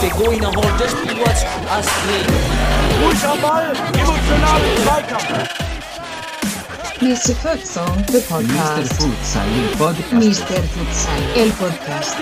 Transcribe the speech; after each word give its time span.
Der 0.00 0.10
Goiner 0.10 0.48
holt 0.48 0.80
das 0.80 0.90
Spiel 0.90 1.16
was 1.24 1.44
Astrid. 1.70 2.26
Ruhig 3.02 3.24
am 3.24 3.40
Ball, 3.40 3.72
emotional 3.94 4.60
im 4.60 4.82
Zweikampf. 4.84 5.48
Mr. 7.00 7.34
Futsal, 7.36 8.04
the 8.08 8.18
Mr. 8.18 8.22
podcast. 8.28 8.92
Futsal, 8.94 9.46
il 9.56 9.76
podcast. 9.76 10.12
Mr. 10.12 10.62
Futsal, 10.74 11.22
el 11.36 11.50
podcast. 11.52 12.16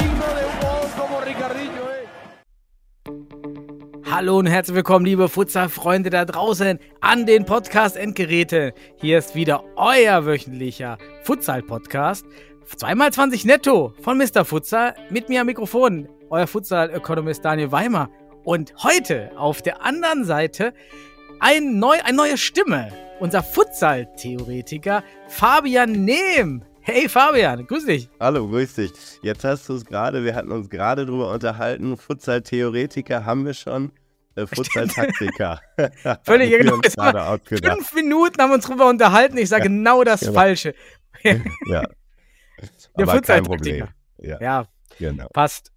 Hallo 4.17 4.39
und 4.39 4.46
herzlich 4.46 4.75
willkommen, 4.75 5.05
liebe 5.05 5.29
Futsal-Freunde 5.29 6.09
da 6.09 6.25
draußen 6.25 6.79
an 7.03 7.27
den 7.27 7.45
Podcast-Endgeräten. 7.45 8.73
Hier 8.96 9.19
ist 9.19 9.35
wieder 9.35 9.62
euer 9.77 10.25
wöchentlicher 10.25 10.96
Futsal-Podcast. 11.25 12.25
Zweimal 12.65 13.12
20 13.12 13.45
netto 13.45 13.92
von 14.01 14.16
Mr. 14.16 14.47
Futsal. 14.47 14.95
Mit 15.11 15.29
mir 15.29 15.42
am 15.42 15.48
Mikrofon, 15.48 16.09
euer 16.30 16.47
Futsal-Ökonomist 16.47 17.45
Daniel 17.45 17.73
Weimer. 17.73 18.09
Und 18.42 18.73
heute 18.83 19.33
auf 19.37 19.61
der 19.61 19.84
anderen 19.84 20.25
Seite 20.25 20.73
ein 21.41 21.78
neu, 21.78 21.98
eine 22.03 22.17
neue 22.17 22.39
Stimme. 22.39 22.89
Unser 23.20 23.42
Futsal-Theoretiker 23.42 25.05
Fabian 25.28 25.92
Nehm. 25.92 26.64
Hey 26.80 27.06
Fabian, 27.11 27.67
grüß 27.67 27.84
dich. 27.84 28.09
Hallo, 28.19 28.48
grüß 28.48 28.77
dich. 28.77 28.92
Jetzt 29.20 29.45
hast 29.45 29.69
du 29.69 29.75
es 29.75 29.84
gerade, 29.84 30.25
wir 30.25 30.34
hatten 30.34 30.53
uns 30.53 30.70
gerade 30.70 31.05
drüber 31.05 31.30
unterhalten. 31.34 31.98
Futsal-Theoretiker 31.98 33.27
haben 33.27 33.45
wir 33.45 33.53
schon. 33.53 33.92
Äh, 34.37 34.47
Futsal-Taktiker. 34.47 35.61
Völlig 36.25 36.51
genau. 36.51 36.81
Fünf 37.75 37.95
Minuten 37.95 38.41
haben 38.41 38.51
wir 38.51 38.55
uns 38.55 38.67
drüber 38.67 38.89
unterhalten. 38.89 39.39
Ich 39.39 39.49
sage 39.49 39.65
genau 39.65 40.05
das 40.05 40.21
genau. 40.21 40.33
Falsche. 40.33 40.75
Ja. 41.23 41.83
Der 42.99 43.07
Futsal-Taktiker. 43.07 43.43
Problem. 43.43 43.89
Ja, 44.19 44.39
Ja, 44.41 44.67
genau. 44.98 45.28
passt. 45.33 45.73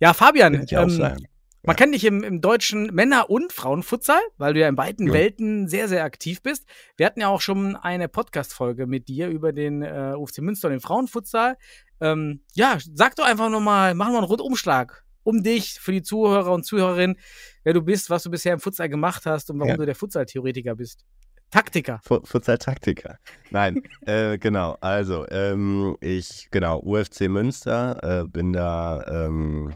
Ja, 0.00 0.14
Fabian, 0.14 0.66
ähm, 0.70 1.16
man 1.64 1.76
kennt 1.76 1.94
dich 1.94 2.04
im, 2.04 2.22
im 2.24 2.40
deutschen 2.40 2.86
Männer- 2.94 3.30
und 3.30 3.52
Frauenfutsal, 3.52 4.20
weil 4.36 4.54
du 4.54 4.60
ja 4.60 4.68
in 4.68 4.74
beiden 4.76 5.06
Ja. 5.06 5.12
Welten 5.12 5.68
sehr, 5.68 5.88
sehr 5.88 6.04
aktiv 6.04 6.42
bist. 6.42 6.66
Wir 6.96 7.06
hatten 7.06 7.20
ja 7.20 7.28
auch 7.28 7.40
schon 7.40 7.76
eine 7.76 8.08
Podcast-Folge 8.08 8.86
mit 8.86 9.08
dir 9.08 9.28
über 9.28 9.52
den 9.52 9.82
äh, 9.82 10.14
UFC 10.16 10.38
Münster 10.38 10.68
und 10.68 10.72
den 10.72 10.80
Frauenfutsal. 10.80 11.56
Ähm, 12.00 12.42
ja, 12.54 12.78
sag 12.94 13.16
doch 13.16 13.24
einfach 13.26 13.48
nochmal, 13.48 13.94
machen 13.94 14.12
wir 14.12 14.18
einen 14.18 14.26
Rundumschlag 14.26 15.04
um 15.24 15.42
dich, 15.42 15.78
für 15.80 15.92
die 15.92 16.02
Zuhörer 16.02 16.52
und 16.52 16.64
Zuhörerinnen, 16.64 17.16
wer 17.64 17.74
du 17.74 17.82
bist, 17.82 18.10
was 18.10 18.22
du 18.24 18.30
bisher 18.30 18.52
im 18.54 18.60
Futsal 18.60 18.88
gemacht 18.88 19.26
hast 19.26 19.50
und 19.50 19.58
warum 19.58 19.70
Ja. 19.70 19.76
du 19.76 19.86
der 19.86 19.94
Futsal-Theoretiker 19.94 20.74
bist. 20.76 21.04
Taktiker. 21.50 22.00
Fu- 22.02 22.20
Futsal-Taktiker. 22.24 23.18
Nein, 23.50 23.82
äh, 24.06 24.38
genau. 24.38 24.76
Also, 24.80 25.28
ähm, 25.28 25.96
ich, 26.00 26.48
genau, 26.50 26.78
UFC 26.80 27.28
Münster, 27.28 28.22
äh, 28.22 28.26
bin 28.26 28.52
da 28.52 29.04
ähm, 29.26 29.74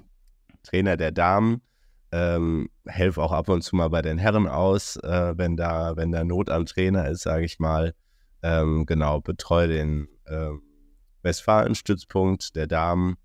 Trainer 0.62 0.96
der 0.96 1.12
Damen, 1.12 1.60
ähm, 2.12 2.70
helfe 2.86 3.22
auch 3.22 3.32
ab 3.32 3.48
und 3.50 3.62
zu 3.62 3.76
mal 3.76 3.88
bei 3.90 4.00
den 4.00 4.16
Herren 4.16 4.48
aus, 4.48 4.96
äh, 4.96 5.34
wenn 5.36 5.56
da, 5.56 5.96
wenn 5.96 6.12
da 6.12 6.24
Not 6.24 6.48
am 6.50 6.64
Trainer 6.66 7.08
ist, 7.10 7.22
sage 7.22 7.44
ich 7.44 7.58
mal. 7.58 7.94
Ähm, 8.42 8.86
genau, 8.86 9.20
betreue 9.20 9.68
den 9.68 10.08
ähm, 10.28 10.62
Westfalen-Stützpunkt 11.22 12.56
der 12.56 12.66
Damen 12.66 13.16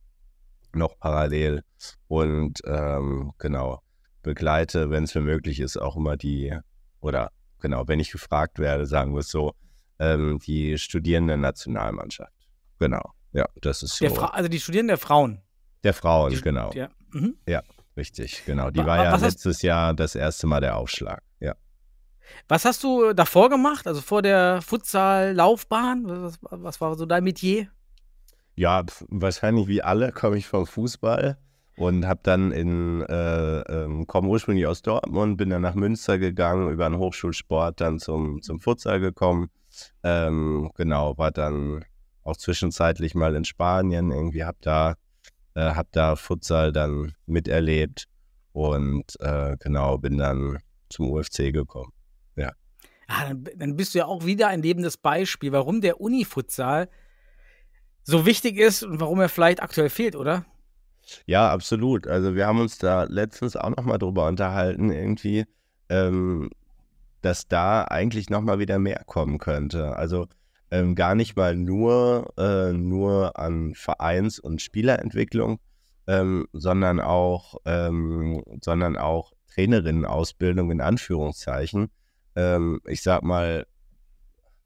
noch 0.76 0.98
parallel 1.00 1.64
und 2.08 2.60
ähm, 2.66 3.32
genau, 3.38 3.82
begleite, 4.24 4.90
wenn 4.90 5.04
es 5.06 5.16
mir 5.16 5.22
möglich 5.22 5.60
ist, 5.60 5.78
auch 5.78 5.96
immer 5.98 6.18
die, 6.18 6.56
oder 7.00 7.32
genau, 7.60 7.88
wenn 7.88 8.00
ich 8.00 8.12
gefragt 8.12 8.60
werde, 8.60 8.86
sagen 8.86 9.14
wir 9.14 9.20
es 9.20 9.30
so, 9.30 9.54
ähm, 10.00 10.40
die 10.40 10.78
Studierenden-Nationalmannschaft. 10.78 12.34
Genau, 12.80 13.14
ja, 13.34 13.48
das 13.62 13.84
ist 13.84 13.98
so. 13.98 14.06
Also 14.34 14.50
die 14.50 14.60
Studierenden 14.60 14.90
der 14.90 14.98
Frauen. 14.98 15.42
der 15.84 15.94
Frauen, 15.94 16.32
Die- 16.32 16.42
genau. 16.42 16.72
Ja. 16.74 16.90
Mhm. 17.12 17.36
Richtig, 17.98 18.46
genau. 18.46 18.72
Die 18.72 18.80
Wa- 18.80 18.86
war 18.86 18.98
wa- 19.00 19.04
ja 19.04 19.12
was 19.12 19.22
hast- 19.22 19.34
letztes 19.34 19.62
Jahr 19.64 19.94
das 19.94 20.16
erste 20.16 20.48
Mal 20.48 20.62
der 20.62 20.78
Aufschlag. 20.78 21.22
Ja. 21.42 21.56
Was 22.48 22.64
hast 22.64 22.84
du 22.86 23.12
davor 23.12 23.50
gemacht? 23.50 23.86
Also 23.86 24.00
vor 24.00 24.22
der 24.22 24.62
Futsal-Laufbahn? 24.62 26.06
Was, 26.08 26.40
was 26.42 26.80
war 26.80 26.96
so 26.96 27.06
dein 27.06 27.24
Metier? 27.26 27.68
Ja, 28.56 28.84
wahrscheinlich 29.10 29.68
wie 29.68 29.82
alle 29.82 30.12
komme 30.12 30.38
ich 30.38 30.48
vom 30.48 30.66
Fußball 30.66 31.38
und 31.78 32.06
habe 32.06 32.20
dann 32.24 32.52
in, 32.52 33.02
äh, 33.02 33.62
ähm, 33.62 34.06
komme 34.08 34.28
ursprünglich 34.28 34.68
aus 34.68 34.82
Dortmund, 34.82 35.38
bin 35.38 35.50
dann 35.50 35.62
nach 35.62 35.76
Münster 35.76 36.18
gegangen, 36.18 36.70
über 36.70 36.90
den 36.90 37.00
Hochschulsport 37.00 37.80
dann 37.82 38.00
zum, 38.00 38.42
zum 38.42 38.60
Futsal 38.60 39.00
gekommen. 39.00 39.50
Ähm, 40.04 40.72
genau, 40.76 41.18
war 41.18 41.32
dann 41.32 41.86
auch 42.24 42.38
zwischenzeitlich 42.38 43.16
mal 43.16 43.36
in 43.36 43.46
Spanien, 43.46 44.12
irgendwie 44.12 44.44
hab 44.44 44.62
da, 44.62 44.96
äh, 45.56 45.74
hab 45.74 45.92
da 45.92 46.16
Futsal 46.16 46.72
dann 46.72 47.14
miterlebt 47.26 48.06
und 48.52 49.20
äh, 49.22 49.56
genau, 49.60 49.98
bin 49.98 50.18
dann 50.18 50.60
zum 50.90 51.10
UFC 51.10 51.54
gekommen. 51.54 51.94
Ah, 53.12 53.28
dann, 53.28 53.44
dann 53.58 53.76
bist 53.76 53.94
du 53.94 54.00
ja 54.00 54.06
auch 54.06 54.26
wieder 54.26 54.48
ein 54.48 54.62
lebendes 54.62 54.96
Beispiel, 54.96 55.52
warum 55.52 55.82
der 55.82 56.00
Uni-Futsal 56.00 56.88
so 58.12 58.26
wichtig 58.26 58.58
ist 58.58 58.84
und 58.84 59.00
warum 59.00 59.20
er 59.20 59.30
vielleicht 59.30 59.64
aktuell 59.64 59.90
fehlt, 59.90 60.16
oder? 60.16 60.46
Ja, 61.26 61.50
absolut. 61.50 62.08
Also 62.08 62.36
wir 62.36 62.46
haben 62.46 62.60
uns 62.60 62.78
da 62.78 63.04
letztens 63.04 63.56
auch 63.56 63.70
nochmal 63.70 63.98
drüber 63.98 64.28
unterhalten, 64.28 64.92
irgendwie, 64.92 65.46
ähm, 65.90 66.50
dass 67.22 67.48
da 67.48 67.84
eigentlich 67.84 68.30
nochmal 68.30 68.60
wieder 68.60 68.80
mehr 68.80 69.04
kommen 69.06 69.40
könnte. 69.40 69.96
Also 69.96 70.28
ähm, 70.70 70.96
gar 70.96 71.16
nicht 71.16 71.36
mal 71.36 71.56
nur, 71.56 72.34
äh, 72.38 72.72
nur 72.72 73.38
an 73.38 73.74
Vereins- 73.76 74.40
und 74.40 74.62
Spielerentwicklung, 74.62 75.60
ähm, 76.08 76.48
sondern 76.54 77.00
auch, 77.00 77.56
ähm, 77.66 78.44
sondern 78.62 78.98
auch 78.98 79.34
Trainerinnenausbildung 79.54 80.72
in 80.72 80.82
Anführungszeichen. 80.82 81.90
Ähm, 82.36 82.80
ich 82.88 83.02
sag 83.02 83.24
mal, 83.24 83.66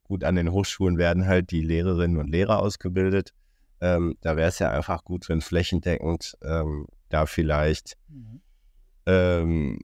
gut, 0.05 0.23
an 0.23 0.35
den 0.35 0.51
Hochschulen 0.51 0.97
werden 0.97 1.27
halt 1.27 1.51
die 1.51 1.61
Lehrerinnen 1.61 2.17
und 2.17 2.29
Lehrer 2.29 2.59
ausgebildet. 2.59 3.33
Ähm, 3.81 4.15
da 4.21 4.37
wäre 4.37 4.49
es 4.49 4.59
ja 4.59 4.71
einfach 4.71 5.03
gut, 5.03 5.27
wenn 5.27 5.41
flächendeckend 5.41 6.37
ähm, 6.41 6.87
da 7.09 7.25
vielleicht 7.25 7.97
ähm, 9.05 9.79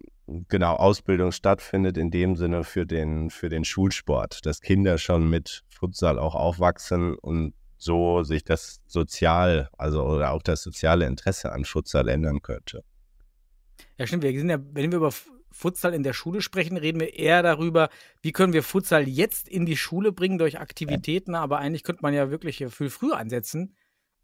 genau 0.48 0.76
Ausbildung 0.76 1.32
stattfindet, 1.32 1.98
in 1.98 2.12
dem 2.12 2.36
Sinne 2.36 2.64
für 2.64 2.86
den, 2.86 3.30
für 3.30 3.50
den 3.50 3.66
Schulsport, 3.66 4.46
dass 4.46 4.62
Kinder 4.62 4.98
schon 4.98 5.30
mit 5.30 5.64
Futsal 5.70 6.18
auch 6.18 6.36
aufwachsen 6.36 7.16
und 7.16 7.54
so 7.78 8.24
sich 8.24 8.44
das 8.44 8.80
sozial, 8.86 9.70
also 9.78 10.04
oder 10.04 10.32
auch 10.32 10.44
das 10.44 10.62
soziale 10.62 11.06
Interesse 11.08 11.52
an 11.52 11.66
Futsal 11.66 12.08
ändern 12.08 12.42
könnte. 12.42 12.84
Ja, 13.98 14.06
stimmt. 14.08 14.24
Wir 14.24 14.38
sind 14.38 14.50
ja, 14.50 14.60
wenn 14.74 14.92
wir 14.92 14.98
über 14.98 15.12
Futsal 15.52 15.94
in 15.94 16.04
der 16.04 16.14
Schule 16.14 16.42
sprechen, 16.42 16.78
reden 16.78 17.00
wir 17.00 17.18
eher 17.18 17.44
darüber, 17.44 17.90
wie 18.22 18.32
können 18.32 18.54
wir 18.54 18.64
Futsal 18.64 19.08
jetzt 19.08 19.48
in 19.48 19.66
die 19.66 19.78
Schule 19.78 20.12
bringen 20.12 20.38
durch 20.38 20.60
Aktivitäten, 20.60 21.36
aber 21.36 21.60
eigentlich 21.60 21.84
könnte 21.84 22.02
man 22.02 22.14
ja 22.14 22.32
wirklich 22.32 22.66
viel 22.70 22.90
früher 22.90 23.18
ansetzen. 23.18 23.76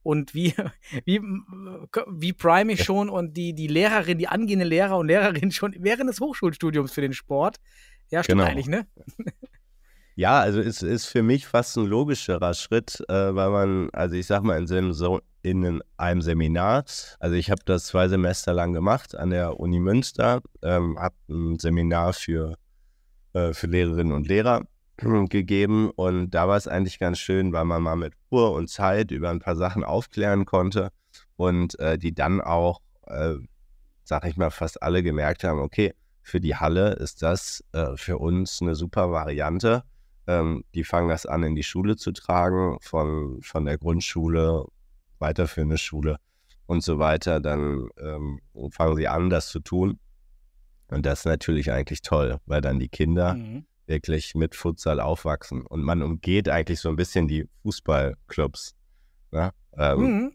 Und 0.03 0.33
wie, 0.33 0.53
wie, 1.05 1.19
wie 1.19 2.33
prime 2.33 2.71
ich 2.71 2.83
schon 2.83 3.09
und 3.09 3.35
die, 3.35 3.53
die 3.53 3.67
Lehrerin, 3.67 4.17
die 4.17 4.27
angehende 4.27 4.65
Lehrer 4.65 4.97
und 4.97 5.07
Lehrerin 5.07 5.51
schon 5.51 5.75
während 5.79 6.09
des 6.09 6.21
Hochschulstudiums 6.21 6.93
für 6.93 7.01
den 7.01 7.13
Sport. 7.13 7.57
Ja, 8.09 8.23
stimmt 8.23 8.39
Genau. 8.39 8.49
eigentlich, 8.49 8.67
ne? 8.67 8.87
Ja, 10.17 10.39
also 10.39 10.59
es 10.59 10.81
ist 10.81 11.05
für 11.05 11.21
mich 11.21 11.45
fast 11.45 11.77
ein 11.77 11.85
logischerer 11.85 12.55
Schritt, 12.55 13.03
äh, 13.07 13.35
weil 13.35 13.51
man, 13.51 13.89
also 13.93 14.15
ich 14.15 14.25
sag 14.25 14.41
mal, 14.41 14.57
in, 14.57 14.65
so 14.65 14.91
so 14.91 15.21
in 15.43 15.79
einem 15.97 16.21
Seminar, 16.23 16.85
also 17.19 17.35
ich 17.35 17.51
habe 17.51 17.61
das 17.65 17.85
zwei 17.85 18.07
Semester 18.07 18.51
lang 18.51 18.73
gemacht 18.73 19.13
an 19.13 19.29
der 19.29 19.59
Uni 19.59 19.79
Münster, 19.79 20.41
ähm, 20.63 20.97
habe 20.97 21.13
ein 21.29 21.59
Seminar 21.59 22.13
für, 22.13 22.55
äh, 23.33 23.53
für 23.53 23.67
Lehrerinnen 23.67 24.11
und 24.11 24.27
Lehrer 24.27 24.63
gegeben 24.97 25.91
und 25.91 26.31
da 26.31 26.47
war 26.47 26.57
es 26.57 26.67
eigentlich 26.67 26.97
ganz 26.97 27.19
schön, 27.19 27.53
weil 27.53 27.65
man 27.65 27.83
mal 27.83 27.95
mit 27.95 28.13
Ruhe 28.31 28.49
und 28.49 28.71
Zeit 28.71 29.11
über 29.11 29.29
ein 29.29 29.39
paar 29.39 29.55
Sachen 29.55 29.83
aufklären 29.83 30.45
konnte 30.45 30.89
und 31.35 31.79
äh, 31.79 31.99
die 31.99 32.15
dann 32.15 32.41
auch, 32.41 32.81
äh, 33.05 33.35
sag 34.03 34.25
ich 34.25 34.35
mal, 34.35 34.49
fast 34.49 34.81
alle 34.81 35.03
gemerkt 35.03 35.43
haben, 35.43 35.59
okay, 35.59 35.93
für 36.23 36.39
die 36.39 36.55
Halle 36.55 36.93
ist 36.93 37.21
das 37.21 37.63
äh, 37.73 37.95
für 37.97 38.17
uns 38.17 38.63
eine 38.63 38.73
super 38.73 39.11
Variante. 39.11 39.83
Ähm, 40.27 40.63
die 40.75 40.83
fangen 40.83 41.09
das 41.09 41.25
an, 41.25 41.43
in 41.43 41.55
die 41.55 41.63
Schule 41.63 41.95
zu 41.95 42.11
tragen, 42.11 42.77
von, 42.81 43.39
von 43.41 43.65
der 43.65 43.77
Grundschule 43.77 44.65
weiterführende 45.19 45.77
Schule 45.77 46.17
und 46.65 46.83
so 46.83 46.99
weiter. 46.99 47.39
Dann 47.39 47.87
ähm, 47.99 48.39
fangen 48.71 48.95
sie 48.97 49.07
an, 49.07 49.29
das 49.29 49.47
zu 49.49 49.59
tun. 49.61 49.99
Und 50.89 51.05
das 51.05 51.19
ist 51.19 51.25
natürlich 51.25 51.71
eigentlich 51.71 52.01
toll, 52.01 52.39
weil 52.45 52.61
dann 52.61 52.79
die 52.79 52.89
Kinder 52.89 53.33
Mhm. 53.35 53.65
wirklich 53.87 54.35
mit 54.35 54.55
Futsal 54.55 54.99
aufwachsen. 54.99 55.65
Und 55.65 55.81
man 55.81 56.01
umgeht 56.01 56.49
eigentlich 56.49 56.79
so 56.79 56.89
ein 56.89 56.95
bisschen 56.97 57.27
die 57.27 57.47
Fußballclubs. 57.63 58.75
Ne? 59.31 59.51
Ähm, 59.77 59.99
Mhm. 59.99 60.33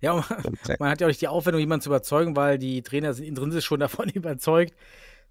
Ja, 0.00 0.12
und- 0.12 0.24
man 0.80 0.90
hat 0.90 1.00
ja 1.00 1.06
auch 1.06 1.10
nicht 1.10 1.20
die 1.20 1.28
Aufwendung, 1.28 1.60
jemanden 1.60 1.82
zu 1.82 1.90
überzeugen, 1.90 2.34
weil 2.34 2.58
die 2.58 2.82
Trainer 2.82 3.12
sind 3.14 3.26
intrinsisch 3.26 3.64
schon 3.64 3.80
davon 3.80 4.08
überzeugt, 4.14 4.74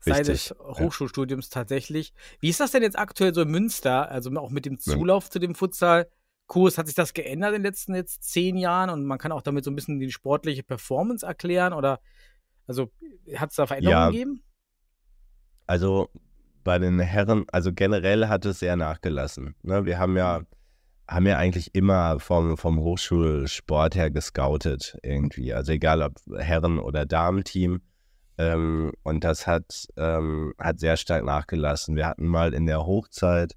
sei 0.02 0.12
Richtig, 0.18 0.28
des 0.28 0.50
ja. 0.50 0.80
Hochschulstudiums 0.80 1.50
tatsächlich. 1.50 2.14
Wie 2.40 2.50
ist 2.50 2.60
das 2.60 2.72
denn 2.72 2.84
jetzt 2.84 2.98
aktuell 2.98 3.34
so 3.34 3.42
in 3.42 3.50
Münster, 3.50 4.10
also 4.10 4.32
auch 4.36 4.50
mit 4.50 4.66
dem 4.66 4.80
Zulauf 4.80 5.30
zu 5.30 5.40
dem 5.40 5.56
Futsal? 5.56 6.08
Kurs, 6.48 6.78
hat 6.78 6.88
sich 6.88 6.96
das 6.96 7.14
geändert 7.14 7.52
in 7.52 7.62
den 7.62 7.64
letzten 7.64 7.96
jetzt 7.96 8.24
zehn 8.24 8.58
Jahren 8.58 8.90
und 8.90 9.06
man 9.06 9.18
kann 9.18 9.32
auch 9.32 9.42
damit 9.42 9.64
so 9.64 9.72
ein 9.72 9.76
bisschen 9.76 10.00
die 10.02 10.12
sportliche 10.12 10.64
Performance 10.64 11.26
erklären 11.26 11.72
oder 11.72 12.02
also 12.68 12.92
hat 13.36 13.52
es 13.52 13.56
da 13.56 13.68
Veränderungen 13.68 13.98
Ja. 14.02 14.10
gegeben? 14.10 14.44
Also 15.66 16.10
bei 16.64 16.78
den 16.78 17.00
Herren, 17.00 17.46
also 17.52 17.72
generell 17.72 18.28
hat 18.28 18.46
es 18.46 18.60
sehr 18.60 18.76
nachgelassen. 18.76 19.56
Ne? 19.62 19.86
Wir 19.86 19.98
haben 19.98 20.18
ja, 20.18 20.42
haben 21.08 21.26
ja 21.26 21.38
eigentlich 21.38 21.74
immer 21.74 22.20
vom, 22.20 22.58
vom 22.58 22.80
Hochschulsport 22.80 23.96
her 23.96 24.12
gescoutet 24.12 24.98
irgendwie. 25.04 25.54
Also 25.54 25.72
egal 25.72 26.02
ob 26.02 26.16
Herren- 26.38 26.80
oder 26.80 27.06
Damenteam. 27.06 27.82
Ähm, 28.42 28.92
und 29.04 29.24
das 29.24 29.46
hat, 29.46 29.88
ähm, 29.98 30.56
hat 30.58 30.80
sehr 30.80 30.98
stark 30.98 31.24
nachgelassen. 31.24 31.96
Wir 31.96 32.08
hatten 32.08 32.26
mal 32.26 32.56
in 32.56 32.66
der 32.66 32.88
Hochzeit, 32.88 33.54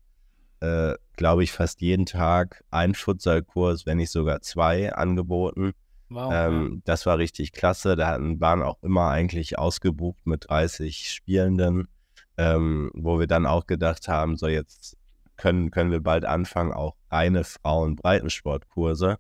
äh, 0.60 0.92
glaube 1.16 1.42
ich, 1.42 1.52
fast 1.52 1.81
jeden 1.81 2.04
Tag 2.04 2.62
einen 2.70 2.94
Futsalkurs, 2.94 3.86
wenn 3.86 3.96
nicht 3.96 4.10
sogar 4.10 4.42
zwei 4.42 4.92
angeboten. 4.92 5.72
Wow. 6.10 6.31
Ähm, 6.34 6.82
das 6.84 7.06
war 7.06 7.16
richtig 7.16 7.52
klasse. 7.52 7.96
Da 7.96 8.08
hatten, 8.08 8.40
waren 8.40 8.62
auch 8.62 8.82
immer 8.82 9.08
eigentlich 9.08 9.58
ausgebucht 9.58 10.26
mit 10.26 10.50
30 10.50 11.10
Spielenden, 11.10 11.88
ähm, 12.36 12.90
wo 12.92 13.19
wir 13.19 13.26
dann 13.26 13.46
auch 13.46 13.66
gedacht 13.66 14.06
haben, 14.08 14.36
so 14.36 14.48
jetzt 14.48 14.98
können, 15.36 15.70
können 15.70 15.92
wir 15.92 16.00
bald 16.00 16.26
anfangen, 16.26 16.75
auch 16.75 16.94
reine 17.10 17.44
Frauen-Breitensportkurse 17.44 19.16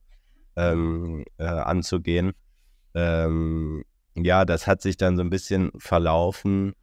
ähm, 0.56 1.24
äh, 1.38 1.44
anzugehen. 1.44 2.34
Ähm, 2.94 3.84
ja, 4.16 4.44
das 4.44 4.66
hat 4.66 4.82
sich 4.82 4.96
dann 4.96 5.16
so 5.16 5.22
ein 5.22 5.30
bisschen 5.30 5.70
verlaufen 5.78 6.74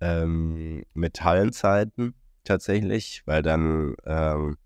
ähm, 0.00 0.84
mit 0.94 1.22
Hallenzeiten 1.24 2.14
tatsächlich, 2.44 3.22
weil 3.26 3.42
dann 3.42 3.94
ähm, 4.04 4.56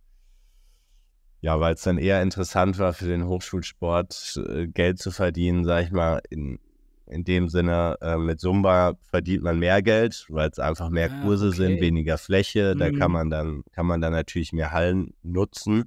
ja, 1.40 1.60
weil 1.60 1.74
es 1.74 1.82
dann 1.82 1.98
eher 1.98 2.20
interessant 2.22 2.78
war 2.78 2.92
für 2.92 3.06
den 3.06 3.26
Hochschulsport, 3.26 4.40
äh, 4.48 4.66
Geld 4.66 4.98
zu 4.98 5.10
verdienen, 5.12 5.64
sag 5.64 5.84
ich 5.84 5.92
mal, 5.92 6.20
in, 6.30 6.58
in 7.06 7.22
dem 7.24 7.48
Sinne, 7.48 7.96
äh, 8.00 8.16
mit 8.16 8.40
Zumba 8.40 8.94
verdient 9.04 9.44
man 9.44 9.58
mehr 9.58 9.80
Geld, 9.82 10.26
weil 10.30 10.50
es 10.50 10.58
einfach 10.58 10.90
mehr 10.90 11.10
Ah, 11.12 11.20
Kurse 11.20 11.52
sind, 11.52 11.74
okay. 11.74 11.80
weniger 11.80 12.18
Fläche, 12.18 12.74
da 12.74 12.90
kann 12.90 13.10
Mhm. 13.10 13.12
man 13.12 13.30
dann, 13.30 13.62
kann 13.72 13.86
man 13.86 14.00
dann 14.00 14.12
natürlich 14.12 14.52
mehr 14.52 14.72
Hallen 14.72 15.14
nutzen. 15.22 15.84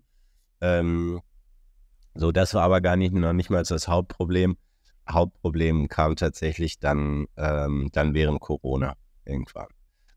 Ähm, 0.62 1.22
so, 2.16 2.32
das 2.32 2.54
war 2.54 2.64
aber 2.64 2.82
gar 2.82 2.96
nicht, 2.96 3.14
noch 3.14 3.34
nicht 3.34 3.50
mal 3.50 3.64
das 3.64 3.88
Hauptproblem. 3.88 4.58
Hauptproblem 5.14 5.88
kam 5.88 6.16
tatsächlich 6.16 6.80
dann, 6.80 7.28
ähm, 7.38 7.90
dann 7.92 8.14
während 8.14 8.40
Corona 8.42 8.96
irgendwann. 9.26 9.68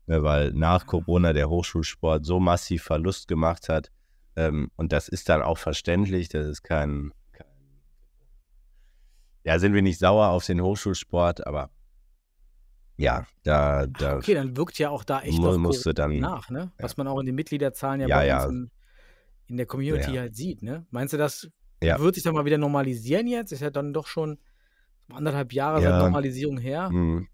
Ne, 0.07 0.21
weil 0.21 0.51
nach 0.53 0.85
Corona 0.85 1.33
der 1.33 1.49
Hochschulsport 1.49 2.25
so 2.25 2.39
massiv 2.39 2.83
Verlust 2.83 3.27
gemacht 3.27 3.69
hat, 3.69 3.91
ähm, 4.35 4.69
und 4.75 4.91
das 4.91 5.07
ist 5.07 5.29
dann 5.29 5.41
auch 5.41 5.57
verständlich, 5.57 6.29
das 6.29 6.45
ist 6.47 6.61
kein, 6.61 7.11
kein, 7.31 7.47
ja, 9.43 9.57
sind 9.59 9.73
wir 9.73 9.81
nicht 9.81 9.99
sauer 9.99 10.29
auf 10.29 10.45
den 10.45 10.61
Hochschulsport, 10.61 11.47
aber 11.47 11.69
ja, 12.97 13.25
da, 13.43 13.87
da 13.87 14.17
okay, 14.17 14.33
dann 14.35 14.55
wirkt 14.55 14.77
ja 14.79 14.89
auch 14.89 15.03
da 15.03 15.21
echt 15.21 15.39
mu- 15.39 15.57
musste 15.57 15.93
dann, 15.93 16.19
nach, 16.19 16.49
ne? 16.49 16.71
Was 16.77 16.95
man 16.97 17.07
auch 17.07 17.19
in 17.19 17.25
den 17.25 17.35
Mitgliederzahlen 17.35 17.99
ja, 18.01 18.07
Ja, 18.07 18.17
bei 18.17 18.27
ja. 18.27 18.43
uns 18.45 18.53
in, 18.53 18.71
in 19.47 19.57
der 19.57 19.65
Community 19.65 20.13
Ja. 20.13 20.21
halt 20.21 20.35
sieht, 20.35 20.61
ne? 20.61 20.85
Meinst 20.91 21.13
du, 21.13 21.17
das 21.17 21.49
Ja. 21.83 21.99
wird 21.99 22.15
sich 22.15 22.23
dann 22.23 22.33
mal 22.35 22.45
wieder 22.45 22.57
normalisieren 22.57 23.27
jetzt? 23.27 23.51
Ist 23.51 23.61
ja 23.61 23.69
dann 23.69 23.91
doch 23.93 24.07
schon 24.07 24.37
anderthalb 25.11 25.53
Jahre 25.53 25.81
Ja. 25.81 25.91
seit 25.91 25.99
Normalisierung 25.99 26.57
her. 26.57 26.89
hm, 26.89 27.27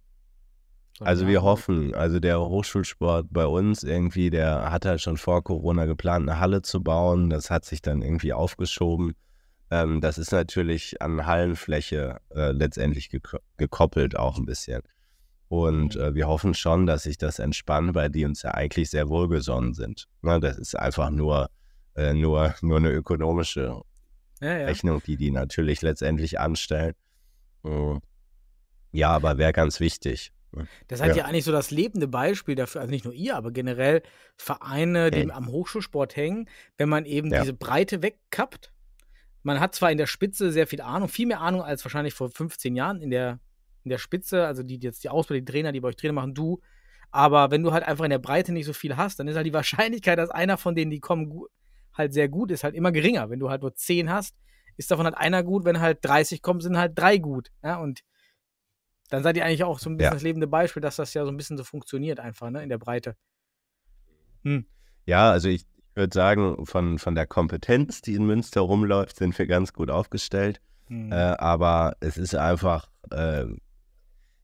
ein 0.99 1.07
Also 1.07 1.27
wir 1.27 1.41
hoffen, 1.41 1.95
also 1.95 2.19
der 2.19 2.39
Hochschulsport 2.39 3.27
bei 3.31 3.45
uns 3.45 3.83
irgendwie, 3.83 4.29
der 4.29 4.71
hat 4.71 4.85
halt 4.85 5.01
schon 5.01 5.17
vor 5.17 5.43
Corona 5.43 5.85
geplant, 5.85 6.29
eine 6.29 6.39
Halle 6.39 6.61
zu 6.61 6.81
bauen. 6.83 7.29
Das 7.29 7.49
hat 7.49 7.65
sich 7.65 7.81
dann 7.81 8.01
irgendwie 8.01 8.33
aufgeschoben. 8.33 9.13
Ähm, 9.71 10.01
das 10.01 10.17
ist 10.17 10.31
natürlich 10.31 11.01
an 11.01 11.25
Hallenfläche 11.25 12.19
äh, 12.35 12.51
letztendlich 12.51 13.09
geko 13.09 13.37
gekoppelt 13.57 14.15
auch 14.17 14.37
ein 14.37 14.45
bisschen. 14.45 14.81
Und 15.47 15.95
Mhm. 15.95 16.01
äh, 16.01 16.13
wir 16.15 16.27
hoffen 16.27 16.53
schon, 16.53 16.85
dass 16.85 17.03
sich 17.03 17.17
das 17.17 17.39
entspannt, 17.39 17.95
weil 17.95 18.09
die 18.09 18.25
uns 18.25 18.43
ja 18.43 18.51
eigentlich 18.51 18.89
sehr 18.89 19.09
wohlgesonnen 19.09 19.73
sind. 19.73 20.05
Ne, 20.21 20.39
das 20.39 20.57
ist 20.57 20.75
einfach 20.77 21.09
nur, 21.09 21.49
äh, 21.95 22.13
nur, 22.13 22.53
nur 22.61 22.77
eine 22.77 22.91
ökonomische 22.91 23.81
Ja, 24.41 24.57
ja. 24.57 24.65
Rechnung, 24.67 25.01
die 25.03 25.17
die 25.17 25.31
natürlich 25.31 25.81
letztendlich 25.81 26.39
anstellen. 26.39 26.93
Ja, 28.91 29.09
aber 29.09 29.37
wäre 29.37 29.53
ganz 29.53 29.79
wichtig. 29.79 30.31
Das 30.89 30.99
seid 30.99 31.09
ja. 31.11 31.15
Ja. 31.17 31.25
eigentlich 31.25 31.45
so 31.45 31.51
das 31.53 31.71
lebende 31.71 32.09
Beispiel 32.09 32.55
dafür, 32.55 32.81
also 32.81 32.91
nicht 32.91 33.05
nur 33.05 33.13
ihr, 33.13 33.37
aber 33.37 33.51
generell 33.51 34.01
Vereine, 34.35 35.09
die 35.09 35.19
Ja. 35.21 35.33
am 35.35 35.47
Hochschulsport 35.47 36.17
hängen, 36.17 36.49
wenn 36.77 36.89
man 36.89 37.05
eben 37.05 37.31
Ja. 37.31 37.39
diese 37.39 37.53
Breite 37.53 38.01
wegkappt. 38.01 38.73
Man 39.43 39.59
hat 39.61 39.73
zwar 39.75 39.91
in 39.91 39.97
der 39.97 40.07
Spitze 40.07 40.51
sehr 40.51 40.67
viel 40.67 40.81
Ahnung, 40.81 41.07
viel 41.07 41.25
mehr 41.25 41.39
Ahnung 41.39 41.61
als 41.61 41.85
wahrscheinlich 41.85 42.13
vor 42.13 42.29
15 42.29 42.75
Jahren 42.75 43.01
in 43.01 43.09
der, 43.11 43.39
in 43.85 43.89
der 43.89 43.97
Spitze, 43.97 44.45
also 44.45 44.61
die 44.61 44.77
die 44.77 44.87
jetzt 44.87 45.03
die 45.05 45.09
Ausbildung, 45.09 45.45
die 45.45 45.51
Trainer, 45.51 45.71
die 45.71 45.79
bei 45.79 45.87
euch 45.87 45.95
Trainer 45.95 46.13
machen, 46.13 46.33
du. 46.33 46.59
Aber 47.11 47.49
wenn 47.49 47.63
du 47.63 47.71
halt 47.71 47.85
einfach 47.85 48.03
in 48.03 48.09
der 48.11 48.19
Breite 48.19 48.51
nicht 48.51 48.65
so 48.65 48.73
viel 48.73 48.97
hast, 48.97 49.19
dann 49.19 49.27
ist 49.29 49.37
halt 49.37 49.47
die 49.47 49.53
Wahrscheinlichkeit, 49.53 50.17
dass 50.19 50.29
einer 50.29 50.57
von 50.57 50.75
denen, 50.75 50.91
die 50.91 50.99
kommen, 50.99 51.43
halt 51.93 52.13
sehr 52.13 52.27
gut 52.29 52.51
ist, 52.51 52.63
halt 52.65 52.75
immer 52.75 52.91
geringer. 52.91 53.29
Wenn 53.29 53.39
du 53.39 53.49
halt 53.49 53.61
nur 53.61 53.73
10 53.73 54.09
hast, 54.09 54.35
ist 54.81 54.91
davon 54.91 55.05
halt 55.05 55.15
einer 55.17 55.43
gut, 55.43 55.63
wenn 55.65 55.79
halt 55.79 55.99
30 56.01 56.41
kommen, 56.41 56.59
sind 56.59 56.77
halt 56.77 56.97
drei 56.97 57.17
gut. 57.17 57.51
Ja, 57.63 57.77
und 57.77 58.01
dann 59.09 59.23
seid 59.23 59.37
ihr 59.37 59.45
eigentlich 59.45 59.63
auch 59.63 59.79
so 59.79 59.89
ein 59.89 59.97
bisschen 59.97 60.11
Ja. 60.11 60.13
das 60.13 60.23
lebende 60.23 60.47
Beispiel, 60.47 60.81
dass 60.81 60.95
das 60.95 61.13
ja 61.13 61.23
so 61.23 61.31
ein 61.31 61.37
bisschen 61.37 61.57
so 61.57 61.63
funktioniert 61.63 62.19
einfach, 62.19 62.49
ne, 62.49 62.63
in 62.63 62.69
der 62.69 62.77
Breite. 62.77 63.15
Hm. 64.43 64.65
Ja, 65.05 65.31
also 65.31 65.49
ich, 65.49 65.65
würde 65.93 66.13
sagen, 66.13 66.65
von, 66.65 66.99
von 66.99 67.15
der 67.15 67.27
Kompetenz, 67.27 68.01
die 68.01 68.15
in 68.15 68.25
Münster 68.25 68.61
rumläuft, 68.61 69.17
sind 69.17 69.37
wir 69.37 69.45
ganz 69.45 69.73
gut 69.73 69.89
aufgestellt. 69.89 70.61
Hm. 70.87 71.11
Äh, 71.11 71.15
aber 71.15 71.95
es 71.99 72.17
ist 72.17 72.33
einfach, 72.35 72.89
äh, 73.11 73.45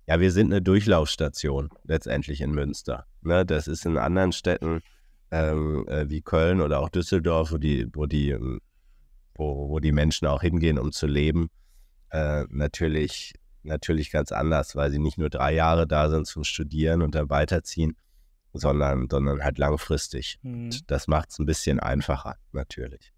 ja, 0.07 0.19
wir 0.19 0.31
sind 0.31 0.51
eine 0.51 0.61
Durchlaufstation 0.61 1.69
letztendlich 1.83 2.41
in 2.41 2.51
Münster. 2.51 3.05
Ne? 3.21 3.45
Das 3.45 3.67
ist 3.67 3.85
in 3.85 3.97
anderen 3.97 4.33
Städten 4.33 4.81
ähm, 5.31 5.87
äh, 5.87 6.09
wie 6.09 6.21
Köln 6.21 6.61
oder 6.61 6.79
auch 6.79 6.89
Düsseldorf, 6.89 7.51
wo 7.51 7.57
die, 7.57 7.87
wo 7.93 8.05
die, 8.05 8.31
ähm, 8.31 8.59
wo, 9.37 9.69
wo 9.69 9.79
die 9.79 9.91
Menschen 9.91 10.27
auch 10.27 10.41
hingehen, 10.41 10.77
um 10.79 10.91
zu 10.91 11.07
leben, 11.07 11.49
äh, 12.09 12.45
natürlich, 12.49 13.33
natürlich 13.63 14.11
ganz 14.11 14.31
anders, 14.31 14.75
weil 14.75 14.91
sie 14.91 14.99
nicht 14.99 15.17
nur 15.17 15.29
drei 15.29 15.53
Jahre 15.53 15.87
da 15.87 16.09
sind 16.09 16.25
zum 16.27 16.43
Studieren 16.43 17.01
und 17.01 17.15
dann 17.15 17.29
weiterziehen, 17.29 17.95
sondern, 18.53 19.07
sondern 19.09 19.43
halt 19.43 19.57
langfristig. 19.57 20.39
Hm. 20.41 20.65
Und 20.65 20.89
das 20.91 21.07
macht 21.07 21.29
es 21.31 21.39
ein 21.39 21.45
bisschen 21.45 21.79
einfacher, 21.79 22.37
natürlich. 22.51 23.13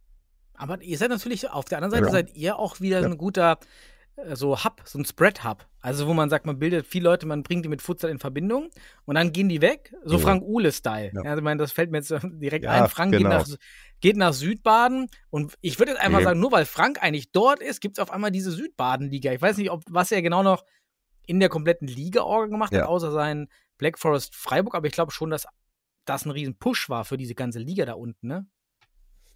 Aber 0.56 0.82
ihr 0.82 0.98
seid 0.98 1.10
natürlich, 1.10 1.50
auf 1.50 1.66
der 1.66 1.78
anderen 1.78 1.92
Seite 1.92 2.06
Ja. 2.06 2.12
seid 2.12 2.36
ihr 2.36 2.60
auch 2.60 2.82
wieder 2.82 3.00
Ja. 3.00 3.06
ein 3.08 3.18
guter 3.18 3.60
so 4.34 4.64
Hub, 4.64 4.82
so 4.86 5.00
ein 5.00 5.06
Spread-Hub. 5.06 5.66
Also 5.82 6.08
wo 6.08 6.14
man 6.14 6.30
sagt, 6.30 6.46
man 6.46 6.60
bildet 6.60 6.86
viele 6.86 7.06
Leute, 7.06 7.26
man 7.26 7.44
bringt 7.44 7.64
die 7.66 7.70
mit 7.70 7.82
Futsal 7.82 8.10
in 8.12 8.20
Verbindung 8.20 8.70
und 9.06 9.16
dann 9.16 9.32
gehen 9.32 9.48
die 9.50 9.62
weg, 9.62 9.94
so 10.04 10.18
Mhm. 10.18 10.22
Frank 10.22 10.44
Uhle-Style. 10.44 11.12
Ja. 11.14 11.24
Ja. 11.24 11.30
also 11.32 11.38
ich 11.40 11.44
meine, 11.44 11.60
das 11.60 11.72
fällt 11.72 11.92
mir 11.92 11.98
jetzt 12.00 12.12
äh, 12.12 12.20
direkt 12.24 12.66
Ja, 12.66 12.72
ein. 12.72 12.90
Frank 12.90 13.12
genau. 13.14 13.30
geht, 13.30 13.48
nach, 13.50 13.56
geht 14.02 14.18
nach 14.18 14.34
Südbaden 14.34 15.08
und 15.30 15.54
ich 15.62 15.80
würde 15.80 15.92
jetzt 15.94 16.02
einfach 16.02 16.20
Mhm. 16.20 16.24
sagen, 16.26 16.40
nur 16.40 16.52
weil 16.52 16.66
Frank 16.66 17.02
eigentlich 17.02 17.32
dort 17.32 17.62
ist, 17.62 17.80
gibt 17.82 17.98
es 17.98 18.02
auf 18.02 18.12
einmal 18.12 18.32
diese 18.32 18.52
Südbaden-Liga. 18.52 19.32
Ich 19.32 19.42
weiß 19.42 19.58
nicht, 19.58 19.72
ob 19.72 19.84
was 19.90 20.12
er 20.12 20.22
genau 20.22 20.44
noch 20.44 20.66
in 21.26 21.40
der 21.40 21.50
kompletten 21.50 21.88
Liga-Orga 21.88 22.48
gemacht 22.48 22.72
hat, 22.74 22.80
Ja. 22.80 22.86
außer 22.88 23.12
seinen 23.12 23.48
Black 23.78 23.98
Forest 24.00 24.36
Freiburg, 24.36 24.76
aber 24.76 24.88
ich 24.88 24.94
glaube 24.94 25.12
schon, 25.12 25.30
dass 25.30 25.46
das 26.06 26.26
ein 26.26 26.32
riesen 26.32 26.58
Push 26.58 26.90
war 26.90 27.06
für 27.06 27.18
diese 27.18 27.36
ganze 27.36 27.60
Liga 27.60 27.86
da 27.86 27.94
unten, 27.94 28.28
ne? 28.28 28.48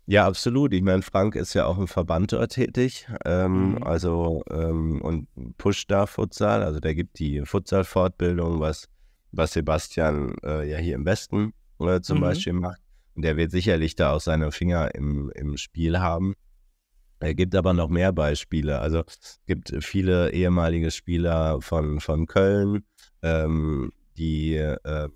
Ja, 0.05 0.27
absolut. 0.27 0.73
Ich 0.73 0.81
meine, 0.81 1.01
Frank 1.01 1.35
ist 1.35 1.53
ja 1.53 1.65
auch 1.65 1.77
im 1.77 1.87
Verband 1.87 2.33
dort 2.33 2.51
tätig. 2.53 3.07
Ähm, 3.25 3.71
Mhm. 3.71 3.83
Also 3.83 4.43
ähm, 4.49 5.01
und 5.01 5.27
pusht 5.57 5.89
da 5.89 6.05
Futsal. 6.05 6.61
Also 6.63 6.79
der 6.79 6.93
gibt 6.93 7.19
die 7.19 7.41
Futsal-Fortbildung, 7.45 8.59
was, 8.59 8.89
was 9.31 9.53
Sebastian 9.53 10.35
äh, 10.43 10.69
ja 10.69 10.77
hier 10.77 10.95
im 10.95 11.05
Westen 11.05 11.53
äh, 11.79 12.01
zum 12.01 12.17
Mhm. 12.17 12.21
Beispiel 12.21 12.53
macht. 12.53 12.81
Und 13.15 13.23
der 13.23 13.37
wird 13.37 13.51
sicherlich 13.51 13.95
da 13.95 14.11
auch 14.13 14.19
seine 14.19 14.51
Finger 14.51 14.93
im, 14.95 15.31
im 15.35 15.55
Spiel 15.57 15.99
haben. 15.99 16.33
Er 17.19 17.33
gibt 17.35 17.55
aber 17.55 17.71
noch 17.73 17.87
mehr 17.87 18.11
Beispiele. 18.11 18.79
Also 18.79 19.03
es 19.07 19.39
gibt 19.45 19.73
viele 19.81 20.31
ehemalige 20.33 20.91
Spieler 20.91 21.61
von, 21.61 22.01
von 22.01 22.25
Köln, 22.25 22.83
ähm, 23.21 23.93
die, 24.17 24.55
äh, 24.55 25.07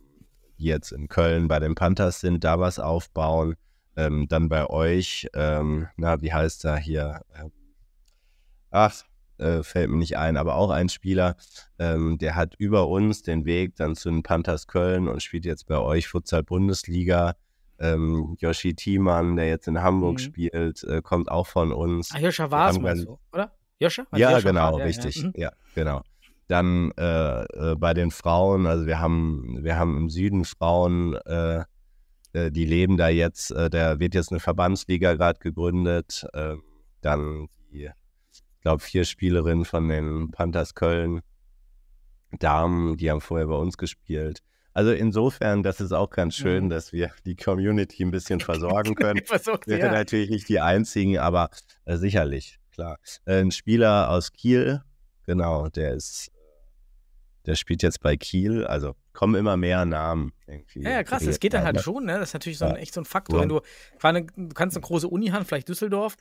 die 0.58 0.64
jetzt 0.64 0.94
in 0.94 1.10
Köln 1.10 1.50
bei 1.50 1.60
den 1.60 1.76
Panthers 1.76 2.22
sind, 2.22 2.46
da 2.46 2.60
was 2.62 2.80
aufbauen. 2.80 3.56
Ähm, 3.98 4.28
dann 4.30 4.48
bei 4.48 4.70
euch, 4.70 5.28
ähm, 5.34 5.88
na, 5.98 6.22
wie 6.22 6.32
heißt 6.32 6.64
er 6.66 6.78
hier? 6.78 7.22
Ähm, 7.36 7.52
ach, 8.72 9.04
äh, 9.40 9.64
fällt 9.64 9.90
mir 9.90 9.98
nicht 9.98 10.18
ein, 10.18 10.38
aber 10.38 10.56
auch 10.56 10.70
ein 10.70 10.90
Spieler, 10.90 11.36
ähm, 11.80 12.18
der 12.18 12.36
hat 12.36 12.56
über 12.58 12.88
uns 12.88 13.22
den 13.24 13.46
Weg 13.46 13.76
dann 13.76 13.96
zu 13.96 14.10
den 14.10 14.24
Panthers 14.24 14.68
Köln 14.68 15.08
und 15.08 15.22
spielt 15.24 15.46
jetzt 15.46 15.66
bei 15.68 15.78
euch 15.80 16.08
Futsal 16.08 16.44
Bundesliga. 16.44 17.36
Ähm, 17.80 18.36
Yoshi 18.40 18.74
Thiemann, 18.74 19.36
der 19.36 19.48
jetzt 19.48 19.68
in 19.68 19.82
Hamburg 19.82 20.14
Mhm. 20.16 20.24
spielt, 20.24 20.84
äh, 20.84 21.02
kommt 21.04 21.30
auch 21.30 21.46
von 21.46 21.72
uns. 21.72 22.12
Ah, 22.14 22.20
Joscha 22.20 22.50
war 22.50 22.70
es, 22.70 22.80
ganz- 22.80 23.06
du, 23.06 23.20
oder? 23.32 23.52
Joscha? 23.80 24.06
Ja, 24.14 24.32
Joscha 24.32 24.48
genau? 24.48 24.80
Ja, 24.80 24.86
richtig. 24.86 25.16
Ja. 25.18 25.24
Mhm. 25.28 25.34
Ja, 25.36 25.52
genau. 25.76 26.02
Dann 26.48 26.92
äh, 26.98 27.44
äh, 27.44 27.76
bei 27.76 27.94
den 27.94 28.10
Frauen, 28.10 28.66
also 28.66 28.88
wir 28.88 29.00
haben, 29.00 29.60
wir 29.64 29.78
haben 29.78 29.98
im 29.98 30.10
Süden 30.10 30.46
Frauen, 30.46 31.16
äh, 32.38 32.52
die 32.52 32.66
leben 32.66 32.98
da 32.98 33.10
jetzt, 33.10 33.52
äh, 33.52 33.70
da 33.70 34.00
wird 34.00 34.14
jetzt 34.16 34.32
eine 34.32 34.40
Verbandsliga 34.40 35.14
gerade 35.16 35.40
gegründet. 35.40 36.26
Äh, 36.34 36.56
dann 37.02 37.48
die, 37.72 37.90
ich 38.32 38.62
glaube, 38.62 38.82
vier 38.82 39.06
Spielerinnen 39.06 39.66
von 39.66 39.88
den 39.88 40.32
Panthers 40.32 40.74
Köln, 40.76 41.22
Damen, 42.40 42.98
die 42.98 43.10
haben 43.10 43.22
vorher 43.22 43.48
bei 43.48 43.56
uns 43.56 43.78
gespielt. 43.78 44.42
Also 44.74 44.92
insofern, 44.92 45.64
das 45.64 45.80
ist 45.82 45.92
auch 45.92 46.10
ganz 46.10 46.36
schön, 46.36 46.66
Mhm. 46.66 46.70
dass 46.70 46.94
wir 46.94 47.12
die 47.26 47.36
Community 47.36 48.04
ein 48.04 48.12
bisschen 48.12 48.40
versorgen 48.42 48.96
können. 48.96 49.26
Versucht, 49.26 49.66
Wir 49.66 49.78
sind 49.78 49.86
ja. 49.86 49.92
natürlich 49.92 50.30
nicht 50.30 50.48
die 50.50 50.60
einzigen, 50.60 51.18
aber 51.18 51.50
äh, 51.86 51.98
sicherlich, 51.98 52.60
klar. 52.72 52.98
Äh, 53.26 53.42
ein 53.42 53.52
Spieler 53.52 54.10
aus 54.12 54.32
Kiel, 54.34 54.82
genau, 55.26 55.70
der 55.70 55.94
ist, 55.94 56.32
der 57.46 57.56
spielt 57.56 57.82
jetzt 57.82 58.02
bei 58.02 58.18
Kiel, 58.18 58.66
also 58.66 58.96
kommen 59.18 59.34
immer 59.34 59.58
mehr 59.58 59.84
Namen 59.84 60.32
irgendwie. 60.46 60.84
Ja, 60.84 60.92
ja, 60.92 61.04
krass, 61.04 61.26
das 61.26 61.40
geht 61.40 61.56
dann 61.56 61.64
halt 61.64 61.82
schon, 61.82 62.06
ne? 62.06 62.20
Das 62.20 62.30
ist 62.30 62.34
natürlich 62.34 62.60
so 62.60 62.66
ein, 62.66 62.76
Ja. 62.76 62.78
echt 62.78 62.94
so 62.94 63.02
ein 63.02 63.06
Faktor. 63.06 63.38
Ja. 63.38 63.42
Wenn 63.42 63.50
du, 63.50 63.62
du 64.48 64.54
kannst 64.54 64.78
eine 64.78 64.84
große 64.86 65.08
Uni 65.08 65.30
haben, 65.30 65.44
vielleicht 65.44 65.68
Düsseldorf 65.68 66.16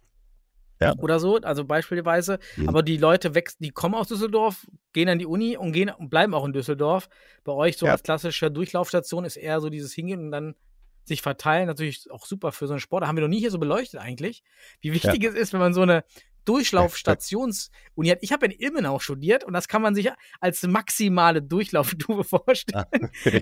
Ja. 0.80 0.94
oder 0.96 1.20
so, 1.20 1.36
also 1.36 1.66
beispielsweise, 1.66 2.38
Mhm. 2.56 2.70
aber 2.70 2.82
die 2.82 2.96
Leute 2.96 3.34
wächst, 3.34 3.58
die 3.60 3.68
kommen 3.70 3.94
aus 3.94 4.08
Düsseldorf, 4.08 4.66
gehen 4.94 5.10
an 5.10 5.18
die 5.18 5.26
Uni 5.26 5.58
und 5.58 5.72
gehen 5.72 5.90
und 5.90 6.08
bleiben 6.08 6.32
auch 6.32 6.46
in 6.46 6.54
Düsseldorf. 6.54 7.10
Bei 7.44 7.52
euch 7.52 7.76
so 7.76 7.84
Ja. 7.84 7.92
als 7.92 8.02
klassische 8.02 8.50
Durchlaufstation 8.50 9.26
ist 9.26 9.36
eher 9.36 9.60
so 9.60 9.68
dieses 9.68 9.92
Hingehen 9.92 10.20
und 10.20 10.30
dann 10.30 10.54
sich 11.04 11.20
verteilen, 11.20 11.66
natürlich 11.66 12.10
auch 12.10 12.24
super 12.24 12.50
für 12.50 12.66
so 12.66 12.72
einen 12.72 12.80
Sport. 12.80 13.02
Da 13.02 13.08
haben 13.08 13.16
wir 13.16 13.22
noch 13.22 13.28
nie 13.28 13.40
hier 13.40 13.50
so 13.50 13.58
beleuchtet 13.58 14.00
eigentlich, 14.00 14.42
wie 14.80 14.94
wichtig 14.94 15.22
es 15.22 15.34
ist, 15.34 15.52
wenn 15.52 15.60
man 15.60 15.74
so 15.74 15.82
eine 15.82 16.02
Durchlaufstationsuni 16.46 18.08
hat. 18.08 18.18
Ich 18.22 18.32
habe 18.32 18.46
in 18.46 18.52
Ilmenau 18.52 18.98
studiert 18.98 19.44
und 19.44 19.52
das 19.52 19.68
kann 19.68 19.82
man 19.82 19.94
sich 19.94 20.10
als 20.40 20.62
maximale 20.66 21.42
Durchlauftube 21.42 22.24
vorstellen. 22.24 22.84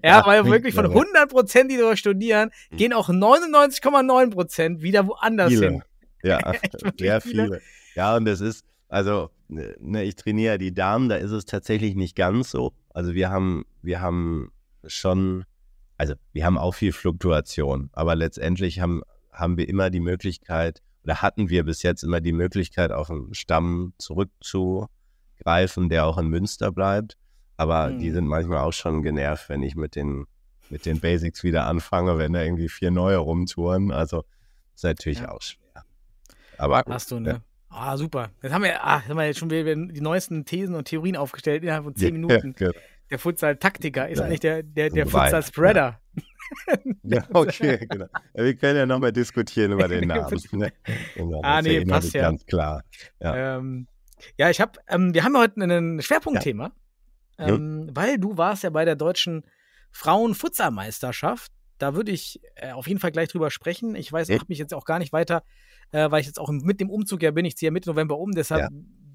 Ja, 0.02 0.26
weil 0.26 0.44
wirklich 0.46 0.74
von 0.74 0.86
100 0.86 1.30
Prozent, 1.30 1.70
die 1.70 1.76
dort 1.76 1.98
studieren, 1.98 2.50
Hm. 2.70 2.78
gehen 2.78 2.92
auch 2.92 3.08
99,9 3.08 4.30
Prozent 4.30 4.82
wieder 4.82 5.06
woanders 5.06 5.50
Viele. 5.52 5.66
hin. 5.70 5.82
Ja, 6.22 6.38
wirklich 6.62 6.94
sehr 6.98 7.20
viele. 7.20 7.60
Ja, 7.94 8.16
und 8.16 8.26
es 8.26 8.40
ist, 8.40 8.64
also, 8.88 9.30
ne, 9.48 10.02
ich 10.04 10.16
trainiere 10.16 10.58
die 10.58 10.72
Damen, 10.72 11.08
da 11.08 11.16
ist 11.16 11.30
es 11.30 11.44
tatsächlich 11.44 11.94
nicht 11.94 12.16
ganz 12.16 12.50
so. 12.50 12.72
Also 12.90 13.14
wir 13.14 13.30
haben, 13.30 13.64
wir 13.82 14.00
haben 14.00 14.52
schon, 14.86 15.44
also 15.98 16.14
wir 16.32 16.44
haben 16.44 16.58
auch 16.58 16.74
viel 16.74 16.92
Fluktuation, 16.92 17.90
aber 17.92 18.14
letztendlich 18.14 18.80
haben, 18.80 19.02
haben 19.32 19.56
wir 19.58 19.68
immer 19.68 19.90
die 19.90 20.00
Möglichkeit, 20.00 20.80
oder 21.04 21.22
hatten 21.22 21.48
wir 21.50 21.64
bis 21.64 21.82
jetzt 21.82 22.02
immer 22.02 22.20
die 22.20 22.32
Möglichkeit, 22.32 22.90
auf 22.92 23.10
einen 23.10 23.32
Stamm 23.34 23.92
zurückzugreifen, 23.98 25.88
der 25.88 26.06
auch 26.06 26.18
in 26.18 26.28
Münster 26.28 26.72
bleibt. 26.72 27.16
Aber 27.56 27.90
die 27.92 28.08
Mhm. 28.10 28.14
sind 28.14 28.26
manchmal 28.26 28.58
auch 28.58 28.72
schon 28.72 29.02
genervt, 29.02 29.48
wenn 29.48 29.62
ich 29.62 29.76
mit 29.76 29.94
den, 29.94 30.26
mit 30.70 30.86
den 30.86 31.00
Basics 31.00 31.44
wieder 31.44 31.66
anfange, 31.66 32.18
wenn 32.18 32.32
da 32.32 32.42
irgendwie 32.42 32.68
vier 32.68 32.90
neue 32.90 33.18
rumtouren. 33.18 33.92
Also 33.92 34.24
ist 34.74 34.82
natürlich 34.84 35.20
Ja. 35.20 35.30
auch 35.30 35.40
schwer. 35.42 35.84
Aber 36.58 36.82
gut, 36.82 36.94
Hast 36.94 37.10
du, 37.10 37.20
ne? 37.20 37.42
Ah, 37.68 37.96
super. 37.96 38.30
Jetzt 38.42 38.52
haben 38.52 38.62
wir, 38.62 38.84
ah, 38.84 38.98
jetzt 38.98 39.08
haben 39.08 39.16
wir 39.16 39.26
jetzt 39.26 39.38
schon 39.38 39.50
wieder 39.50 39.74
die 39.74 40.00
neuesten 40.00 40.44
Thesen 40.44 40.74
und 40.76 40.84
Theorien 40.84 41.16
aufgestellt 41.16 41.62
innerhalb 41.64 41.84
von 41.84 41.94
10 41.96 42.12
Minuten. 42.14 42.54
Ja, 42.58 42.70
Der 43.10 43.18
Futsal-Taktiker 43.18 44.08
ist 44.08 44.18
Ja. 44.18 44.24
eigentlich 44.24 44.40
der, 44.40 44.62
der, 44.62 44.90
der 44.90 45.06
Futsal-Spreader. 45.06 46.00
ja, 47.02 47.24
okay, 47.32 47.86
genau. 47.88 48.06
Ja, 48.34 48.44
Wir 48.44 48.56
können 48.56 48.76
ja 48.78 48.86
nochmal 48.86 49.12
diskutieren 49.12 49.72
über 49.72 49.88
den 49.88 50.08
Namen. 50.08 50.40
Ne? 50.52 50.72
Genau, 51.14 51.40
Ah, 51.42 51.60
nee, 51.62 51.84
passt 51.84 52.14
ja. 52.14 52.22
Ganz 52.22 52.44
klar. 52.46 52.82
Ja. 53.20 53.36
Ja, 53.36 53.58
ähm, 53.58 53.86
ja 54.38 54.50
ich 54.50 54.60
habe, 54.60 54.78
ähm, 54.88 55.12
wir 55.14 55.24
haben 55.24 55.36
heute 55.36 55.60
ein 55.60 56.00
Schwerpunktthema, 56.02 56.72
Ja. 57.38 57.48
ähm, 57.48 57.90
weil 57.92 58.18
du 58.18 58.36
warst 58.36 58.62
ja 58.62 58.70
bei 58.70 58.84
der 58.84 58.96
deutschen 58.96 59.44
Frauen-Futsalmeisterschaft. 59.90 61.52
Da 61.78 61.94
würde 61.94 62.12
ich 62.12 62.40
äh, 62.54 62.72
auf 62.72 62.86
jeden 62.86 63.00
Fall 63.00 63.10
gleich 63.12 63.28
drüber 63.28 63.50
sprechen. 63.50 63.94
Ich 63.96 64.12
weiß, 64.12 64.28
Ja. 64.28 64.36
habe 64.36 64.46
mich 64.48 64.58
jetzt 64.58 64.72
auch 64.74 64.84
gar 64.84 64.98
nicht 64.98 65.12
weiter, 65.12 65.42
äh, 65.90 66.10
weil 66.10 66.20
ich 66.20 66.26
jetzt 66.26 66.38
auch 66.40 66.50
mit 66.50 66.80
dem 66.80 66.88
Umzug 66.90 67.22
ja 67.22 67.30
bin. 67.32 67.44
Ich 67.44 67.56
ziehe 67.56 67.68
ja 67.68 67.72
Mitte 67.72 67.90
November 67.90 68.16
um, 68.18 68.32
deshalb 68.32 68.62
Ja. 68.62 68.68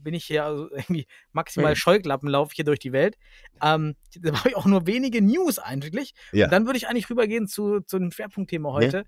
Bin 0.04 0.14
ich 0.14 0.26
hier 0.26 0.46
also 0.46 0.70
irgendwie 0.76 1.08
maximal 1.32 1.72
Mhm. 1.72 1.76
Scheuklappen, 1.78 2.30
laufe 2.30 2.52
ich 2.52 2.56
hier 2.56 2.66
durch 2.66 2.80
die 2.80 2.92
Welt. 2.92 3.18
Ähm, 3.62 3.96
da 4.22 4.38
habe 4.38 4.50
ich 4.50 4.56
auch 4.56 4.66
nur 4.66 4.88
wenige 4.88 5.22
News 5.22 5.60
eigentlich. 5.60 6.14
Ja. 6.32 6.46
Und 6.46 6.52
dann 6.52 6.66
würde 6.66 6.78
ich 6.78 6.88
eigentlich 6.88 7.10
rübergehen 7.10 7.48
zu, 7.48 7.82
zu 7.82 8.00
dem 8.00 8.12
Schwerpunktthema 8.12 8.72
heute. 8.72 9.00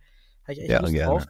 Habe 0.43 0.53
ich 0.53 0.60
echt 0.62 0.69
Ja, 0.69 0.81
Lust 0.81 0.93
gerne. 0.93 1.12
drauf. 1.12 1.25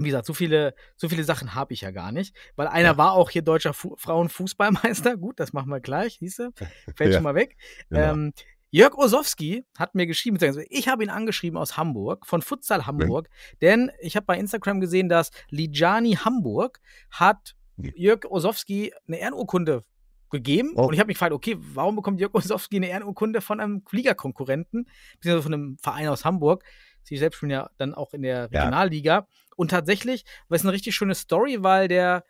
Wie 0.00 0.04
gesagt, 0.06 0.26
so 0.26 0.32
viele, 0.34 0.74
so 0.96 1.08
viele 1.08 1.24
Sachen 1.24 1.56
habe 1.56 1.74
ich 1.74 1.80
ja 1.80 1.90
gar 1.90 2.12
nicht. 2.12 2.36
Weil 2.54 2.68
einer 2.68 2.96
war 2.98 3.12
auch 3.14 3.30
hier 3.30 3.42
deutscher 3.42 3.72
Fu 3.74 3.96
Frauenfußballmeister. 3.96 5.16
Gut, 5.18 5.40
das 5.40 5.52
machen 5.52 5.70
wir 5.70 5.80
gleich, 5.80 6.18
du? 6.20 6.50
Fällt 6.94 7.10
Ja, 7.10 7.12
schon 7.14 7.24
mal 7.24 7.34
weg. 7.34 7.56
genau. 7.88 8.12
Ähm, 8.12 8.32
Jörg 8.70 8.94
Osowski 8.98 9.64
hat 9.78 9.94
mir 9.94 10.06
geschrieben, 10.06 10.38
ich 10.68 10.88
habe 10.88 11.02
ihn 11.02 11.08
angeschrieben 11.08 11.58
aus 11.58 11.78
Hamburg, 11.78 12.26
von 12.26 12.42
Futsal 12.42 12.84
Hamburg, 12.86 13.30
denn 13.62 13.90
ich 13.98 14.14
habe 14.14 14.26
bei 14.26 14.38
Instagram 14.38 14.80
gesehen, 14.80 15.08
dass 15.08 15.30
Lijani 15.48 16.12
Hamburg 16.16 16.78
hat 17.10 17.56
Jörg 17.96 18.24
Osowski 18.24 18.92
eine 19.06 19.18
Ehrenurkunde 19.18 19.84
gegeben 20.30 20.72
Oh. 20.74 20.86
und 20.86 20.94
ich 20.94 21.00
habe 21.00 21.08
mich 21.08 21.16
gefragt, 21.16 21.32
okay, 21.32 21.56
warum 21.58 21.96
bekommt 21.96 22.20
Jörg 22.20 22.34
Osowski 22.34 22.76
eine 22.76 22.88
Ehrenurkunde 22.88 23.40
von 23.40 23.60
einem 23.60 23.82
Fliegerkonkurrenten, 23.86 24.86
beziehungsweise 25.14 25.42
von 25.42 25.54
einem 25.54 25.78
Verein 25.78 26.08
aus 26.08 26.24
Hamburg? 26.24 26.64
Sie 27.02 27.16
selbst 27.16 27.36
spielen 27.36 27.50
ja 27.50 27.70
dann 27.78 27.94
auch 27.94 28.12
in 28.12 28.22
der 28.22 28.48
Ja. 28.52 28.60
Regionalliga. 28.60 29.26
Und 29.56 29.70
tatsächlich 29.70 30.24
war 30.48 30.56
es 30.56 30.62
eine 30.62 30.72
richtig 30.72 30.94
schöne 30.94 31.14
Story, 31.14 31.62
weil 31.62 31.88
der 31.88 32.24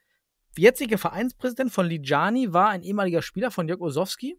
jetzige 0.56 0.98
Vereinspräsident 0.98 1.72
von 1.72 1.86
Lijani 1.86 2.52
war 2.52 2.68
ein 2.68 2.82
ehemaliger 2.82 3.22
Spieler 3.22 3.50
von 3.50 3.66
Jörg 3.68 3.80
Osowski 3.80 4.38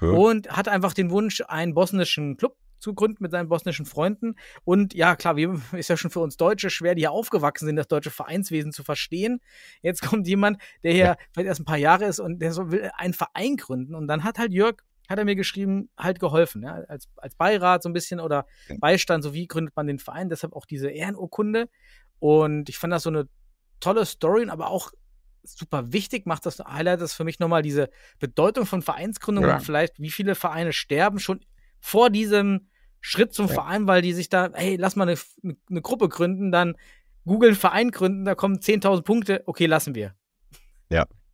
und 0.00 0.50
hat 0.56 0.68
einfach 0.68 0.94
den 0.94 1.10
Wunsch, 1.10 1.42
einen 1.48 1.74
bosnischen 1.74 2.36
Club 2.36 2.56
zu 2.80 2.94
gründen 2.94 3.22
mit 3.22 3.30
seinen 3.30 3.48
bosnischen 3.48 3.86
Freunden. 3.86 4.34
Und 4.64 4.94
ja, 4.94 5.14
klar, 5.16 5.36
wir, 5.36 5.60
ist 5.72 5.88
ja 5.88 5.96
schon 5.96 6.10
für 6.10 6.20
uns 6.20 6.36
Deutsche 6.36 6.70
schwer, 6.70 6.94
die 6.94 7.02
hier 7.02 7.12
aufgewachsen 7.12 7.66
sind, 7.66 7.76
das 7.76 7.88
deutsche 7.88 8.10
Vereinswesen 8.10 8.72
zu 8.72 8.82
verstehen. 8.82 9.40
Jetzt 9.82 10.02
kommt 10.02 10.26
jemand, 10.26 10.60
der 10.82 10.92
hier 10.92 11.04
Ja. 11.04 11.16
vielleicht 11.32 11.46
erst 11.48 11.60
ein 11.60 11.64
paar 11.66 11.76
Jahre 11.76 12.06
ist 12.06 12.18
und 12.20 12.40
der 12.40 12.52
so 12.52 12.72
will 12.72 12.90
einen 12.96 13.14
Verein 13.14 13.56
gründen. 13.56 13.94
Und 13.94 14.08
dann 14.08 14.24
hat 14.24 14.38
halt 14.38 14.52
Jörg, 14.52 14.76
hat 15.08 15.18
er 15.18 15.24
mir 15.24 15.34
geschrieben, 15.36 15.90
halt 15.98 16.20
geholfen, 16.20 16.62
ja, 16.62 16.74
als, 16.88 17.08
als 17.16 17.34
Beirat 17.34 17.82
so 17.82 17.88
ein 17.88 17.92
bisschen 17.92 18.20
oder. 18.20 18.46
Beistand, 18.80 19.24
so 19.24 19.34
wie 19.34 19.46
gründet 19.46 19.74
man 19.76 19.86
den 19.86 19.98
Verein, 19.98 20.28
deshalb 20.28 20.52
auch 20.54 20.66
diese 20.66 20.88
Ehrenurkunde. 20.90 21.68
Und 22.18 22.68
ich 22.68 22.78
fand 22.78 22.92
das 22.92 23.02
so 23.02 23.10
eine 23.10 23.28
tolle 23.80 24.04
Story, 24.06 24.46
aber 24.48 24.68
auch 24.70 24.92
super 25.42 25.92
wichtig, 25.92 26.26
macht 26.26 26.44
das 26.46 26.58
Highlight 26.60 27.00
das 27.00 27.14
für 27.14 27.24
mich 27.24 27.38
nochmal 27.40 27.62
diese 27.62 27.88
Bedeutung 28.18 28.66
von 28.66 28.82
Vereinsgründung 28.82 29.44
Ja. 29.46 29.54
und 29.56 29.62
vielleicht, 29.62 29.98
wie 29.98 30.10
viele 30.10 30.34
Vereine 30.34 30.72
sterben 30.72 31.18
schon 31.18 31.40
vor 31.80 32.10
diesem 32.10 32.68
Schritt 33.00 33.32
zum 33.32 33.46
Ja. 33.46 33.54
Verein, 33.54 33.86
weil 33.86 34.02
die 34.02 34.12
sich 34.12 34.28
da, 34.28 34.50
hey, 34.54 34.76
lass 34.76 34.96
mal 34.96 35.08
eine, 35.08 35.18
eine, 35.42 35.56
eine 35.68 35.82
Gruppe 35.82 36.08
gründen, 36.08 36.52
dann 36.52 36.76
googeln 37.24 37.54
Verein 37.54 37.90
gründen, 37.90 38.24
da 38.24 38.34
kommen 38.34 38.58
10.000 38.58 39.02
Punkte, 39.02 39.42
okay, 39.46 39.66
lassen 39.66 39.94
wir. 39.94 40.14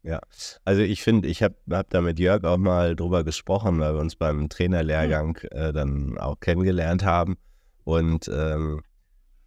Ja, 0.06 0.20
also 0.64 0.82
ich 0.82 1.02
finde, 1.02 1.26
ich 1.26 1.42
habe 1.42 1.56
hab 1.68 1.90
da 1.90 2.00
mit 2.00 2.20
Jörg 2.20 2.44
auch 2.44 2.58
mal 2.58 2.94
drüber 2.94 3.24
gesprochen, 3.24 3.80
weil 3.80 3.94
wir 3.94 4.00
uns 4.00 4.14
beim 4.14 4.48
Trainerlehrgang 4.48 5.36
äh, 5.50 5.72
dann 5.72 6.16
auch 6.16 6.38
kennengelernt 6.38 7.04
haben. 7.04 7.36
Und 7.82 8.30
ähm, 8.32 8.82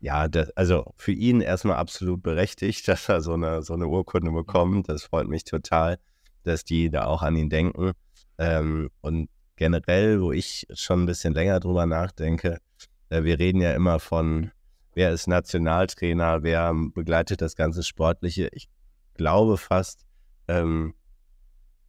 ja, 0.02 0.28
das, 0.28 0.50
also 0.58 0.94
für 0.98 1.14
ihn 1.14 1.40
erstmal 1.40 1.78
absolut 1.78 2.22
berechtigt, 2.22 2.86
dass 2.90 3.08
er 3.08 3.22
so 3.22 3.36
eine, 3.36 3.62
so 3.62 3.74
eine 3.74 3.88
Urkunde 3.88 4.32
bekommt. 4.32 4.90
Das 4.90 5.04
freut 5.04 5.30
mich 5.30 5.46
total, 5.46 5.98
dass 6.44 6.66
die 6.66 6.90
da 6.90 7.06
auch 7.06 7.22
an 7.22 7.38
ihn 7.38 7.50
denken. 7.50 7.94
Ähm, 8.38 8.90
und 9.00 9.30
generell, 9.60 10.22
wo 10.22 10.32
ich 10.32 10.66
schon 10.74 11.04
ein 11.04 11.06
bisschen 11.06 11.34
länger 11.34 11.60
drüber 11.60 11.86
nachdenke, 11.86 12.60
äh, 13.10 13.24
wir 13.24 13.38
reden 13.38 13.62
ja 13.62 13.74
immer 13.74 14.00
von, 14.00 14.51
wer 14.96 15.12
ist 15.12 15.28
Nationaltrainer, 15.28 16.44
wer 16.44 16.74
begleitet 16.96 17.42
das 17.42 17.58
ganze 17.58 17.84
Sportliche. 17.84 18.48
Ich 18.54 18.70
glaube 19.16 19.58
fast, 19.58 20.06
ähm, 20.48 20.96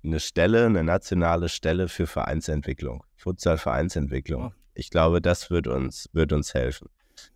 eine 0.02 0.18
Stelle, 0.18 0.66
eine 0.66 0.82
nationale 0.82 1.48
Stelle 1.48 1.88
für 1.88 2.08
Vereinsentwicklung, 2.08 3.04
Futsal-Vereinsentwicklung. 3.16 4.52
Ich 4.74 4.90
glaube, 4.90 5.20
das 5.20 5.50
wird 5.50 5.68
uns, 5.68 6.08
wird 6.12 6.32
uns 6.32 6.54
helfen. 6.54 6.88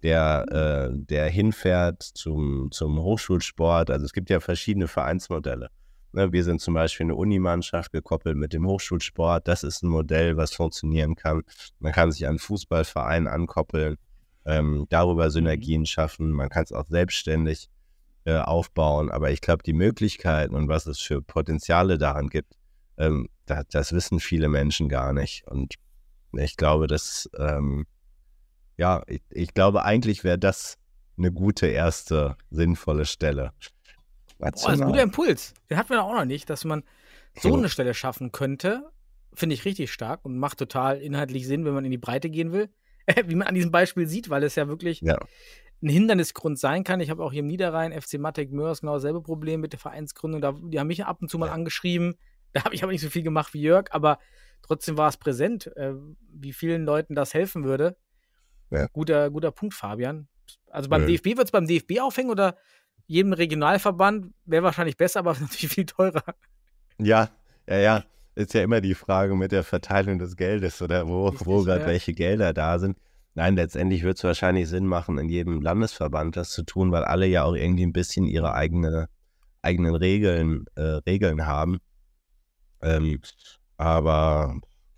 Der, 0.03 0.47
äh, 0.51 0.97
der 0.97 1.29
hinfährt 1.29 2.03
zum, 2.03 2.73
zum 2.73 2.99
Hochschulsport, 2.99 3.91
also 3.91 4.05
es 4.05 4.13
gibt 4.13 4.31
ja 4.31 4.41
verschiedene 4.41 4.89
Vereinsmodelle. 4.89 5.69
Ne, 6.15 6.31
wir 6.31 6.45
sind 6.45 6.61
zum 6.61 6.75
Beispiel 6.75 7.07
eine 7.07 7.17
Unimannschaft 7.17 7.91
gekoppelt 7.91 8.37
mit 8.37 8.53
dem 8.53 8.69
Hochschulsport. 8.69 9.49
Das 9.49 9.65
ist 9.65 9.83
ein 9.83 9.89
Modell, 9.89 10.37
was 10.37 10.55
funktionieren 10.55 11.17
kann. 11.17 11.43
Man 11.81 11.91
kann 11.91 12.13
sich 12.13 12.25
an 12.25 12.31
einen 12.31 12.39
Fußballverein 12.39 13.27
ankoppeln, 13.27 13.97
ähm, 14.47 14.87
darüber 14.91 15.33
Synergien 15.33 15.87
schaffen. 15.87 16.31
Man 16.31 16.51
kann 16.51 16.63
es 16.63 16.71
auch 16.73 16.87
selbstständig 16.87 17.69
äh, 18.27 18.37
aufbauen. 18.37 19.11
Aber 19.11 19.33
ich 19.33 19.41
glaube, 19.41 19.65
die 19.65 19.73
Möglichkeiten 19.73 20.55
und 20.55 20.69
was 20.69 20.87
es 20.87 21.01
für 21.01 21.21
Potenziale 21.21 21.99
daran 21.99 22.29
gibt, 22.29 22.55
ähm, 22.97 23.29
da, 23.47 23.63
das 23.69 23.93
wissen 23.93 24.21
viele 24.21 24.49
Menschen 24.49 24.89
gar 24.89 25.13
nicht. 25.13 25.45
Und 25.49 25.75
ich 26.33 26.57
glaube, 26.57 26.87
dass, 26.87 27.29
ähm, 27.37 27.87
ja, 28.77 29.03
ich, 29.09 29.23
ich 29.31 29.53
glaube, 29.53 29.85
eigentlich 29.85 30.23
wäre 30.23 30.39
das 30.39 30.77
eine 31.19 31.33
gute 31.33 31.67
erste 31.67 32.37
sinnvolle 32.51 33.05
Stelle. 33.05 33.51
Boah, 34.39 34.51
das 34.51 34.63
ist 34.63 34.69
ein 34.81 34.87
guter 34.87 35.03
Impuls. 35.03 35.55
Den 35.71 35.77
hatten 35.79 35.91
wir 35.91 36.03
auch 36.03 36.15
noch 36.15 36.25
nicht, 36.25 36.51
dass 36.51 36.65
man 36.65 36.83
so 37.39 37.55
eine 37.57 37.69
Stelle 37.69 37.95
schaffen 37.95 38.33
könnte. 38.33 38.91
Finde 39.35 39.55
ich 39.55 39.65
richtig 39.65 39.93
stark 39.93 40.25
und 40.25 40.39
macht 40.39 40.59
total 40.59 41.01
inhaltlich 41.01 41.47
Sinn, 41.47 41.65
wenn 41.65 41.75
man 41.75 41.85
in 41.85 41.91
die 41.91 41.99
Breite 41.99 42.31
gehen 42.31 42.53
will. 42.53 42.69
wie 43.27 43.35
man 43.35 43.47
an 43.49 43.55
diesem 43.55 43.71
Beispiel 43.71 44.07
sieht, 44.07 44.31
weil 44.31 44.43
es 44.45 44.55
ja 44.55 44.67
wirklich 44.69 45.01
Ja. 45.01 45.19
ein 45.83 45.89
Hindernisgrund 45.89 46.59
sein 46.59 46.85
kann. 46.85 47.01
Ich 47.01 47.11
habe 47.11 47.23
auch 47.23 47.33
hier 47.33 47.41
im 47.41 47.47
Niederrhein, 47.47 47.93
FC 47.93 48.15
Mattek 48.19 48.51
Mörs, 48.53 48.81
genau 48.81 48.95
dasselbe 48.95 49.21
Problem 49.23 49.61
mit 49.61 49.73
der 49.73 49.81
Vereinsgründung. 49.81 50.41
Da, 50.41 50.53
die 50.53 50.79
haben 50.81 50.87
mich 50.87 51.05
ab 51.05 51.19
und 51.21 51.29
zu 51.29 51.39
mal 51.39 51.47
Ja. 51.47 51.53
angeschrieben. 51.53 52.15
Da 52.53 52.65
habe 52.65 52.75
ich 52.75 52.83
aber 52.83 52.93
nicht 52.93 53.03
so 53.03 53.11
viel 53.11 53.23
gemacht 53.25 53.53
wie 53.53 53.61
Jörg, 53.61 53.87
aber 53.91 54.19
trotzdem 54.63 54.97
war 54.97 55.09
es 55.09 55.17
präsent, 55.17 55.67
äh, 55.77 55.93
wie 56.33 56.53
vielen 56.53 56.85
Leuten 56.85 57.15
das 57.15 57.35
helfen 57.35 57.65
würde. 57.65 57.97
Ja. 58.71 58.87
Guter, 58.93 59.31
guter 59.31 59.51
Punkt, 59.51 59.75
Fabian. 59.75 60.29
Also 60.71 60.89
beim 60.89 61.03
Ja. 61.03 61.09
DFB 61.09 61.37
wird 61.37 61.49
es 61.49 61.51
beim 61.53 61.67
DFB 61.67 62.01
aufhängen 62.01 62.31
oder 62.31 62.57
jedem 63.07 63.33
Regionalverband 63.33 64.33
wäre 64.45 64.63
wahrscheinlich 64.63 64.97
besser, 64.97 65.21
aber 65.21 65.33
natürlich 65.41 65.69
viel 65.69 65.87
teurer. 65.87 66.23
Ja, 66.99 67.31
ja, 67.69 67.79
ja. 67.79 68.05
Ist 68.37 68.53
ja 68.53 68.63
immer 68.63 68.81
die 68.81 68.95
Frage 68.95 69.37
mit 69.37 69.53
der 69.53 69.63
Verteilung 69.63 70.19
des 70.19 70.35
Geldes 70.37 70.83
oder 70.83 71.07
wo, 71.07 71.29
Richtig, 71.29 71.47
wo 71.47 71.63
gerade 71.63 71.83
ja. 71.83 71.87
welche 71.87 72.13
Gelder 72.15 72.53
da 72.53 72.79
sind. 72.81 72.99
Nein, 73.35 73.55
letztendlich 73.55 74.03
wird 74.03 74.17
es 74.17 74.25
wahrscheinlich 74.25 74.69
Sinn 74.69 74.87
machen, 74.87 75.19
in 75.19 75.29
jedem 75.29 75.61
Landesverband 75.61 76.37
das 76.37 76.51
zu 76.51 76.65
tun, 76.65 76.91
weil 76.91 77.05
alle 77.05 77.27
ja 77.27 77.45
auch 77.45 77.55
irgendwie 77.55 77.87
ein 77.87 77.93
bisschen 77.93 78.27
ihre 78.27 78.55
eigene, 78.55 79.09
eigenen 79.63 79.95
Regeln, 79.95 80.67
äh, 80.75 80.83
Regeln 80.83 81.47
haben. 81.47 81.79
Ähm, 82.83 83.21
aber 83.77 84.57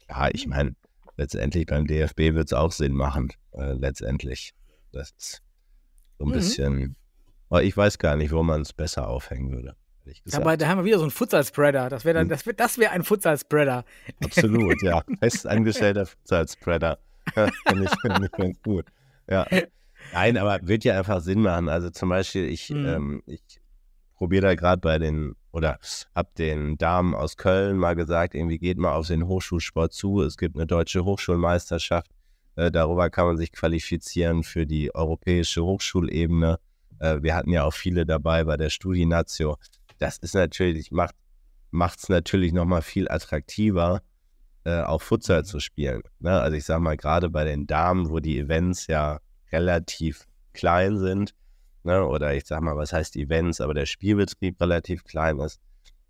ja, 0.08 0.28
ich 0.32 0.46
meine, 0.46 0.74
letztendlich 1.16 1.66
beim 1.66 1.86
DFB 1.86 2.34
wird 2.34 2.46
es 2.46 2.52
auch 2.52 2.72
Sinn 2.72 2.92
machen, 2.94 3.32
äh, 3.52 3.72
letztendlich. 3.72 4.52
Das 4.92 5.10
ist 5.10 5.42
so 6.18 6.24
ein 6.24 6.28
Mhm. 6.28 6.32
bisschen, 6.32 6.96
aber 7.48 7.62
ich 7.62 7.76
weiß 7.76 7.98
gar 7.98 8.16
nicht, 8.16 8.32
wo 8.32 8.42
man 8.42 8.62
es 8.62 8.72
besser 8.72 9.08
aufhängen 9.08 9.50
würde. 9.52 9.76
Aber 10.32 10.56
da 10.56 10.68
haben 10.68 10.78
wir 10.78 10.84
wieder 10.84 10.98
so 10.98 11.04
einen 11.04 11.10
Futsal-Spreader. 11.10 11.88
Das 11.88 12.04
wäre 12.04 12.14
dann, 12.14 12.24
Hm. 12.24 12.28
das 12.30 12.46
wär, 12.46 12.52
das 12.52 12.78
wär 12.78 12.92
ein 12.92 13.02
Futsal-Spreader. 13.02 13.84
Absolut, 14.22 14.80
ja. 14.82 15.02
Festangestellter 15.20 16.06
Futsal-Spreader. 16.06 16.98
Finde 17.66 17.84
ich, 17.84 17.90
find 18.00 18.24
ich 18.24 18.30
ganz 18.30 18.62
gut. 18.62 18.86
Ja. 19.28 19.46
Nein, 20.12 20.36
aber 20.36 20.60
wird 20.62 20.84
ja 20.84 20.96
einfach 20.96 21.20
Sinn 21.20 21.42
machen. 21.42 21.68
Also 21.68 21.90
zum 21.90 22.08
Beispiel, 22.10 22.44
ich, 22.48 22.70
Mhm. 22.70 22.86
ähm, 22.86 23.22
ich 23.26 23.42
probiere 24.14 24.42
da 24.46 24.54
gerade 24.54 24.80
bei 24.80 24.98
den, 24.98 25.34
oder 25.50 25.78
hab 26.14 26.32
den 26.36 26.78
Damen 26.78 27.12
aus 27.14 27.36
Köln 27.36 27.76
mal 27.76 27.96
gesagt, 27.96 28.36
irgendwie 28.36 28.58
geht 28.58 28.78
mal 28.78 28.92
auf 28.94 29.08
den 29.08 29.26
Hochschulsport 29.26 29.92
zu. 29.92 30.22
Es 30.22 30.36
gibt 30.36 30.54
eine 30.56 30.66
deutsche 30.68 31.04
Hochschulmeisterschaft. 31.04 32.08
Äh, 32.54 32.70
darüber 32.70 33.10
kann 33.10 33.26
man 33.26 33.36
sich 33.36 33.50
qualifizieren 33.50 34.44
für 34.44 34.66
die 34.66 34.94
europäische 34.94 35.64
Hochschulebene. 35.64 36.60
Äh, 36.98 37.22
wir 37.22 37.34
hatten 37.34 37.50
ja 37.50 37.64
auch 37.64 37.74
viele 37.74 38.06
dabei 38.06 38.44
bei 38.44 38.56
der 38.56 38.70
Studienatio. 38.70 39.56
Das 39.98 40.18
ist 40.18 40.34
natürlich, 40.34 40.90
macht 40.90 41.98
es 41.98 42.08
natürlich 42.08 42.52
nochmal 42.52 42.82
viel 42.82 43.08
attraktiver, 43.08 44.02
äh, 44.64 44.82
auch 44.82 45.02
Futsal 45.02 45.44
zu 45.44 45.60
spielen. 45.60 46.02
Ne? 46.18 46.40
Also 46.40 46.56
ich 46.56 46.64
sage 46.64 46.82
mal, 46.82 46.96
gerade 46.96 47.30
bei 47.30 47.44
den 47.44 47.66
Damen, 47.66 48.10
wo 48.10 48.20
die 48.20 48.38
Events 48.38 48.86
ja 48.86 49.20
relativ 49.52 50.26
klein 50.52 50.98
sind, 50.98 51.34
ne? 51.84 52.04
oder 52.04 52.34
ich 52.34 52.46
sage 52.46 52.64
mal, 52.64 52.76
was 52.76 52.92
heißt 52.92 53.16
Events, 53.16 53.60
aber 53.60 53.74
der 53.74 53.86
Spielbetrieb 53.86 54.60
relativ 54.60 55.04
klein 55.04 55.38
ist, 55.38 55.60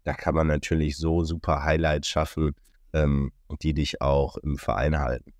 da 0.04 0.14
kann 0.14 0.34
man 0.34 0.46
natürlich 0.46 0.96
so 0.96 1.24
super 1.24 1.64
Highlights 1.64 2.08
schaffen, 2.08 2.54
ähm, 2.92 3.32
die 3.62 3.74
dich 3.74 4.00
auch 4.00 4.36
im 4.38 4.56
Verein 4.56 4.98
halten. 4.98 5.32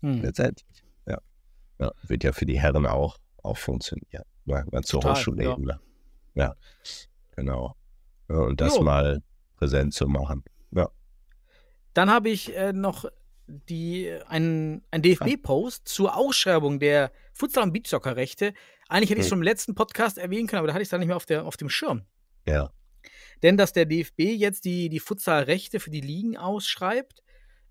Hm. 0.00 0.22
Letztendlich. 0.22 0.82
Ja. 1.06 1.18
ja. 1.78 1.92
Wird 2.02 2.24
ja 2.24 2.32
für 2.32 2.46
die 2.46 2.58
Herren 2.58 2.86
auch, 2.86 3.18
auch 3.42 3.58
funktionieren. 3.58 4.24
Ja, 4.48 4.64
mal 4.70 4.82
zur 4.82 5.00
Total, 5.00 5.14
Hochschulebene. 5.16 5.80
Ja. 6.34 6.54
genau. 7.36 7.76
Ja, 8.28 8.36
und 8.36 8.60
das 8.60 8.76
Jo. 8.76 8.82
mal 8.82 9.22
präsent 9.56 9.94
zu 9.94 10.06
machen. 10.06 10.44
Ja. 10.70 10.88
Dann 11.94 12.10
habe 12.10 12.28
ich 12.30 12.54
äh, 12.56 12.72
noch 12.72 13.06
die, 13.46 14.10
einen, 14.26 14.84
einen 14.90 15.02
DFB-Post 15.02 15.88
zur 15.88 16.16
Ausschreibung 16.16 16.78
der 16.78 17.12
Futsal- 17.32 17.64
und 17.64 17.72
Beachsoccer-Rechte. 17.72 18.52
Eigentlich 18.88 19.10
hätte 19.10 19.20
ich 19.20 19.26
es 19.26 19.26
Hm. 19.26 19.30
schon 19.30 19.38
im 19.38 19.42
letzten 19.44 19.74
Podcast 19.74 20.18
erwähnen 20.18 20.46
können, 20.46 20.58
aber 20.58 20.68
da 20.68 20.74
hatte 20.74 20.82
ich 20.82 20.86
es 20.86 20.90
dann 20.90 21.00
nicht 21.00 21.08
mehr 21.08 21.16
auf, 21.16 21.26
der, 21.26 21.44
auf 21.46 21.56
dem 21.56 21.68
Schirm. 21.70 22.02
Ja. 22.46 22.70
Denn 23.42 23.56
dass 23.56 23.72
der 23.72 23.86
DFB 23.86 24.20
jetzt 24.20 24.64
die, 24.64 24.88
die 24.88 25.00
Futsal-Rechte 25.00 25.80
für 25.80 25.90
die 25.90 26.00
Ligen 26.00 26.36
ausschreibt, 26.36 27.22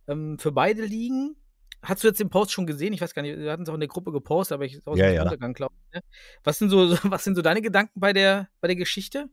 ähm, 0.07 0.37
für 0.39 0.51
beide 0.51 0.83
Ligen. 0.85 1.35
Hast 1.83 2.03
du 2.03 2.07
jetzt 2.07 2.19
den 2.19 2.29
Post 2.29 2.51
schon 2.51 2.65
gesehen? 2.67 2.93
Ich 2.93 3.01
weiß 3.01 3.13
gar 3.13 3.21
nicht, 3.21 3.37
wir 3.37 3.51
hatten 3.51 3.63
es 3.63 3.69
auch 3.69 3.73
in 3.75 3.79
der 3.79 3.87
Gruppe 3.89 4.11
gepostet, 4.11 4.55
aber 4.55 4.65
ich 4.65 4.73
ist 4.75 4.87
aus 4.87 4.97
Ja, 4.97 5.07
dem 5.07 5.15
ja. 5.15 5.23
Untergang, 5.23 5.53
glaube 5.53 5.75
ich. 5.89 5.95
Ne? 5.95 6.01
Was 6.43 6.57
sind 6.59 6.69
so, 6.71 6.97
was 7.03 7.23
sind 7.23 7.35
so 7.35 7.41
deine 7.41 7.61
Gedanken 7.61 7.99
bei 7.99 8.13
der, 8.13 8.49
bei 8.61 8.67
der 8.67 8.75
Geschichte? 8.75 9.29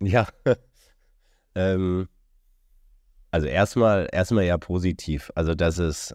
Ja. 0.00 0.28
ähm, 1.54 2.08
also 3.30 3.46
erstmal, 3.46 4.08
erstmal 4.12 4.44
ja 4.44 4.58
positiv. 4.58 5.30
Also 5.34 5.54
das 5.54 5.78
ist, 5.78 6.14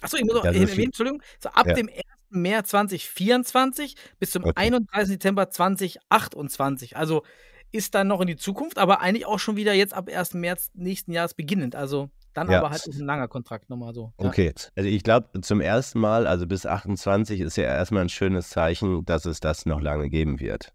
Achso, 0.00 0.16
ich 0.16 0.24
muss 0.24 0.36
auch 0.36 0.44
erwähnen, 0.44 0.68
Entschuldigung. 0.86 1.22
So 1.40 1.48
ab 1.50 1.66
Ja. 1.66 1.74
dem 1.74 1.88
1. 1.88 2.02
März 2.30 2.70
2024 2.70 3.96
bis 4.18 4.30
zum 4.30 4.44
Okay. 4.44 4.52
31. 4.56 5.14
Dezember 5.18 5.50
2028. 5.50 6.96
Also 6.96 7.22
ist 7.72 7.94
dann 7.94 8.08
noch 8.08 8.20
in 8.20 8.26
die 8.26 8.36
Zukunft, 8.36 8.78
aber 8.78 9.00
eigentlich 9.00 9.26
auch 9.26 9.38
schon 9.38 9.56
wieder 9.56 9.72
jetzt 9.74 9.94
ab 9.94 10.08
1. 10.08 10.34
März 10.34 10.70
nächsten 10.74 11.12
Jahres 11.12 11.34
beginnend. 11.34 11.74
Also 11.76 12.10
dann 12.34 12.50
Ja. 12.50 12.58
aber 12.58 12.70
halt 12.70 12.86
ein 12.86 13.04
langer 13.06 13.28
Kontrakt 13.28 13.68
nochmal 13.70 13.94
so. 13.94 14.12
Ja. 14.20 14.28
okay. 14.28 14.52
Also 14.76 14.88
ich 14.88 15.02
glaube, 15.02 15.40
zum 15.42 15.60
ersten 15.60 15.98
Mal, 16.00 16.26
also 16.26 16.46
bis 16.46 16.66
28 16.66 17.40
ist 17.40 17.56
ja 17.56 17.64
erstmal 17.64 18.02
ein 18.02 18.08
schönes 18.08 18.48
Zeichen, 18.50 19.04
dass 19.04 19.24
es 19.26 19.40
das 19.40 19.66
noch 19.66 19.80
lange 19.80 20.08
geben 20.10 20.40
wird. 20.40 20.72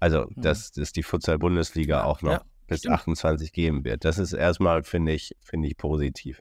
Also, 0.00 0.26
dass 0.36 0.76
es 0.76 0.92
die 0.92 1.02
Futsal-Bundesliga 1.02 2.04
auch 2.04 2.20
noch 2.22 2.44
bis 2.66 2.80
stimmt. 2.80 2.96
28 2.96 3.52
geben 3.52 3.84
wird. 3.84 4.04
Das 4.04 4.18
ist 4.18 4.32
erstmal, 4.32 4.82
finde 4.82 5.12
ich, 5.12 5.34
finde 5.40 5.68
ich 5.68 5.76
positiv. 5.76 6.40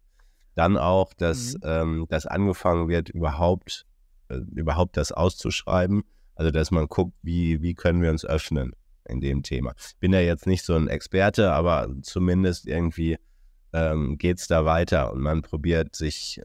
Dann 0.56 0.78
auch, 0.78 1.14
dass, 1.14 1.54
Mhm. 1.56 1.60
ähm, 1.64 2.06
dass 2.10 2.26
angefangen 2.26 2.88
wird, 2.90 3.10
überhaupt, 3.10 3.86
äh, 4.30 4.40
überhaupt 4.56 4.98
das 4.98 5.12
auszuschreiben. 5.12 6.04
Also, 6.36 6.52
dass 6.52 6.72
man 6.72 6.88
guckt, 6.88 7.14
wie, 7.22 7.62
wie 7.62 7.76
können 7.76 8.02
wir 8.02 8.10
uns 8.10 8.26
öffnen 8.26 8.74
in 9.08 9.22
dem 9.22 9.44
Thema. 9.44 9.74
Bin 10.00 10.12
ja 10.12 10.20
jetzt 10.20 10.48
nicht 10.48 10.66
so 10.66 10.76
ein 10.76 10.88
Experte, 10.90 11.52
aber 11.54 11.88
zumindest 12.02 12.68
irgendwie 12.68 13.18
ähm, 13.76 14.18
geht 14.18 14.40
es 14.40 14.48
da 14.48 14.64
weiter 14.64 15.12
und 15.12 15.20
man 15.20 15.42
probiert 15.42 15.96
sich, 15.98 16.42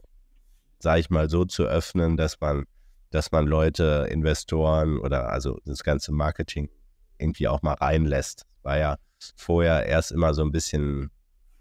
sage 0.79 0.99
ich 0.99 1.09
mal, 1.09 1.29
so 1.29 1.45
zu 1.45 1.63
öffnen, 1.63 2.17
dass 2.17 2.41
man, 2.41 2.65
dass 3.09 3.31
man 3.31 3.47
Leute, 3.47 4.07
Investoren 4.11 4.99
oder 4.99 5.29
also 5.29 5.59
das 5.65 5.83
ganze 5.83 6.11
Marketing 6.11 6.69
irgendwie 7.19 7.47
auch 7.47 7.61
mal 7.61 7.75
reinlässt. 7.75 8.45
War 8.63 8.77
ja 8.77 8.97
vorher 9.37 9.85
erst 9.85 10.11
immer 10.11 10.33
so 10.33 10.41
ein 10.41 10.51
bisschen 10.51 11.09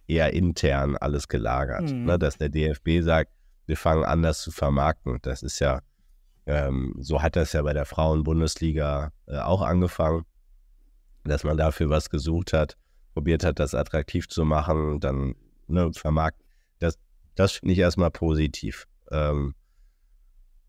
eher 0.09 0.33
intern 0.33 0.97
alles 0.97 1.29
gelagert, 1.29 1.89
Mhm. 1.93 2.05
ne? 2.07 2.19
dass 2.19 2.37
der 2.37 2.49
DFB 2.49 3.03
sagt, 3.03 3.31
wir 3.67 3.77
fangen 3.77 4.05
an, 4.05 4.23
das 4.23 4.43
zu 4.43 4.51
vermarkten. 4.51 5.19
Das 5.23 5.45
ist 5.45 5.61
ja, 5.61 5.81
ähm, 6.47 6.97
so 6.99 7.23
hat 7.23 7.37
das 7.37 7.53
ja 7.53 7.63
bei 7.63 7.75
der 7.75 7.85
Frauen-Bundesliga 7.85 9.13
äh, 9.27 9.39
auch 9.39 9.63
angefangen, 9.63 10.25
dass 11.23 11.45
man 11.45 11.57
dafür 11.57 11.91
was 11.91 12.11
gesucht 12.11 12.53
hat, 12.53 12.77
probiert 13.15 13.45
hat, 13.45 13.61
das 13.61 13.75
attraktiv 13.75 14.29
zu 14.29 14.45
machen, 14.45 14.99
dann 14.99 15.37
ne, 15.71 15.91
vermarkten. 15.93 16.45
Das, 16.79 16.99
das 17.35 17.53
finde 17.53 17.73
ich 17.73 17.79
erstmal 17.79 18.11
positiv. 18.11 18.87
Ähm, 19.11 19.55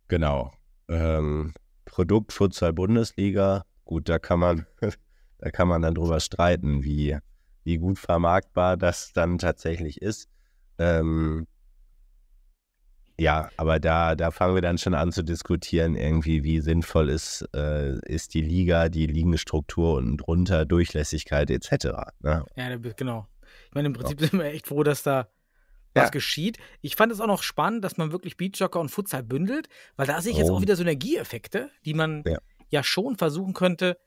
genau. 0.07 0.51
Ähm, 0.87 1.53
Produkt 1.85 2.33
Futsal 2.33 2.73
Bundesliga, 2.73 3.65
gut, 3.85 4.07
da 4.09 4.19
kann 4.19 4.39
man, 4.39 4.65
da 5.39 5.51
kann 5.51 5.67
man 5.67 5.81
dann 5.81 5.95
drüber 5.95 6.19
streiten, 6.19 6.83
wie, 6.83 7.17
wie 7.63 7.77
gut 7.77 7.99
vermarktbar 7.99 8.77
das 8.77 9.13
dann 9.13 9.37
tatsächlich 9.37 10.01
ist. 10.01 10.29
Ähm, 10.77 11.47
ja, 13.21 13.49
aber 13.55 13.79
da, 13.79 14.15
da 14.15 14.31
fangen 14.31 14.55
wir 14.55 14.63
dann 14.63 14.79
schon 14.79 14.95
an 14.95 15.11
zu 15.11 15.23
diskutieren, 15.23 15.95
irgendwie, 15.95 16.43
wie 16.43 16.59
sinnvoll 16.59 17.09
ist, 17.09 17.47
äh, 17.53 17.99
ist 18.07 18.33
die 18.33 18.41
Liga, 18.41 18.89
die 18.89 19.05
Ligenstruktur 19.05 19.93
und 19.97 20.17
drunter, 20.17 20.65
Durchlässigkeit 20.65 21.51
etc. 21.51 22.13
Ne? 22.21 22.43
Ja, 22.55 22.75
genau. 22.97 23.27
Ich 23.71 23.75
meine, 23.75 23.87
im 23.87 23.93
Prinzip 23.93 24.19
sind 24.33 24.33
wir 24.33 24.45
echt 24.45 24.67
froh, 24.67 24.83
dass 24.83 25.01
da 25.03 25.29
Ja. 25.95 26.03
was 26.03 26.11
geschieht. 26.11 26.57
Ich 26.81 26.95
fand 26.97 27.11
es 27.11 27.19
auch 27.21 27.27
noch 27.27 27.41
spannend, 27.43 27.83
dass 27.85 27.97
man 27.97 28.11
wirklich 28.11 28.35
Beachsoccer 28.37 28.79
und 28.81 28.89
Futsal 28.89 29.23
bündelt, 29.23 29.69
weil 29.95 30.07
da 30.07 30.21
sehe 30.21 30.33
ich 30.33 30.37
jetzt 30.37 30.49
Oh. 30.49 30.55
auch 30.57 30.61
wieder 30.61 30.75
Synergieeffekte, 30.75 31.69
die 31.85 31.93
man 31.93 32.23
Ja. 32.25 32.37
ja, 32.69 32.83
schon 32.83 33.15
versuchen 33.17 33.53
könnte 33.53 33.97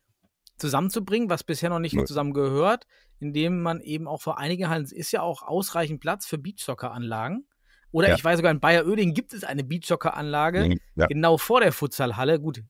zusammenzubringen, 0.56 1.28
was 1.30 1.44
bisher 1.44 1.70
noch 1.70 1.78
nicht 1.80 1.94
Ja. 1.94 2.04
zusammengehört, 2.04 2.86
indem 3.20 3.60
man 3.62 3.80
eben 3.80 4.06
auch 4.06 4.22
vor 4.22 4.38
einigen 4.38 4.68
Hallen, 4.68 4.84
es 4.84 4.92
ist 4.92 5.12
ja 5.12 5.22
auch 5.22 5.42
ausreichend 5.42 6.00
Platz 6.00 6.26
für 6.26 6.38
Beachsoccer-Anlagen. 6.38 7.46
Oder 7.90 8.08
Ja. 8.10 8.14
ich 8.16 8.24
weiß 8.24 8.36
sogar, 8.38 8.52
in 8.52 8.60
Bayer 8.60 8.86
Oeding 8.86 9.14
gibt 9.14 9.32
es 9.32 9.44
eine 9.44 9.64
Beachsoccer-Anlage, 9.64 10.76
Ja, 10.96 11.06
genau 11.06 11.38
vor 11.38 11.60
der 11.60 11.72
Futsalhalle. 11.72 12.38
Gut, 12.40 12.62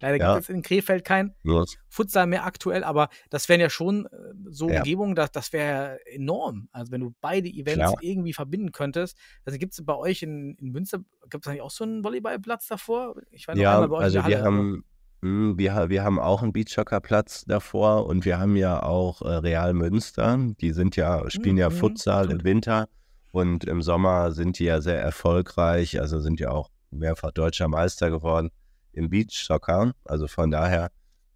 leider 0.00 0.16
Ja. 0.18 0.34
gibt 0.34 0.44
es 0.44 0.48
in 0.48 0.62
Krefeld 0.62 1.04
kein 1.04 1.34
los. 1.42 1.76
Futsal 1.88 2.26
mehr 2.26 2.44
aktuell, 2.44 2.84
aber 2.84 3.08
das 3.30 3.48
wären 3.48 3.60
ja 3.60 3.70
schon 3.70 4.06
äh, 4.06 4.08
so 4.50 4.68
Ja. 4.68 4.78
Umgebungen, 4.78 5.14
das, 5.14 5.30
das 5.32 5.52
wäre 5.52 5.98
enorm. 6.06 6.68
Also 6.72 6.92
wenn 6.92 7.00
du 7.00 7.14
beide 7.20 7.48
Events 7.48 7.74
Klar. 7.74 7.96
irgendwie 8.00 8.32
verbinden 8.32 8.72
könntest. 8.72 9.16
Also 9.44 9.58
gibt 9.58 9.72
es 9.72 9.84
bei 9.84 9.94
euch 9.94 10.22
in, 10.22 10.54
in 10.56 10.70
Münster, 10.70 11.00
gibt 11.30 11.44
es 11.44 11.48
eigentlich 11.50 11.62
auch 11.62 11.70
so 11.70 11.84
einen 11.84 12.04
Volleyballplatz 12.04 12.66
davor? 12.68 13.14
Ich 13.30 13.46
war 13.48 13.54
noch 13.54 13.62
Ja, 13.62 13.72
einmal 13.74 13.88
bei 13.88 13.96
euch 13.96 14.02
also 14.04 14.18
in 14.18 14.24
der 14.24 14.30
wir 14.30 14.36
Halle, 14.44 14.44
haben, 14.44 14.84
mh, 15.22 15.58
wir, 15.58 15.88
wir 15.90 16.04
haben 16.04 16.18
auch 16.20 16.42
einen 16.42 16.52
Beachsoccer-Platz 16.52 17.44
davor 17.46 18.06
und 18.06 18.24
wir 18.24 18.38
haben 18.38 18.56
ja 18.56 18.82
auch 18.82 19.22
äh, 19.22 19.28
Real 19.28 19.74
Münster. 19.74 20.38
Die 20.60 20.72
sind 20.72 20.96
ja, 20.96 21.28
spielen 21.30 21.56
ja 21.56 21.70
Mhm, 21.70 21.74
Futsal 21.74 22.30
im. 22.30 22.44
Winter 22.44 22.88
Und 23.32 23.64
im 23.64 23.82
Sommer 23.82 24.32
sind 24.32 24.58
die 24.58 24.64
ja 24.64 24.80
sehr 24.80 25.00
erfolgreich, 25.00 26.00
also 26.00 26.20
sind 26.20 26.40
ja 26.40 26.50
auch 26.50 26.70
mehrfach 26.90 27.32
deutscher 27.32 27.68
Meister 27.68 28.10
geworden 28.10 28.50
im 28.98 29.08
Beachsoccer. 29.10 29.92
Also 30.04 30.26
von 30.26 30.50
daher 30.50 30.90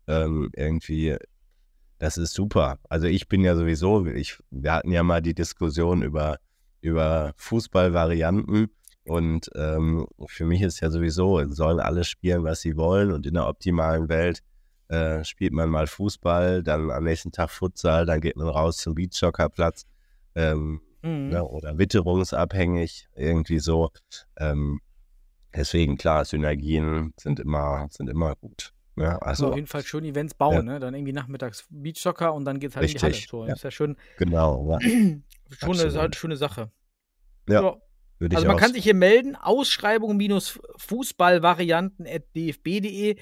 ähm, 0.06 0.50
irgendwie, 0.54 1.16
das 1.98 2.18
ist 2.18 2.34
super. 2.34 2.78
Also 2.88 3.06
ich 3.06 3.28
bin 3.28 3.42
ja 3.42 3.56
sowieso, 3.56 4.04
ich, 4.06 4.38
wir 4.50 4.72
hatten 4.72 4.92
ja 4.92 5.02
mal 5.02 5.22
die 5.22 5.34
Diskussion 5.34 6.02
über, 6.02 6.38
über 6.80 7.32
Fußballvarianten. 7.36 8.68
Und 9.04 9.50
ähm, 9.56 10.06
für 10.26 10.44
mich 10.44 10.62
ist 10.62 10.80
ja 10.80 10.90
sowieso, 10.90 11.44
sollen 11.48 11.80
alle 11.80 12.04
spielen, 12.04 12.44
was 12.44 12.60
sie 12.60 12.76
wollen. 12.76 13.12
Und 13.12 13.26
in 13.26 13.34
der 13.34 13.48
optimalen 13.48 14.08
Welt 14.08 14.42
äh, 14.88 15.24
spielt 15.24 15.52
man 15.52 15.70
mal 15.70 15.86
Fußball, 15.86 16.62
dann 16.62 16.90
am 16.90 17.04
nächsten 17.04 17.32
Tag 17.32 17.50
Futsal, 17.50 18.06
dann 18.06 18.20
geht 18.20 18.36
man 18.36 18.48
raus 18.48 18.76
zum 18.76 18.94
Beachsoccerplatz. 18.94 19.86
Ähm, 20.34 20.80
Mhm. 21.02 21.30
ne, 21.30 21.44
oder 21.44 21.78
witterungsabhängig, 21.78 23.08
irgendwie 23.16 23.58
so. 23.58 23.90
Ähm, 24.36 24.80
deswegen, 25.54 25.96
klar, 25.96 26.24
Synergien 26.24 27.12
sind 27.18 27.40
immer, 27.40 27.88
sind 27.90 28.08
immer 28.08 28.34
gut. 28.36 28.72
Ja, 28.96 29.16
Also 29.18 29.44
also, 29.44 29.48
auf 29.50 29.54
jeden 29.56 29.66
Fall 29.66 29.82
schön 29.84 30.04
Events 30.04 30.34
bauen, 30.34 30.54
Ja. 30.54 30.62
ne? 30.74 30.78
Dann 30.80 30.94
irgendwie 30.94 31.12
nachmittags 31.14 31.66
Beachsoccer 31.70 32.32
und 32.34 32.44
dann 32.44 32.60
geht's 32.60 32.76
halt 32.76 32.84
in 32.84 32.88
die 32.98 33.04
Richtig, 33.04 33.32
Halle. 33.32 33.42
So, 33.44 33.46
ja. 33.46 33.54
ist 33.54 33.64
ja 33.64 33.70
schön, 33.70 33.96
genau, 34.18 34.70
ja, 34.70 34.78
schon 34.88 34.90
eine, 35.00 35.22
Absolut. 35.60 35.96
halt 35.96 36.14
schöne 36.16 36.36
Sache. 36.36 36.70
Ja, 37.48 37.76
würde 38.18 38.36
Also 38.36 38.46
man 38.46 38.58
kann 38.58 38.72
sich 38.74 38.84
hier 38.84 38.92
melden, 38.94 39.34
Ausschreibung 39.34 40.16
minus 40.18 40.60
Fußballvarianten.dfb.de. 40.76 43.16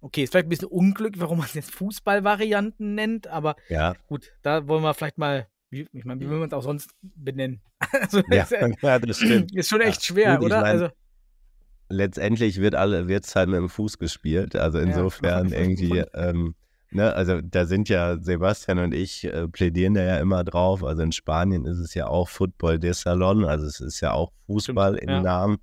Okay, 0.00 0.22
ist 0.22 0.30
vielleicht 0.30 0.46
ein 0.46 0.50
bisschen 0.50 0.68
Unglück, 0.68 1.14
warum 1.18 1.38
man 1.38 1.46
es 1.46 1.54
jetzt 1.54 1.72
Fußballvarianten 1.74 2.94
nennt, 2.94 3.26
aber 3.26 3.56
Ja, 3.68 3.94
gut, 4.06 4.32
da 4.42 4.68
wollen 4.68 4.82
wir 4.82 4.94
vielleicht 4.94 5.18
mal, 5.18 5.48
wie, 5.70 5.88
ich 5.92 6.04
meine, 6.04 6.20
wie 6.20 6.30
will 6.30 6.38
man 6.38 6.48
es 6.48 6.52
auch 6.54 6.62
sonst 6.62 6.90
benennen? 7.02 7.60
Also, 7.92 8.22
ja, 8.28 8.42
ist, 8.42 8.52
das 8.82 9.16
stimmt. 9.16 9.54
ist 9.54 9.68
schon 9.68 9.80
echt 9.80 10.04
schwer, 10.04 10.36
gut, 10.38 10.48
ich 10.48 10.52
oder? 10.52 10.60
mein, 10.62 10.80
also, 10.80 10.88
letztendlich 11.88 12.60
wird 12.60 12.74
alle 12.74 13.08
wird's 13.08 13.34
halt 13.36 13.48
mit 13.48 13.58
dem 13.58 13.68
Fuß 13.68 13.98
gespielt. 13.98 14.56
Also 14.56 14.78
insofern 14.78 15.48
Ja. 15.48 15.58
irgendwie, 15.58 15.98
ähm, 16.14 16.54
ne, 16.90 17.12
also 17.14 17.40
da 17.40 17.66
sind 17.66 17.88
ja 17.88 18.18
Sebastian 18.20 18.78
und 18.78 18.94
ich 18.94 19.24
äh, 19.24 19.48
plädieren 19.48 19.94
da 19.94 20.02
ja 20.02 20.18
immer 20.18 20.44
drauf. 20.44 20.84
Also 20.84 21.02
in 21.02 21.12
Spanien 21.12 21.64
ist 21.66 21.78
es 21.78 21.94
ja 21.94 22.06
auch 22.06 22.28
Football 22.28 22.78
de 22.78 22.92
Salon, 22.92 23.44
also 23.44 23.66
es 23.66 23.80
ist 23.80 24.00
ja 24.00 24.12
auch 24.12 24.32
Fußball 24.46 24.96
Stimmt, 24.96 25.02
im 25.10 25.16
ja. 25.16 25.22
Namen. 25.22 25.58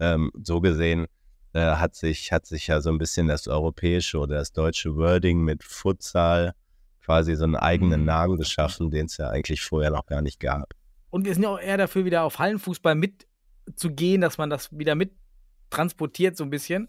Ähm, 0.00 0.30
so 0.42 0.60
gesehen 0.60 1.06
äh, 1.54 1.60
hat 1.60 1.94
sich 1.94 2.32
hat 2.32 2.46
sich 2.46 2.66
ja 2.66 2.80
so 2.80 2.90
ein 2.90 2.98
bisschen 2.98 3.28
das 3.28 3.46
europäische 3.46 4.18
oder 4.18 4.36
das 4.36 4.52
deutsche 4.52 4.96
Wording 4.96 5.42
mit 5.42 5.62
Futsal 5.62 6.54
quasi 7.04 7.34
so 7.36 7.44
einen 7.44 7.56
eigenen 7.56 8.00
Mhm. 8.00 8.06
Namen 8.06 8.36
geschaffen, 8.36 8.90
den 8.90 9.06
es 9.06 9.16
ja 9.18 9.28
eigentlich 9.28 9.60
vorher 9.62 9.90
noch 9.90 10.06
gar 10.06 10.22
nicht 10.22 10.40
gab. 10.40 10.72
und 11.10 11.24
wir 11.26 11.34
sind 11.34 11.42
ja 11.42 11.50
auch 11.50 11.60
eher 11.60 11.76
dafür, 11.76 12.04
wieder 12.06 12.22
auf 12.24 12.38
Hallenfußball 12.38 12.94
mitzugehen, 12.94 14.20
dass 14.22 14.38
man 14.38 14.48
das 14.50 14.70
wieder 14.76 14.94
mit 14.94 15.12
transportiert, 15.72 16.36
so 16.36 16.44
ein 16.44 16.50
bisschen. 16.50 16.88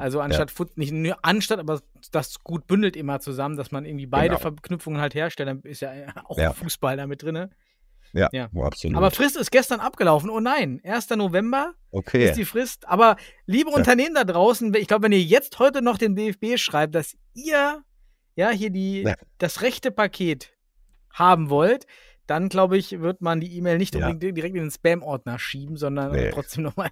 Also 0.00 0.20
anstatt 0.20 0.50
Fut 0.50 0.76
nicht 0.76 0.92
nur 0.92 1.16
anstatt, 1.24 1.60
aber 1.60 1.80
das 2.10 2.40
gut 2.42 2.66
bündelt 2.66 2.96
immer 2.96 3.20
zusammen, 3.20 3.56
dass 3.56 3.70
man 3.70 3.84
irgendwie 3.84 4.06
beide 4.06 4.30
Genau. 4.36 4.40
Verknüpfungen 4.40 5.00
halt 5.00 5.14
herstellt, 5.14 5.48
dann 5.48 5.60
ist 5.62 5.80
ja 5.80 5.92
auch 6.24 6.36
Ja. 6.38 6.52
Fußball 6.52 6.96
da 6.96 7.06
mit 7.06 7.22
drin. 7.22 7.50
Ja, 8.12 8.28
Ja. 8.32 8.48
absolut. 8.60 8.96
Aber 8.96 9.12
Frist 9.12 9.36
ist 9.36 9.52
gestern 9.52 9.78
abgelaufen. 9.78 10.28
Oh 10.30 10.40
nein, 10.40 10.80
1. 10.82 11.10
November 11.10 11.74
okay. 11.92 12.24
ist 12.28 12.36
die 12.36 12.44
Frist. 12.44 12.88
Aber 12.88 13.16
liebe 13.46 13.70
Ja. 13.70 13.76
Unternehmen 13.76 14.16
da 14.16 14.24
draußen, 14.24 14.74
ich 14.74 14.88
glaube, 14.88 15.04
wenn 15.04 15.12
ihr 15.12 15.22
jetzt 15.22 15.60
heute 15.60 15.80
noch 15.82 15.96
dem 15.98 16.16
DFB 16.16 16.56
schreibt, 16.58 16.96
dass 16.96 17.16
ihr 17.34 17.84
ja 18.34 18.50
hier 18.50 18.70
die, 18.70 19.02
Ja. 19.02 19.14
das 19.38 19.62
rechte 19.62 19.92
Paket 19.92 20.52
haben 21.12 21.48
wollt, 21.50 21.86
dann 22.26 22.48
glaube 22.48 22.76
ich, 22.76 23.00
wird 23.00 23.20
man 23.20 23.40
die 23.40 23.56
E-Mail 23.56 23.78
nicht 23.78 23.94
Ja. 23.94 24.08
unbedingt 24.08 24.36
direkt 24.36 24.56
in 24.56 24.62
den 24.62 24.70
Spam-Ordner 24.72 25.38
schieben, 25.38 25.76
sondern 25.76 26.10
Nee. 26.10 26.30
trotzdem 26.32 26.64
nochmal 26.64 26.90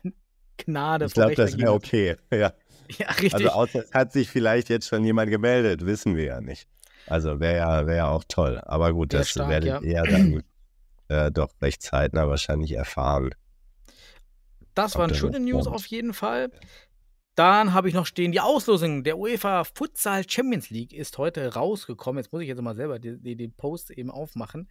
Gnade 0.58 1.06
ich 1.06 1.14
glaube, 1.14 1.34
das 1.34 1.56
wäre 1.56 1.72
okay. 1.72 2.16
Ja. 2.32 2.52
Ja, 2.96 3.08
richtig. 3.10 3.34
Also 3.34 3.48
außer 3.50 3.84
es 3.84 3.92
hat 3.92 4.14
sich 4.14 4.30
vielleicht 4.30 4.70
jetzt 4.70 4.88
schon 4.88 5.04
jemand 5.04 5.30
gemeldet, 5.30 5.84
wissen 5.84 6.16
wir 6.16 6.24
ja 6.24 6.40
nicht. 6.40 6.66
Also 7.06 7.38
wäre 7.38 7.58
ja, 7.58 7.86
wär 7.86 7.96
ja 7.96 8.08
auch 8.08 8.24
toll. 8.26 8.62
Aber 8.64 8.94
gut, 8.94 9.12
Wär 9.12 9.20
das 9.20 9.28
stark, 9.28 9.50
werdet 9.50 9.82
ja. 9.82 9.82
ihr 9.82 10.02
dann 10.10 10.42
äh, 11.08 11.30
doch 11.30 11.50
recht 11.60 11.82
zeitnah 11.82 12.28
wahrscheinlich 12.28 12.72
erfahren. 12.72 13.34
Das 14.74 14.96
waren 14.96 15.14
schöne 15.14 15.40
News 15.40 15.66
auf 15.66 15.86
jeden 15.86 16.14
Fall. 16.14 16.50
Dann 17.38 17.72
habe 17.72 17.88
ich 17.88 17.94
noch 17.94 18.04
stehen, 18.04 18.32
die 18.32 18.40
Auslosung 18.40 19.04
der 19.04 19.16
UEFA 19.16 19.62
Futsal 19.62 20.28
Champions 20.28 20.70
League 20.70 20.92
ist 20.92 21.18
heute 21.18 21.54
rausgekommen. 21.54 22.20
Jetzt 22.20 22.32
muss 22.32 22.42
ich 22.42 22.48
jetzt 22.48 22.60
mal 22.60 22.74
selber 22.74 22.98
den, 22.98 23.22
den, 23.22 23.52
Post 23.52 23.92
eben 23.92 24.10
aufmachen, 24.10 24.68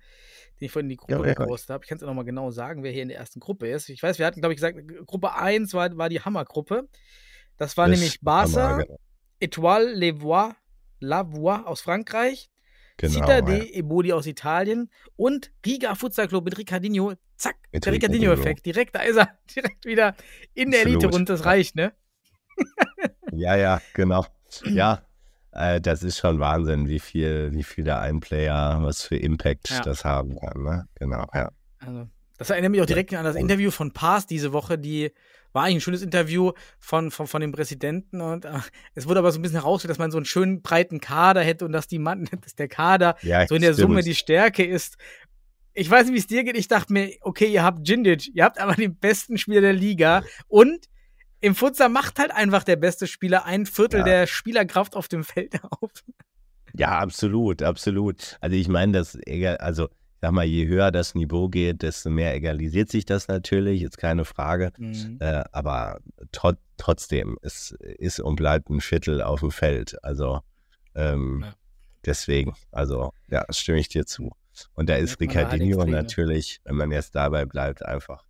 den 0.59 0.65
ich 0.65 0.71
vorhin 0.73 0.87
in 0.87 0.89
die 0.89 0.97
Gruppe 0.97 1.13
Ja, 1.13 1.33
gepostet 1.33 1.69
habe. 1.69 1.85
Ich 1.85 1.87
kann 1.87 1.95
es 1.95 2.01
ja 2.01 2.07
nochmal 2.07 2.25
genau 2.25 2.51
sagen, 2.51 2.83
wer 2.83 2.91
hier 2.91 3.03
in 3.03 3.07
der 3.07 3.19
ersten 3.19 3.39
Gruppe 3.39 3.69
ist. 3.69 3.87
Ich 3.87 4.03
weiß, 4.03 4.19
wir 4.19 4.25
hatten, 4.25 4.41
glaube 4.41 4.51
ich, 4.51 4.57
gesagt, 4.57 4.77
Gruppe 5.05 5.33
1 5.33 5.73
war, 5.75 5.95
war 5.97 6.09
die 6.09 6.19
Hammergruppe. 6.19 6.89
Das 7.55 7.77
war 7.77 7.87
Das 7.87 7.97
nämlich 7.97 8.19
Barça, 8.19 8.61
Hammer, 8.61 8.83
genau. 8.83 8.99
Etoile 9.39 9.93
Levois, 9.93 10.53
Lavois 10.99 11.63
aus 11.63 11.79
Frankreich, 11.79 12.49
Genau, 12.97 13.13
Citade 13.13 13.59
ja. 13.59 13.63
Eboli 13.75 14.11
aus 14.11 14.25
Italien 14.25 14.91
und 15.15 15.53
Riga 15.65 15.95
Futsal 15.95 16.27
Club 16.27 16.43
mit 16.43 16.57
Ricardinho. 16.57 17.13
Zack, 17.37 17.55
Mit 17.71 17.85
der 17.85 17.93
Ricardinho. 17.93 18.31
Ricardinho-Effekt. 18.31 18.65
Direkt, 18.65 18.95
da 18.95 19.03
ist 19.03 19.15
er. 19.15 19.37
Direkt 19.55 19.85
wieder 19.85 20.17
in 20.53 20.71
der 20.71 20.81
Absolut. 20.81 21.03
Elite 21.03 21.15
und 21.15 21.29
das 21.29 21.45
reicht, 21.45 21.77
ne? 21.77 21.93
Ja, 23.31 23.55
ja, 23.55 23.81
genau. 23.93 24.25
Ja, 24.65 25.01
äh, 25.51 25.81
das 25.81 26.03
ist 26.03 26.17
schon 26.17 26.39
Wahnsinn, 26.39 26.87
wie 26.87 26.99
viel, 26.99 27.51
wie 27.53 27.63
viel 27.63 27.83
der 27.83 27.99
ein 27.99 28.19
Player, 28.19 28.79
was 28.81 29.03
für 29.03 29.17
Impact 29.17 29.69
Ja. 29.69 29.81
das 29.81 30.05
haben 30.05 30.37
kann. 30.39 30.63
Ne? 30.63 30.87
Genau, 30.95 31.25
ja. 31.33 31.51
Also, 31.79 32.07
das 32.37 32.49
erinnert 32.49 32.71
mich 32.71 32.81
auch 32.81 32.85
direkt 32.85 33.13
an 33.13 33.25
das 33.25 33.35
Interview 33.35 33.71
von 33.71 33.91
Paas 33.91 34.25
diese 34.27 34.53
Woche, 34.53 34.77
die 34.77 35.11
war 35.53 35.63
eigentlich 35.63 35.77
ein 35.77 35.81
schönes 35.81 36.01
Interview 36.03 36.51
von, 36.79 37.09
von, 37.09 37.25
von 37.25 37.41
dem 37.41 37.51
Präsidenten 37.51 38.21
und 38.21 38.45
äh, 38.45 38.51
es 38.93 39.07
wurde 39.07 39.19
aber 39.19 39.31
so 39.31 39.39
ein 39.39 39.41
bisschen 39.41 39.59
herausgestellt, 39.59 39.91
dass 39.91 39.97
man 39.97 40.11
so 40.11 40.17
einen 40.17 40.25
schönen 40.25 40.61
breiten 40.61 40.99
Kader 40.99 41.41
hätte 41.41 41.65
und 41.65 41.71
dass 41.71 41.87
die 41.87 41.99
Mann, 41.99 42.29
dass 42.41 42.53
der 42.55 42.67
Kader 42.67 43.15
ja 43.23 43.47
so 43.47 43.55
in 43.55 43.61
der 43.61 43.73
stimmt. 43.73 43.89
Summe 43.89 44.03
die 44.03 44.13
Stärke 44.15 44.63
ist. 44.63 44.97
Ich 45.73 45.89
weiß 45.89 46.05
nicht, 46.05 46.13
wie 46.13 46.19
es 46.19 46.27
dir 46.27 46.43
geht. 46.43 46.57
Ich 46.57 46.67
dachte 46.67 46.91
mir, 46.91 47.11
okay, 47.21 47.47
ihr 47.47 47.63
habt 47.63 47.87
Jindic, 47.87 48.33
ihr 48.35 48.43
habt 48.43 48.59
aber 48.59 48.73
den 48.73 48.95
besten 48.95 49.37
Spieler 49.37 49.61
der 49.61 49.73
Liga 49.73 50.23
und 50.47 50.87
im 51.41 51.55
Futsal 51.55 51.89
macht 51.89 52.19
halt 52.19 52.31
einfach 52.31 52.63
der 52.63 52.75
beste 52.77 53.07
Spieler 53.07 53.45
ein 53.45 53.65
Viertel 53.65 53.99
Ja. 53.99 54.05
der 54.05 54.27
Spielerkraft 54.27 54.95
auf 54.95 55.07
dem 55.07 55.23
Feld 55.23 55.53
auf. 55.81 55.91
Ja, 56.73 56.99
absolut, 56.99 57.61
absolut. 57.63 58.37
Also 58.41 58.55
ich 58.55 58.67
meine, 58.67 58.91
das, 58.93 59.17
egal- 59.25 59.57
also 59.57 59.89
sag 60.21 60.31
mal, 60.31 60.45
je 60.45 60.67
höher 60.67 60.91
das 60.91 61.15
Niveau 61.15 61.47
geht, 61.47 61.81
desto 61.83 62.09
mehr 62.09 62.33
egalisiert 62.35 62.89
sich 62.89 63.05
das 63.05 63.27
natürlich, 63.27 63.83
ist 63.83 63.97
keine 63.97 64.25
Frage. 64.25 64.71
Äh, 65.19 65.43
aber 65.51 65.99
tro 66.31 66.53
trotzdem, 66.77 67.37
es 67.41 67.71
ist 67.79 68.19
und 68.19 68.35
bleibt 68.35 68.69
ein 68.69 68.81
Viertel 68.81 69.21
auf 69.21 69.39
dem 69.41 69.51
Feld. 69.51 70.03
Also 70.03 70.41
ähm, 70.95 71.43
Ja. 71.45 71.53
deswegen, 72.05 72.55
also 72.71 73.13
ja, 73.29 73.45
stimme 73.51 73.79
ich 73.79 73.89
dir 73.89 74.05
zu. 74.05 74.31
Und 74.73 74.89
da 74.89 74.95
ist 74.95 75.19
Ricardinho 75.19 75.77
Extreme. 75.81 75.91
natürlich, 75.91 76.61
wenn 76.63 76.75
man 76.75 76.91
jetzt 76.91 77.13
dabei 77.15 77.45
bleibt, 77.45 77.85
einfach 77.85 78.23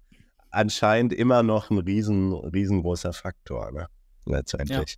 anscheinend 0.52 1.14
immer 1.14 1.44
noch 1.44 1.70
ein 1.70 1.78
riesen, 1.80 2.34
riesengroßer 2.34 3.14
Faktor, 3.14 3.72
ne? 3.72 3.88
Letztendlich. 4.26 4.98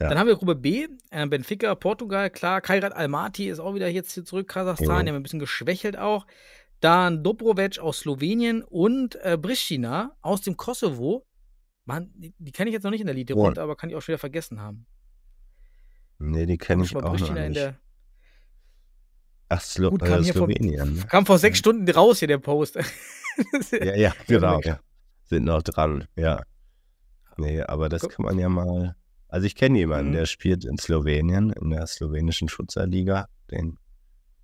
Ja. 0.00 0.08
Dann 0.08 0.18
haben 0.18 0.26
wir 0.28 0.36
Gruppe 0.36 0.54
B, 0.54 0.88
äh, 1.10 1.26
Benfica, 1.26 1.74
Portugal, 1.74 2.30
klar, 2.30 2.60
Kairat 2.62 2.92
Almaty 2.94 3.48
ist 3.48 3.58
auch 3.60 3.74
wieder 3.74 3.88
jetzt 3.88 4.12
hier 4.12 4.24
zurück, 4.24 4.48
Kasachstan, 4.48 5.04
die 5.04 5.10
haben 5.12 5.16
ein 5.16 5.22
bisschen 5.22 5.38
geschwächelt 5.40 5.98
auch. 5.98 6.26
Dann 6.80 7.22
Dobrovic 7.22 7.78
aus 7.78 7.98
Slowenien 8.00 8.62
und 8.62 9.16
äh, 9.16 9.36
Pristina 9.36 10.16
aus 10.22 10.40
dem 10.40 10.56
Kosovo. 10.56 11.26
Man, 11.84 12.10
die, 12.14 12.32
die 12.38 12.52
kenne 12.52 12.70
ich 12.70 12.74
jetzt 12.74 12.84
noch 12.84 12.90
nicht 12.90 13.02
in 13.02 13.06
der 13.06 13.36
Oh. 13.36 13.42
runter, 13.44 13.62
aber 13.62 13.76
kann 13.76 13.90
ich 13.90 13.96
auch 13.96 14.00
schon 14.00 14.14
wieder 14.14 14.18
vergessen 14.18 14.60
haben. 14.60 14.86
Nee, 16.18 16.46
die 16.46 16.56
kenne 16.56 16.84
ich 16.84 16.96
auch 16.96 17.02
noch 17.02 17.10
Pristina 17.10 17.44
in 17.44 17.48
nicht. 17.52 17.60
der, 17.60 17.76
Ach, 19.50 19.60
Slo 19.60 19.90
Gut, 19.90 20.00
kam 20.02 20.20
äh, 20.20 20.24
hier 20.24 20.32
vor- 20.32 20.46
Slowenien. 20.48 20.94
ne? 20.96 21.04
kam 21.08 21.26
vor 21.26 21.38
sechs 21.38 21.58
Stunden 21.58 21.90
raus 21.90 22.20
hier 22.20 22.28
der 22.28 22.38
Post. 22.38 22.78
Ja, 23.72 23.94
ja, 23.96 24.12
genau. 24.26 24.60
Ja. 24.62 24.80
Sind 25.24 25.44
noch 25.44 25.62
dran, 25.62 26.06
ja. 26.16 26.42
Nee, 27.36 27.62
aber 27.62 27.88
das 27.88 28.02
Guck. 28.02 28.12
kann 28.12 28.24
man 28.26 28.38
ja 28.38 28.48
mal. 28.48 28.96
Also 29.28 29.46
ich 29.46 29.54
kenne 29.54 29.78
jemanden, 29.78 30.10
Mhm. 30.10 30.14
der 30.14 30.26
spielt 30.26 30.64
in 30.64 30.76
Slowenien, 30.78 31.50
in 31.50 31.70
der 31.70 31.86
slowenischen 31.86 32.48
Futsal-Liga. 32.48 33.26
Den 33.50 33.78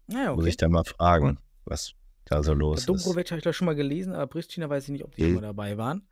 naja, 0.07 0.31
muss 0.31 0.43
okay. 0.43 0.49
ich 0.51 0.57
da 0.57 0.69
mal 0.69 0.85
fragen, 0.85 1.39
was 1.65 1.93
da 2.25 2.43
so 2.43 2.55
los 2.55 2.81
ist. 2.81 2.89
Dobrovic 2.89 3.31
habe 3.31 3.39
ich 3.39 3.45
da 3.45 3.53
schon 3.53 3.67
mal 3.67 3.75
gelesen, 3.75 4.13
aber 4.13 4.27
Pristina 4.29 4.69
weiß 4.71 4.85
ich 4.85 4.91
nicht, 4.91 5.05
ob 5.05 5.15
die 5.17 5.23
Mhm. 5.23 5.27
schon 5.27 5.35
mal 5.37 5.41
dabei 5.43 5.77
waren. 5.77 6.09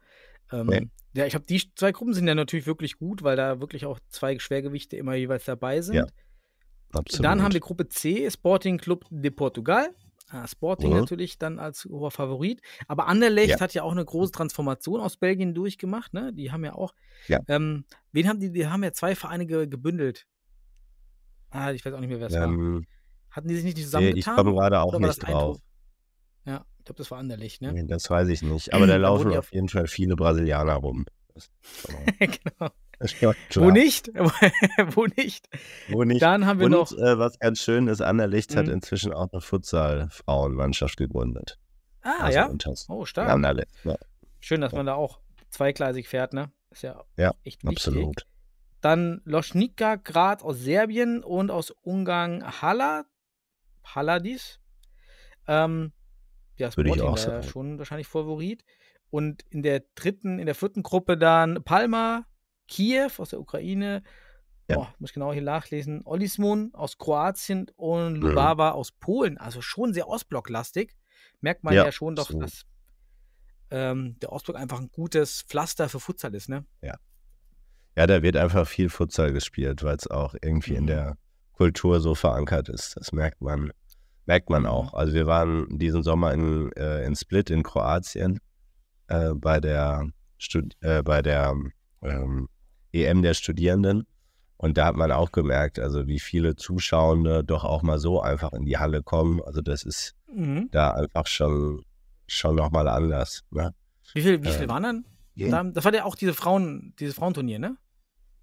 Ähm, 0.52 0.66
Nee. 0.66 0.88
Ja, 1.14 1.26
ich 1.26 1.34
habe 1.36 1.44
die 1.44 1.62
zwei 1.76 1.92
Gruppen 1.92 2.12
sind 2.12 2.26
ja 2.26 2.34
natürlich 2.34 2.66
wirklich 2.66 2.98
gut, 2.98 3.22
weil 3.22 3.36
da 3.36 3.60
wirklich 3.60 3.86
auch 3.86 4.00
zwei 4.08 4.36
Schwergewichte 4.38 4.96
immer 4.96 5.14
jeweils 5.14 5.44
dabei 5.44 5.80
sind. 5.80 5.94
Ja, 5.94 6.06
Absolut. 6.92 7.24
Dann 7.24 7.42
haben 7.42 7.52
wir 7.52 7.60
Gruppe 7.60 7.88
C, 7.88 8.28
Sporting 8.30 8.78
Club 8.78 9.04
de 9.10 9.30
Portugal. 9.30 9.88
Ah, 10.30 10.46
Sporting 10.48 10.90
Mhm. 10.90 11.00
natürlich 11.00 11.38
dann 11.38 11.58
als 11.58 11.84
hoher 11.84 12.10
Favorit. 12.10 12.62
Aber 12.88 13.06
Anderlecht 13.08 13.50
Ja. 13.50 13.60
hat 13.60 13.74
ja 13.74 13.82
auch 13.82 13.92
eine 13.92 14.04
große 14.04 14.32
Transformation 14.32 15.00
aus 15.00 15.16
Belgien 15.18 15.54
durchgemacht. 15.54 16.14
Ne? 16.14 16.32
Die 16.32 16.50
haben 16.50 16.64
ja 16.64 16.74
auch. 16.74 16.94
Ja. 17.28 17.40
Ähm, 17.46 17.84
wen 18.12 18.26
haben 18.28 18.40
die? 18.40 18.50
Die 18.50 18.66
haben 18.66 18.82
ja 18.82 18.92
zwei 18.92 19.14
Vereine 19.14 19.46
ge 19.46 19.66
gebündelt. 19.66 20.26
Ah, 21.50 21.72
ich 21.72 21.84
weiß 21.84 21.92
auch 21.92 22.00
nicht 22.00 22.08
mehr, 22.08 22.20
wer 22.20 22.28
es 22.28 22.32
war. 22.34 22.44
ähm, 22.44 22.84
Hatten 23.30 23.48
die 23.48 23.54
sich 23.56 23.64
nicht 23.64 23.76
nee, 23.76 23.82
zusammengetan? 23.84 24.18
ich 24.34 24.42
komme 24.44 24.54
gerade 24.54 24.80
auch 24.80 24.92
war 24.92 25.00
nicht 25.00 25.22
drauf. 25.22 25.28
Eindhoven? 25.28 25.62
Ja, 26.46 26.64
Ich 26.78 26.84
glaube, 26.84 26.98
das 26.98 27.10
war 27.10 27.18
Anderlecht, 27.18 27.62
ne? 27.62 27.72
Nee, 27.72 27.84
Das 27.86 28.08
weiß 28.08 28.28
ich 28.28 28.42
nicht. 28.42 28.72
Aber 28.72 28.86
da 28.86 28.96
laufen 28.96 29.36
auf 29.36 29.52
jeden 29.52 29.68
Fall 29.68 29.86
viele 29.86 30.16
Brasilianer 30.16 30.74
rum. 30.74 31.04
Genau. 32.18 32.70
Wo 33.00 33.70
nicht? 33.70 34.08
Wo 34.94 35.06
nicht? 35.16 35.48
Wo 35.88 36.04
nicht? 36.04 36.22
Dann 36.22 36.46
haben 36.46 36.58
wir 36.60 36.66
Und 36.66 36.72
noch. 36.72 36.92
äh, 36.92 37.18
was 37.18 37.38
ganz 37.38 37.60
schön 37.60 37.88
ist, 37.88 38.00
Anderlecht 38.00 38.54
hat 38.56 38.66
Mhm. 38.66 38.72
inzwischen 38.74 39.12
auch 39.12 39.28
eine 39.32 39.40
Futsal-Frauenmannschaft 39.40 40.96
gegründet. 40.96 41.58
Ah, 42.02 42.24
also 42.24 42.38
ja. 42.38 42.50
Oh, 42.88 43.04
stark. 43.04 43.28
Anderlecht. 43.30 43.70
Ja, 43.84 43.96
Schön, 44.40 44.60
dass 44.60 44.72
man 44.72 44.86
da 44.86 44.94
auch 44.94 45.20
zweigleisig 45.50 46.06
fährt, 46.08 46.34
ne? 46.34 46.52
Ist 46.70 46.82
ja, 46.82 47.02
Ja, 47.16 47.32
echt 47.44 47.62
wichtig. 47.64 47.68
absolut. 47.78 48.26
Dann 48.82 49.22
Loschnika 49.24 49.96
Grad 49.96 50.42
aus 50.42 50.58
Serbien 50.60 51.24
und 51.24 51.50
aus 51.50 51.70
Ungarn 51.82 52.44
Hala, 52.60 53.04
Haladis. 53.84 54.60
Ähm, 55.48 55.92
ja, 56.56 56.74
Würde 56.76 56.90
ich 56.90 56.94
Sporting 56.96 57.06
auch 57.14 57.16
sagen. 57.18 57.42
schon 57.44 57.78
wahrscheinlich 57.78 58.06
Favorit. 58.06 58.64
Und 59.10 59.42
in 59.50 59.62
der 59.62 59.82
dritten, 59.94 60.38
in 60.38 60.46
der 60.46 60.54
vierten 60.54 60.82
Gruppe 60.82 61.16
dann 61.16 61.62
Palma, 61.64 62.26
Kiew 62.68 63.10
aus 63.18 63.30
der 63.30 63.40
Ukraine. 63.40 64.02
Ja. 64.70 64.76
Boah, 64.76 64.94
muss 64.98 65.10
ich 65.10 65.14
genau 65.14 65.32
hier 65.32 65.42
nachlesen. 65.42 66.02
Olismon 66.04 66.70
aus 66.74 66.96
Kroatien 66.98 67.60
Mhm. 67.60 67.66
und 67.76 68.14
Lubava 68.16 68.70
aus 68.70 68.92
Polen. 68.92 69.36
Also 69.38 69.60
schon 69.60 69.92
sehr 69.92 70.08
ostblocklastig. 70.08 70.94
Merkt 71.40 71.64
man 71.64 71.74
ja, 71.74 71.84
Ja, 71.84 71.92
schon 71.92 72.16
doch, 72.16 72.24
absolut. 72.24 72.44
dass 72.44 72.62
ähm, 73.70 74.18
der 74.20 74.32
Ostblock 74.32 74.56
einfach 74.56 74.80
ein 74.80 74.90
gutes 74.90 75.42
Pflaster 75.42 75.88
für 75.88 76.00
Futsal 76.00 76.34
ist, 76.34 76.48
ne? 76.48 76.64
Ja, 77.96 78.06
da 78.06 78.22
wird 78.22 78.36
einfach 78.36 78.66
viel 78.66 78.88
Futsal 78.88 79.32
gespielt, 79.32 79.82
weil 79.82 79.96
es 79.96 80.06
auch 80.10 80.34
irgendwie 80.42 80.74
in 80.74 80.84
Mhm. 80.84 80.88
der 80.88 81.18
Kultur 81.52 82.00
so 82.00 82.14
verankert 82.14 82.68
ist. 82.68 82.96
Das 82.96 83.12
merkt 83.12 83.40
man, 83.40 83.70
merkt 84.26 84.50
man 84.50 84.62
Mhm. 84.62 84.68
auch. 84.68 84.94
Also 84.94 85.12
wir 85.14 85.26
waren 85.26 85.78
diesen 85.78 86.02
Sommer 86.02 86.32
in, 86.32 86.72
äh, 86.72 87.04
in 87.04 87.14
Split 87.16 87.50
in 87.50 87.62
Kroatien 87.62 88.40
äh, 89.08 89.34
bei 89.34 89.60
der, 89.60 90.08
Stud 90.38 90.74
äh, 90.80 91.02
bei 91.02 91.20
der 91.22 91.54
ähm, 92.02 92.48
EM 92.94 93.22
der 93.22 93.34
Studierenden. 93.34 94.06
Und 94.56 94.78
da 94.78 94.86
hat 94.86 94.96
man 94.96 95.12
auch 95.12 95.30
gemerkt, 95.32 95.78
also 95.78 96.06
wie 96.06 96.20
viele 96.20 96.56
Zuschauende 96.56 97.44
doch 97.44 97.64
auch 97.64 97.82
mal 97.82 97.98
so 97.98 98.20
einfach 98.22 98.52
in 98.52 98.64
die 98.64 98.78
Halle 98.78 99.02
kommen. 99.02 99.42
Also 99.42 99.60
das 99.60 99.82
ist 99.82 100.14
Mhm. 100.32 100.68
da 100.70 100.92
einfach 100.92 101.26
schon, 101.26 101.84
schon 102.26 102.54
nochmal 102.56 102.88
anders. 102.88 103.42
Ne? 103.50 103.74
Wie 104.14 104.22
viel, 104.22 104.42
wie 104.42 104.48
Äh, 104.48 104.52
viel 104.52 104.68
waren 104.68 104.82
dann? 104.82 105.04
Da- 105.36 105.64
Das 105.64 105.84
war 105.84 105.92
ja 105.92 106.04
auch 106.04 106.14
diese 106.14 106.32
Frauen, 106.34 106.94
dieses 107.00 107.16
Frauenturnier, 107.16 107.58
ne? 107.58 107.76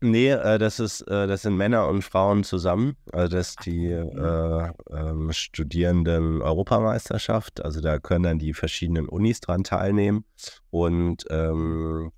Nee, 0.04 0.30
äh, 0.32 0.58
das 0.58 0.80
ist, 0.80 1.02
äh, 1.08 1.28
das 1.28 1.44
sind 1.44 1.56
Männer 1.58 1.88
und 1.88 2.02
Frauen 2.04 2.44
zusammen. 2.44 2.96
Also 3.14 3.38
das 3.38 3.50
ist 3.52 3.66
die 3.66 3.88
mhm. 3.94 4.18
äh, 4.20 4.72
ähm, 4.98 5.32
Studierenden-Europameisterschaft. 5.32 7.64
Also 7.64 7.82
da 7.82 8.00
können 8.00 8.24
dann 8.24 8.40
die 8.40 8.54
verschiedenen 8.54 9.08
Unis 9.08 9.40
dran 9.40 9.64
teilnehmen. 9.64 10.26
Und 10.70 11.26
ähm, 11.30 12.12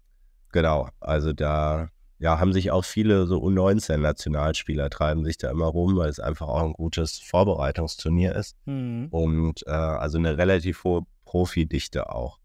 genau, 0.52 0.90
also 1.00 1.34
da 1.34 1.90
ja, 2.24 2.40
haben 2.40 2.54
sich 2.54 2.72
auch 2.72 2.86
viele 2.86 3.28
so 3.28 3.44
U19-Nationalspieler 3.44 4.90
treiben 4.90 5.26
sich 5.26 5.38
da 5.38 5.52
immer 5.52 5.66
rum, 5.66 5.98
weil 5.98 6.08
es 6.08 6.22
einfach 6.22 6.48
auch 6.48 6.64
ein 6.64 6.72
gutes 6.72 7.20
Vorbereitungsturnier 7.20 8.34
ist. 8.34 8.56
Mhm. 8.64 9.10
Und 9.12 9.68
äh, 9.68 9.72
also 9.72 10.20
eine 10.20 10.38
relativ 10.38 10.86
hohe 10.86 11.02
Profidichte 11.26 12.10
auch. 12.10 12.40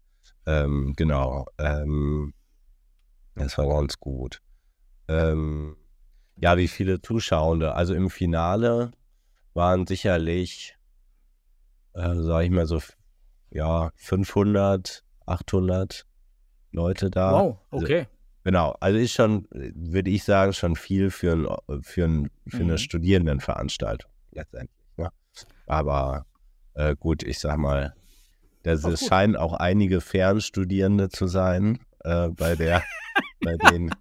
Ähm, 0.45 0.95
genau. 0.97 1.45
Ähm, 1.57 2.33
das 3.35 3.57
war 3.57 3.67
ganz 3.69 4.01
gut. 4.01 4.41
Ähm, 5.07 5.77
ja, 6.35 6.57
wie 6.57 6.67
viele 6.67 7.01
Zuschauende? 7.01 7.73
Also 7.73 7.93
im 7.93 8.09
Finale 8.09 8.91
waren 9.53 9.87
sicherlich, 9.87 10.75
äh, 11.93 12.15
sag 12.15 12.43
ich 12.43 12.51
mal 12.51 12.65
so, 12.65 12.81
ja, 13.49 13.91
500, 13.95 15.05
800 15.25 16.05
Leute 16.73 17.09
da. 17.09 17.31
Wow, 17.31 17.59
Also, 17.71 17.85
okay. 17.85 18.07
Genau, 18.43 18.75
also 18.79 18.97
ist 18.97 19.11
schon, 19.13 19.47
würde 19.51 20.09
ich 20.09 20.23
sagen, 20.23 20.53
schon 20.53 20.75
viel 20.75 21.11
für, 21.11 21.33
ein, 21.33 21.83
für, 21.83 22.05
ein, 22.05 22.29
für 22.47 22.57
Mhm. 22.57 22.69
eine 22.69 22.77
Studierendenveranstaltung 22.77 24.09
letztendlich. 24.31 24.79
Ne? 24.97 25.09
Aber 25.67 26.25
äh, 26.73 26.95
gut, 26.95 27.23
ich 27.23 27.39
sag 27.39 27.57
mal, 27.57 27.93
das 28.63 28.85
Auch 28.85 28.97
scheinen 28.97 29.35
auch 29.35 29.53
einige 29.53 30.01
Fernstudierende 30.01 31.09
zu 31.09 31.27
sein 31.27 31.79
äh, 32.03 32.29
bei 32.29 32.55
der, 32.55 32.83
bei 33.41 33.55
den 33.57 33.91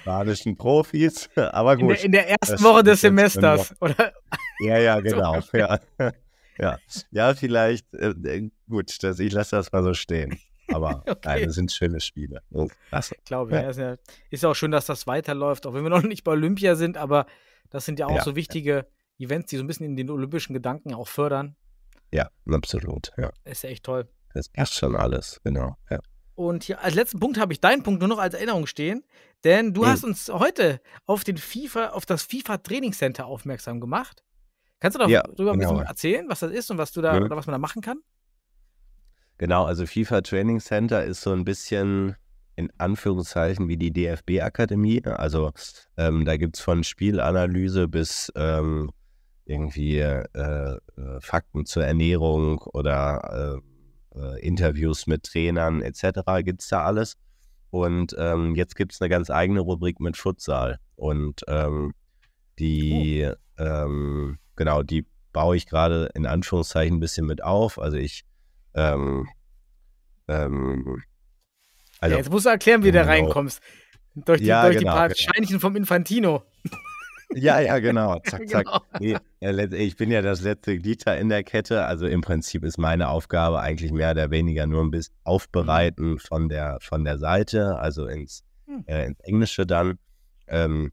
spanischen 0.00 0.56
Profis. 0.56 1.28
Aber 1.36 1.74
In 1.74 1.80
gut, 1.80 1.96
der, 1.96 2.04
in 2.04 2.12
der 2.12 2.28
ersten 2.28 2.62
Woche 2.64 2.82
des 2.82 3.00
Semesters, 3.00 3.74
oder? 3.80 4.12
ja, 4.60 4.78
ja, 4.78 5.00
genau. 5.00 5.40
Ja, 5.52 5.78
ja. 6.58 6.78
ja 7.10 7.34
vielleicht, 7.34 7.92
äh, 7.94 8.10
äh, 8.24 8.50
gut, 8.68 9.02
das, 9.02 9.18
ich 9.20 9.32
lasse 9.32 9.56
das 9.56 9.70
mal 9.72 9.82
so 9.82 9.94
stehen. 9.94 10.38
Aber 10.76 11.02
Okay. 11.06 11.18
nein, 11.24 11.44
das 11.46 11.54
sind 11.54 11.72
schöne 11.72 12.00
Spiele. 12.00 12.42
Oh. 12.52 12.68
Glaube 13.24 13.50
ich. 13.56 13.62
Ja. 13.62 13.68
Ist, 13.70 13.78
ja, 13.78 13.96
ist 14.30 14.44
auch 14.44 14.54
schön, 14.54 14.70
dass 14.70 14.86
das 14.86 15.06
weiterläuft, 15.06 15.66
auch 15.66 15.74
wenn 15.74 15.82
wir 15.82 15.90
noch 15.90 16.02
nicht 16.02 16.22
bei 16.24 16.32
Olympia 16.32 16.74
sind, 16.76 16.96
aber 16.96 17.26
das 17.70 17.84
sind 17.84 17.98
ja 17.98 18.06
auch 18.06 18.16
Ja. 18.16 18.22
so 18.24 18.36
wichtige 18.36 18.86
Events, 19.18 19.50
die 19.50 19.56
so 19.56 19.64
ein 19.64 19.66
bisschen 19.66 19.86
in 19.86 19.96
den 19.96 20.10
olympischen 20.10 20.52
Gedanken 20.54 20.94
auch 20.94 21.08
fördern. 21.08 21.56
Ja, 22.12 22.28
absolut. 22.50 23.12
Ja. 23.16 23.30
Ist 23.44 23.62
ja 23.64 23.70
echt 23.70 23.84
toll. 23.84 24.08
Das 24.34 24.48
ist 24.54 24.74
schon 24.74 24.94
alles, 24.94 25.40
genau. 25.42 25.76
Ja. 25.90 25.98
Und 26.34 26.64
hier 26.64 26.82
als 26.82 26.94
letzten 26.94 27.18
Punkt 27.18 27.38
habe 27.40 27.52
ich 27.54 27.60
deinen 27.62 27.82
Punkt 27.82 28.00
nur 28.00 28.08
noch 28.08 28.18
als 28.18 28.34
Erinnerung 28.34 28.66
stehen, 28.66 29.02
denn 29.44 29.72
du 29.72 29.82
Mhm. 29.82 29.86
hast 29.86 30.04
uns 30.04 30.28
heute 30.28 30.80
auf 31.06 31.24
den 31.24 31.38
FIFA, 31.38 31.88
auf 31.90 32.04
das 32.04 32.22
FIFA 32.24 32.58
Trainingscenter 32.58 33.24
aufmerksam 33.26 33.80
gemacht. 33.80 34.22
Kannst 34.78 34.98
du 34.98 35.06
Ja, 35.08 35.22
darüber 35.22 35.52
ein 35.52 35.58
bisschen 35.58 35.76
genau. 35.78 35.88
erzählen, 35.88 36.26
was 36.28 36.40
das 36.40 36.52
ist 36.52 36.70
und 36.70 36.76
was 36.76 36.92
du 36.92 37.00
da 37.00 37.16
oder 37.16 37.34
was 37.34 37.46
man 37.46 37.52
da 37.52 37.58
machen 37.58 37.80
kann? 37.80 38.00
Genau, 39.38 39.64
also 39.64 39.86
FIFA 39.86 40.22
Training 40.22 40.60
Center 40.60 41.04
ist 41.04 41.20
so 41.20 41.32
ein 41.32 41.44
bisschen 41.44 42.16
in 42.56 42.72
Anführungszeichen 42.78 43.68
wie 43.68 43.76
die 43.76 43.92
DFB-Akademie. 43.92 45.04
Also 45.04 45.52
ähm, 45.98 46.24
da 46.24 46.36
gibt 46.38 46.56
es 46.56 46.62
von 46.62 46.84
Spielanalyse 46.84 47.86
bis 47.86 48.32
ähm, 48.34 48.90
irgendwie 49.44 49.98
äh, 49.98 50.24
äh, 50.32 50.78
Fakten 51.20 51.66
zur 51.66 51.84
Ernährung 51.84 52.58
oder 52.58 53.60
äh, 54.14 54.18
äh, 54.18 54.40
Interviews 54.40 55.06
mit 55.06 55.24
Trainern 55.24 55.82
etc. 55.82 56.20
gibt 56.42 56.62
es 56.62 56.68
da 56.68 56.84
alles. 56.84 57.16
Und 57.70 58.16
ähm, 58.18 58.54
jetzt 58.54 58.74
gibt 58.74 58.94
es 58.94 59.02
eine 59.02 59.10
ganz 59.10 59.28
eigene 59.28 59.60
Rubrik 59.60 60.00
mit 60.00 60.16
Futsal. 60.16 60.78
Und 60.94 61.42
ähm, 61.46 61.92
die, 62.58 63.30
ähm, 63.58 64.38
genau, 64.56 64.82
die 64.82 65.04
baue 65.32 65.56
ich 65.56 65.66
gerade 65.66 66.10
in 66.14 66.24
Anführungszeichen 66.24 66.96
ein 66.96 67.00
bisschen 67.00 67.26
mit 67.26 67.44
auf. 67.44 67.78
Also 67.78 67.98
ich 67.98 68.24
ähm, 68.76 69.28
ähm, 70.28 71.02
also, 72.00 72.12
ja, 72.14 72.18
jetzt 72.18 72.30
musst 72.30 72.46
du 72.46 72.50
erklären, 72.50 72.82
wie 72.82 72.92
du 72.92 72.98
da 72.98 73.02
genau. 73.02 73.12
reinkommst. 73.26 73.60
Durch 74.14 74.40
die, 74.40 74.46
Ja, 74.46 74.64
durch 74.64 74.78
genau, 74.78 74.92
die 74.92 74.96
paar 74.96 75.08
genau. 75.08 75.18
Scheinchen 75.18 75.60
vom 75.60 75.76
Infantino. 75.76 76.42
ja, 77.34 77.60
ja, 77.60 77.78
genau. 77.78 78.18
Zack, 78.20 78.48
zack. 78.48 78.64
Genau. 78.66 78.80
Nee, 79.00 79.16
let- 79.40 79.72
ich 79.74 79.96
bin 79.96 80.10
ja 80.10 80.22
das 80.22 80.40
letzte 80.42 80.78
Glied 80.78 81.06
da 81.06 81.14
in 81.14 81.28
der 81.28 81.42
Kette. 81.44 81.84
Also 81.84 82.06
im 82.06 82.20
Prinzip 82.22 82.64
ist 82.64 82.78
meine 82.78 83.08
Aufgabe 83.08 83.60
eigentlich 83.60 83.92
mehr 83.92 84.12
oder 84.12 84.30
weniger 84.30 84.66
nur 84.66 84.82
ein 84.82 84.90
bisschen 84.90 85.14
aufbereiten 85.24 86.18
von 86.18 86.48
der, 86.48 86.78
von 86.80 87.04
der 87.04 87.18
Seite, 87.18 87.78
also 87.78 88.06
ins, 88.06 88.42
Hm. 88.66 88.84
äh, 88.86 89.06
ins 89.06 89.20
Englische 89.20 89.64
dann. 89.66 89.98
Ähm, 90.48 90.92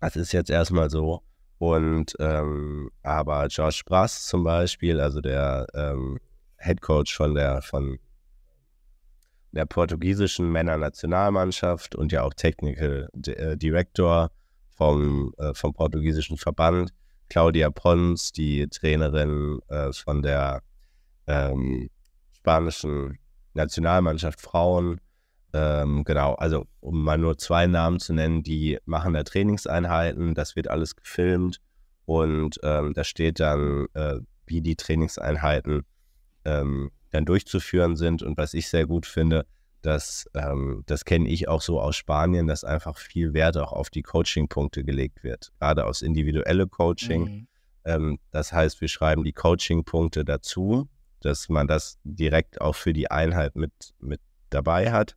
das 0.00 0.16
ist 0.16 0.32
jetzt 0.32 0.50
erstmal 0.50 0.90
so. 0.90 1.22
Und 1.58 2.14
ähm, 2.18 2.90
aber 3.02 3.46
Josh 3.46 3.84
Brass 3.84 4.26
zum 4.26 4.44
Beispiel, 4.44 4.98
also 5.00 5.20
der 5.20 5.66
ähm, 5.74 6.18
Head 6.60 6.80
Coach 6.80 7.14
von 7.16 7.34
der 7.34 7.62
von 7.62 7.98
der 9.52 9.66
portugiesischen 9.66 10.50
Männernationalmannschaft 10.50 11.94
und 11.94 12.12
ja 12.12 12.22
auch 12.22 12.34
Technical 12.34 13.08
äh, 13.26 13.56
Director 13.56 14.30
vom, 14.76 15.34
äh, 15.38 15.52
vom 15.54 15.72
portugiesischen 15.72 16.36
Verband, 16.36 16.92
Claudia 17.28 17.70
Pons, 17.70 18.32
die 18.32 18.68
Trainerin 18.68 19.60
äh, 19.68 19.92
von 19.92 20.22
der 20.22 20.62
ähm, 21.26 21.90
spanischen 22.36 23.18
Nationalmannschaft 23.54 24.40
Frauen. 24.40 25.00
Ähm, 25.52 26.04
genau, 26.04 26.34
also 26.34 26.66
um 26.78 27.02
mal 27.02 27.18
nur 27.18 27.36
zwei 27.36 27.66
Namen 27.66 27.98
zu 27.98 28.12
nennen, 28.12 28.42
die 28.42 28.78
machen 28.84 29.14
da 29.14 29.24
Trainingseinheiten, 29.24 30.34
das 30.34 30.54
wird 30.54 30.68
alles 30.68 30.94
gefilmt 30.94 31.60
und 32.04 32.58
ähm, 32.62 32.94
da 32.94 33.02
steht 33.02 33.40
dann, 33.40 33.86
äh, 33.94 34.20
wie 34.46 34.60
die 34.60 34.76
Trainingseinheiten 34.76 35.84
ähm, 36.44 36.90
dann 37.10 37.24
durchzuführen 37.24 37.96
sind. 37.96 38.22
Und 38.22 38.36
was 38.38 38.54
ich 38.54 38.68
sehr 38.68 38.86
gut 38.86 39.06
finde, 39.06 39.46
dass, 39.82 40.28
ähm, 40.34 40.82
das 40.86 41.04
kenne 41.04 41.28
ich 41.28 41.48
auch 41.48 41.62
so 41.62 41.80
aus 41.80 41.96
Spanien, 41.96 42.46
dass 42.46 42.64
einfach 42.64 42.98
viel 42.98 43.32
Wert 43.32 43.56
auch 43.56 43.72
auf 43.72 43.90
die 43.90 44.02
Coaching-Punkte 44.02 44.84
gelegt 44.84 45.22
wird, 45.24 45.52
gerade 45.58 45.86
aus 45.86 46.02
individuelle 46.02 46.66
Coaching. 46.66 47.22
Mhm. 47.22 47.46
Ähm, 47.84 48.18
das 48.30 48.52
heißt, 48.52 48.80
wir 48.80 48.88
schreiben 48.88 49.24
die 49.24 49.32
Coaching-Punkte 49.32 50.24
dazu, 50.24 50.88
dass 51.20 51.48
man 51.48 51.66
das 51.66 51.98
direkt 52.04 52.60
auch 52.60 52.74
für 52.74 52.92
die 52.92 53.10
Einheit 53.10 53.56
mit, 53.56 53.72
mit 54.00 54.20
dabei 54.50 54.92
hat. 54.92 55.16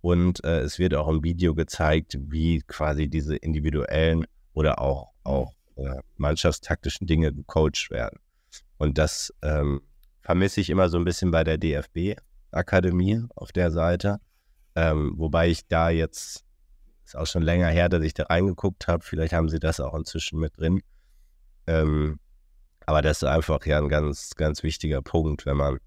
Und 0.00 0.44
äh, 0.44 0.60
es 0.60 0.78
wird 0.78 0.94
auch 0.94 1.08
im 1.08 1.24
Video 1.24 1.54
gezeigt, 1.54 2.18
wie 2.20 2.60
quasi 2.66 3.08
diese 3.08 3.36
individuellen 3.36 4.26
oder 4.52 4.78
auch, 4.78 5.12
auch 5.24 5.54
äh, 5.76 6.00
mannschaftstaktischen 6.16 7.06
Dinge 7.06 7.32
gecoacht 7.32 7.90
werden. 7.90 8.20
Und 8.76 8.98
das 8.98 9.32
ähm, 9.42 9.80
vermisse 10.24 10.60
ich 10.60 10.70
immer 10.70 10.88
so 10.88 10.96
ein 10.98 11.04
bisschen 11.04 11.30
bei 11.30 11.44
der 11.44 11.58
DFB-Akademie 11.58 13.24
auf 13.36 13.52
der 13.52 13.70
Seite. 13.70 14.18
Ähm, 14.74 15.12
wobei 15.16 15.48
ich 15.50 15.66
da 15.68 15.90
jetzt, 15.90 16.44
ist 17.04 17.16
auch 17.16 17.26
schon 17.26 17.42
länger 17.42 17.68
her, 17.68 17.88
dass 17.88 18.02
ich 18.02 18.14
da 18.14 18.24
reingeguckt 18.24 18.88
habe. 18.88 19.04
Vielleicht 19.04 19.34
haben 19.34 19.48
sie 19.48 19.60
das 19.60 19.78
auch 19.80 19.94
inzwischen 19.94 20.40
mit 20.40 20.58
drin. 20.58 20.80
Ähm, 21.66 22.18
aber 22.86 23.02
das 23.02 23.18
ist 23.18 23.28
einfach 23.28 23.64
ja 23.66 23.78
ein 23.78 23.88
ganz, 23.88 24.30
ganz 24.34 24.62
wichtiger 24.62 25.00
Punkt, 25.02 25.46
wenn 25.46 25.56
man 25.56 25.78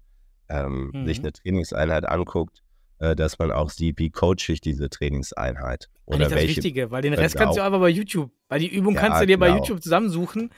ähm, 0.48 0.90
Mhm. 0.94 1.06
sich 1.06 1.18
eine 1.18 1.32
Trainingseinheit 1.32 2.06
anguckt, 2.06 2.62
äh, 3.00 3.14
dass 3.14 3.38
man 3.38 3.52
auch 3.52 3.70
sieht, 3.70 3.98
wie 3.98 4.10
coache 4.10 4.48
ich 4.52 4.60
diese 4.60 4.88
Trainingseinheit. 4.88 5.88
Oder 6.06 6.20
das 6.20 6.32
welche. 6.32 6.56
Wichtige, 6.56 6.90
weil 6.90 7.02
den 7.02 7.12
Rest 7.12 7.36
kannst 7.36 7.58
du 7.58 7.62
einfach 7.62 7.80
bei 7.80 7.90
YouTube. 7.90 8.30
Weil 8.48 8.60
die 8.60 8.74
Übung 8.74 8.94
Ja, 8.94 9.00
kannst 9.00 9.20
du 9.20 9.26
dir 9.26 9.38
bei 9.38 9.48
genau. 9.48 9.58
YouTube 9.58 9.82
zusammensuchen. 9.82 10.50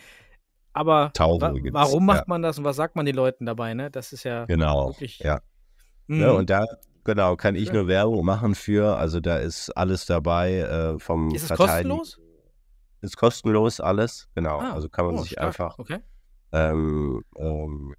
Aber 0.73 1.13
wa 1.17 1.51
gibt's, 1.53 1.73
warum 1.73 2.07
macht 2.07 2.19
ja. 2.19 2.25
man 2.29 2.43
das 2.43 2.59
und 2.59 2.65
was 2.65 2.77
sagt 2.77 2.97
man 2.97 3.05
den 3.07 3.17
Leuten 3.17 3.47
dabei, 3.47 3.75
ne? 3.75 3.91
Das 3.91 4.13
ist 4.13 4.25
ja. 4.25 4.45
Genau, 4.45 4.89
Wirklich. 4.91 5.19
ja. 5.19 5.41
Mhm. 6.07 6.19
Ne, 6.19 6.33
und 6.35 6.51
da, 6.51 6.65
genau, 7.05 7.37
kann 7.37 7.57
ich 7.57 7.69
Ja. 7.69 7.75
nur 7.75 7.89
Werbung 7.89 8.25
machen 8.25 8.55
für, 8.55 8.97
also 8.97 9.21
da 9.21 9.39
ist 9.39 9.71
alles 9.77 10.07
dabei 10.07 10.59
äh, 10.59 10.99
vom 10.99 11.35
ist 11.35 11.51
es 11.51 11.57
kostenlos? 11.57 12.21
Ist 13.01 13.17
kostenlos 13.17 13.81
alles, 13.81 14.29
genau. 14.35 14.61
Ah, 14.61 14.73
also 14.75 14.89
kann 14.89 15.07
man 15.07 15.15
oh, 15.17 15.23
sich 15.23 15.33
stark. 15.33 15.47
einfach 15.47 15.79
Okay. 15.79 15.99
ähm, 16.53 17.23
ähm, 17.39 17.95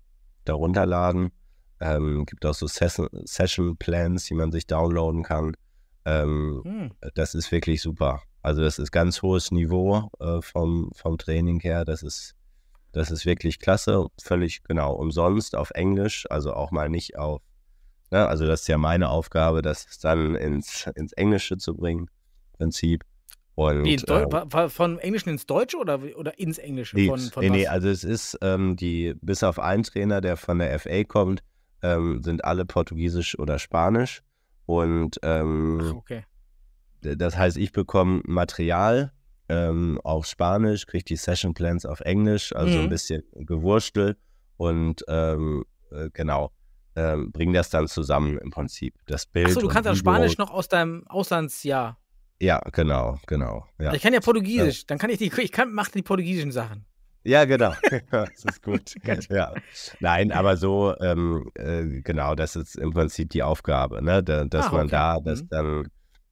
da 0.46 0.54
runterladen. 0.54 1.32
Ähm, 1.80 2.26
gibt 2.28 2.46
auch 2.46 2.54
so 2.54 2.68
Session, 2.68 3.10
Session 3.26 3.76
Plans, 3.78 4.26
die 4.26 4.36
man 4.36 4.52
sich 4.52 4.68
downloaden 4.68 5.24
kann. 5.24 5.56
Ähm, 6.06 6.62
Hm. 6.64 6.92
das 7.16 7.34
ist 7.34 7.52
wirklich 7.52 7.82
super. 7.82 8.22
Also 8.44 8.62
das 8.62 8.78
ist 8.80 8.92
ganz 8.92 9.22
hohes 9.22 9.52
Niveau 9.52 10.10
äh, 10.20 10.42
vom, 10.42 10.92
vom 10.96 11.18
Training 11.18 11.60
her. 11.60 11.86
Das 11.86 12.04
ist, 12.04 12.36
das 12.92 13.12
ist 13.12 13.26
wirklich 13.26 13.60
klasse. 13.60 14.08
Völlig 14.22 14.64
genau 14.64 14.94
umsonst 14.94 15.56
auf 15.56 15.72
Englisch, 15.72 16.26
also 16.30 16.54
auch 16.54 16.72
mal 16.72 16.90
nicht 16.90 17.18
auf, 17.18 17.42
ne? 18.12 18.28
also 18.28 18.46
das 18.46 18.62
ist 18.62 18.68
ja 18.68 18.78
meine 18.78 19.10
Aufgabe, 19.10 19.62
das 19.62 19.98
dann 20.00 20.36
ins, 20.36 20.88
ins 20.96 21.14
Englische 21.14 21.58
zu 21.58 21.76
bringen, 21.76 22.10
im 22.54 22.58
Prinzip. 22.58 23.04
Und, 23.56 24.10
Deu 24.10 24.24
äh, 24.24 24.70
von 24.70 24.98
Englischen 25.00 25.30
ins 25.30 25.46
Deutsche 25.46 25.78
oder, 25.78 26.00
oder 26.16 26.40
ins 26.40 26.58
Englische? 26.58 26.96
Nee, 26.96 27.08
Von, 27.08 27.20
von 27.20 27.44
nee, 27.44 27.50
nee, 27.50 27.68
also 27.68 27.90
es 27.90 28.04
ist 28.04 28.38
ähm, 28.42 28.76
die, 28.76 29.14
bis 29.22 29.44
auf 29.44 29.60
einen 29.60 29.84
Trainer, 29.84 30.22
der 30.22 30.38
von 30.38 30.60
der 30.60 30.74
FA 30.80 31.04
kommt, 31.04 31.44
ähm, 31.84 32.24
sind 32.24 32.46
alle 32.46 32.66
Portugiesisch 32.66 33.38
oder 33.38 33.60
Spanisch. 33.60 34.24
Und 34.66 35.18
Ach, 35.22 35.28
ähm, 35.42 35.94
okay. 35.98 36.24
d- 37.04 37.16
das 37.18 37.38
heißt, 37.38 37.58
ich 37.58 37.72
bekomme 37.72 38.22
Material 38.26 39.12
ähm, 39.52 40.00
auf 40.04 40.26
Spanisch, 40.26 40.86
kriege 40.88 41.04
die 41.04 41.16
Session 41.18 41.54
Plans 41.54 41.86
auf 41.86 42.00
Englisch, 42.02 42.56
also 42.56 42.72
so 42.74 42.78
Mhm. 42.80 42.84
ein 42.86 42.90
bisschen 42.90 43.24
Gewurstel 43.36 44.16
und 44.58 45.04
ähm, 45.08 45.66
äh, 45.92 46.10
genau, 46.14 46.52
ähm, 46.96 47.32
bringe 47.32 47.54
das 47.54 47.70
dann 47.70 47.88
zusammen 47.88 48.38
im 48.38 48.50
Prinzip. 48.52 48.94
Das 49.08 49.26
Bild. 49.26 49.48
Achso, 49.48 49.60
du 49.62 49.68
kannst 49.68 49.90
auch. 49.90 49.96
Spanisch 49.96 50.38
noch 50.38 50.52
aus 50.52 50.68
deinem 50.68 51.06
Auslandsjahr. 51.08 51.98
Ja, 52.42 52.60
genau, 52.72 53.20
genau. 53.28 53.66
Ja. 53.80 53.94
Ich 53.94 54.02
kann 54.02 54.14
ja 54.14 54.20
Portugiesisch, 54.20 54.86
dann 54.88 54.98
kann 54.98 55.10
ich 55.12 55.20
die, 55.20 55.32
ich 55.42 55.52
kann, 55.52 55.72
mach 55.74 55.90
die 55.90 56.02
portugiesischen 56.02 56.52
Sachen. 56.52 56.86
Ja, 57.24 57.46
genau. 57.46 57.74
das 58.12 58.44
ist 58.46 58.64
gut. 58.70 58.96
ja. 59.30 59.54
Nein, 60.00 60.32
aber 60.32 60.58
so, 60.58 60.96
ähm, 61.02 61.52
äh, 61.56 62.02
genau, 62.02 62.34
das 62.36 62.56
ist 62.56 62.76
im 62.78 62.92
Prinzip 62.92 63.30
die 63.30 63.44
Aufgabe, 63.44 64.02
ne? 64.04 64.24
Da, 64.24 64.46
dass 64.46 64.68
Ah, 64.68 64.72
man 64.72 64.82
okay. 64.88 64.92
da 64.92 65.20
das 65.20 65.44
Mhm. 65.44 65.48
dann 65.50 65.88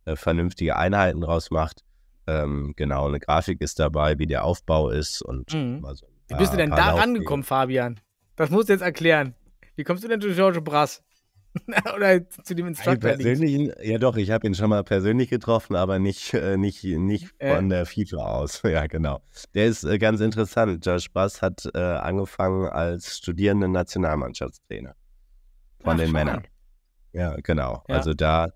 äh, 0.05 0.15
vernünftige 0.15 0.75
Einheiten 0.77 1.21
draus 1.21 1.51
macht. 1.51 1.83
Ähm, 2.29 2.73
genau, 2.75 3.07
eine 3.07 3.19
Grafik 3.19 3.61
ist 3.61 3.79
dabei, 3.79 4.17
wie 4.19 4.27
der 4.27 4.43
Aufbau 4.45 4.89
ist 4.89 5.21
und 5.21 5.53
Mhm. 5.53 5.81
so 5.81 5.87
ein 5.87 5.95
Wie 6.27 6.35
bist 6.35 6.53
du 6.53 6.57
paar- 6.57 6.57
denn 6.57 6.69
paar 6.69 6.77
da 6.77 6.93
rangekommen, 6.95 7.43
Fabian? 7.43 7.99
Das 8.35 8.49
musst 8.49 8.69
du 8.69 8.73
jetzt 8.73 8.81
erklären. 8.81 9.35
Wie 9.75 9.83
kommst 9.83 10.03
du 10.03 10.07
denn 10.07 10.21
zu 10.21 10.29
George 10.33 10.61
Brass? 10.61 11.03
Oder 11.95 12.29
zu 12.29 12.53
dem 12.53 12.67
Instructor? 12.67 13.15
ja 13.19 13.97
doch, 13.97 14.15
ich 14.17 14.29
habe 14.29 14.45
ihn 14.45 14.53
schon 14.53 14.69
mal 14.69 14.83
persönlich 14.83 15.29
getroffen, 15.29 15.75
aber 15.75 15.97
nicht, 15.97 16.33
äh, 16.35 16.57
nicht, 16.57 16.83
nicht 16.83 17.33
Äh. 17.39 17.55
von 17.55 17.69
der 17.69 17.85
FIFA 17.87 18.17
aus. 18.17 18.61
Ja, 18.63 18.85
genau. 18.85 19.21
Der 19.55 19.65
ist 19.65 19.83
äh, 19.83 19.97
ganz 19.97 20.19
interessant. 20.21 20.85
Josh 20.85 21.11
Bass 21.11 21.41
hat 21.41 21.67
äh, 21.73 21.79
angefangen 21.79 22.67
als 22.69 23.17
studierender 23.17 23.67
Nationalmannschaftstrainer 23.67 24.95
von 25.81 25.93
Ach, 25.93 25.97
den 25.97 26.11
Männern. 26.11 26.37
an. 26.37 26.47
Ja, 27.13 27.35
genau. 27.41 27.83
Ja. 27.87 27.95
Also 27.95 28.13
da, 28.13 28.49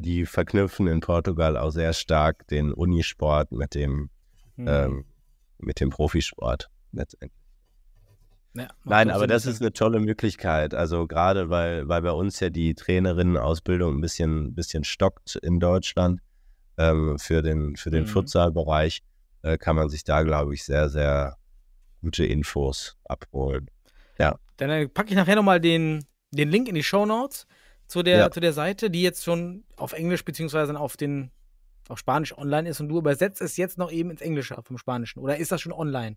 die 0.00 0.26
verknüpfen 0.26 0.86
in 0.86 1.00
Portugal 1.00 1.56
auch 1.56 1.70
sehr 1.70 1.92
stark 1.92 2.46
den 2.48 2.72
Unisport 2.72 3.52
mit 3.52 3.74
dem, 3.74 4.10
Hm. 4.56 4.68
ähm, 4.68 5.04
mit 5.58 5.80
dem 5.80 5.90
Profisport 5.90 6.68
letztendlich. 6.92 7.32
Ja, 8.56 8.68
Nein, 8.84 9.10
aber 9.10 9.26
das 9.26 9.46
ist 9.46 9.60
eine 9.60 9.72
tolle 9.72 9.98
Möglichkeit. 9.98 10.74
Also 10.74 11.08
gerade 11.08 11.50
weil, 11.50 11.88
weil 11.88 12.02
bei 12.02 12.12
uns 12.12 12.38
ja 12.38 12.50
die 12.50 12.74
Trainerinnenausbildung 12.74 13.96
ein 13.96 14.00
bisschen, 14.00 14.54
bisschen 14.54 14.84
stockt 14.84 15.34
in 15.36 15.58
Deutschland 15.58 16.20
ähm, 16.78 17.18
für 17.18 17.42
den, 17.42 17.74
für 17.76 17.90
den 17.90 18.04
Mhm. 18.04 18.08
Futsalbereich, 18.08 19.02
äh, 19.42 19.58
kann 19.58 19.74
man 19.74 19.88
sich 19.88 20.04
da, 20.04 20.22
glaube 20.22 20.54
ich, 20.54 20.64
sehr, 20.64 20.88
sehr 20.88 21.36
gute 22.00 22.24
Infos 22.26 22.96
abholen. 23.04 23.68
Dann 24.56 24.70
äh, 24.70 24.86
packe 24.86 25.10
ich 25.10 25.16
nachher 25.16 25.34
nochmal 25.34 25.60
den, 25.60 26.04
den 26.30 26.48
Link 26.48 26.68
in 26.68 26.76
die 26.76 26.84
Show 26.84 27.06
Notes 27.06 27.46
zu 27.94 28.02
der, 28.02 28.18
Ja. 28.18 28.30
zu 28.30 28.40
der 28.40 28.52
Seite, 28.52 28.90
die 28.90 29.02
jetzt 29.02 29.22
schon 29.22 29.62
auf 29.76 29.92
Englisch 29.92 30.24
beziehungsweise 30.24 30.76
auf 30.78 30.96
den 30.96 31.30
auf 31.88 31.98
Spanisch 31.98 32.36
online 32.36 32.68
ist 32.68 32.80
und 32.80 32.88
du 32.88 32.98
übersetzt 32.98 33.40
es 33.40 33.56
jetzt 33.56 33.78
noch 33.78 33.92
eben 33.92 34.10
ins 34.10 34.20
Englische 34.20 34.56
vom 34.64 34.78
Spanischen. 34.78 35.20
Oder 35.20 35.36
ist 35.36 35.52
das 35.52 35.60
schon 35.60 35.72
online? 35.72 36.16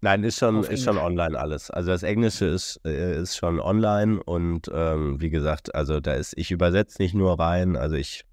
Nein, 0.00 0.24
ist 0.24 0.38
schon, 0.38 0.56
Auf 0.58 0.70
ist 0.70 0.82
schon 0.84 0.98
online 0.98 1.38
alles. 1.38 1.70
Also 1.70 1.90
das 1.92 2.02
Englische 2.02 2.46
ist, 2.46 2.80
äh, 2.84 3.20
ist 3.22 3.36
schon 3.36 3.60
online 3.60 4.20
und 4.22 4.68
ähm, 4.74 5.20
wie 5.20 5.30
gesagt, 5.30 5.74
also 5.74 6.00
da 6.00 6.14
ist, 6.14 6.32
ich 6.36 6.50
übersetze 6.50 7.00
nicht 7.00 7.14
nur 7.14 7.38
rein, 7.38 7.76
also 7.76 7.94
ich, 7.94 8.24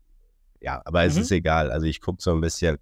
ja, 0.61 0.81
aber 0.85 1.03
es 1.03 1.15
Mhm. 1.15 1.21
ist 1.21 1.31
egal. 1.31 1.69
Also 1.69 1.85
ich 1.85 2.01
gucke 2.01 2.21
so 2.23 2.31
ein 2.33 2.41
bisschen, 2.41 2.77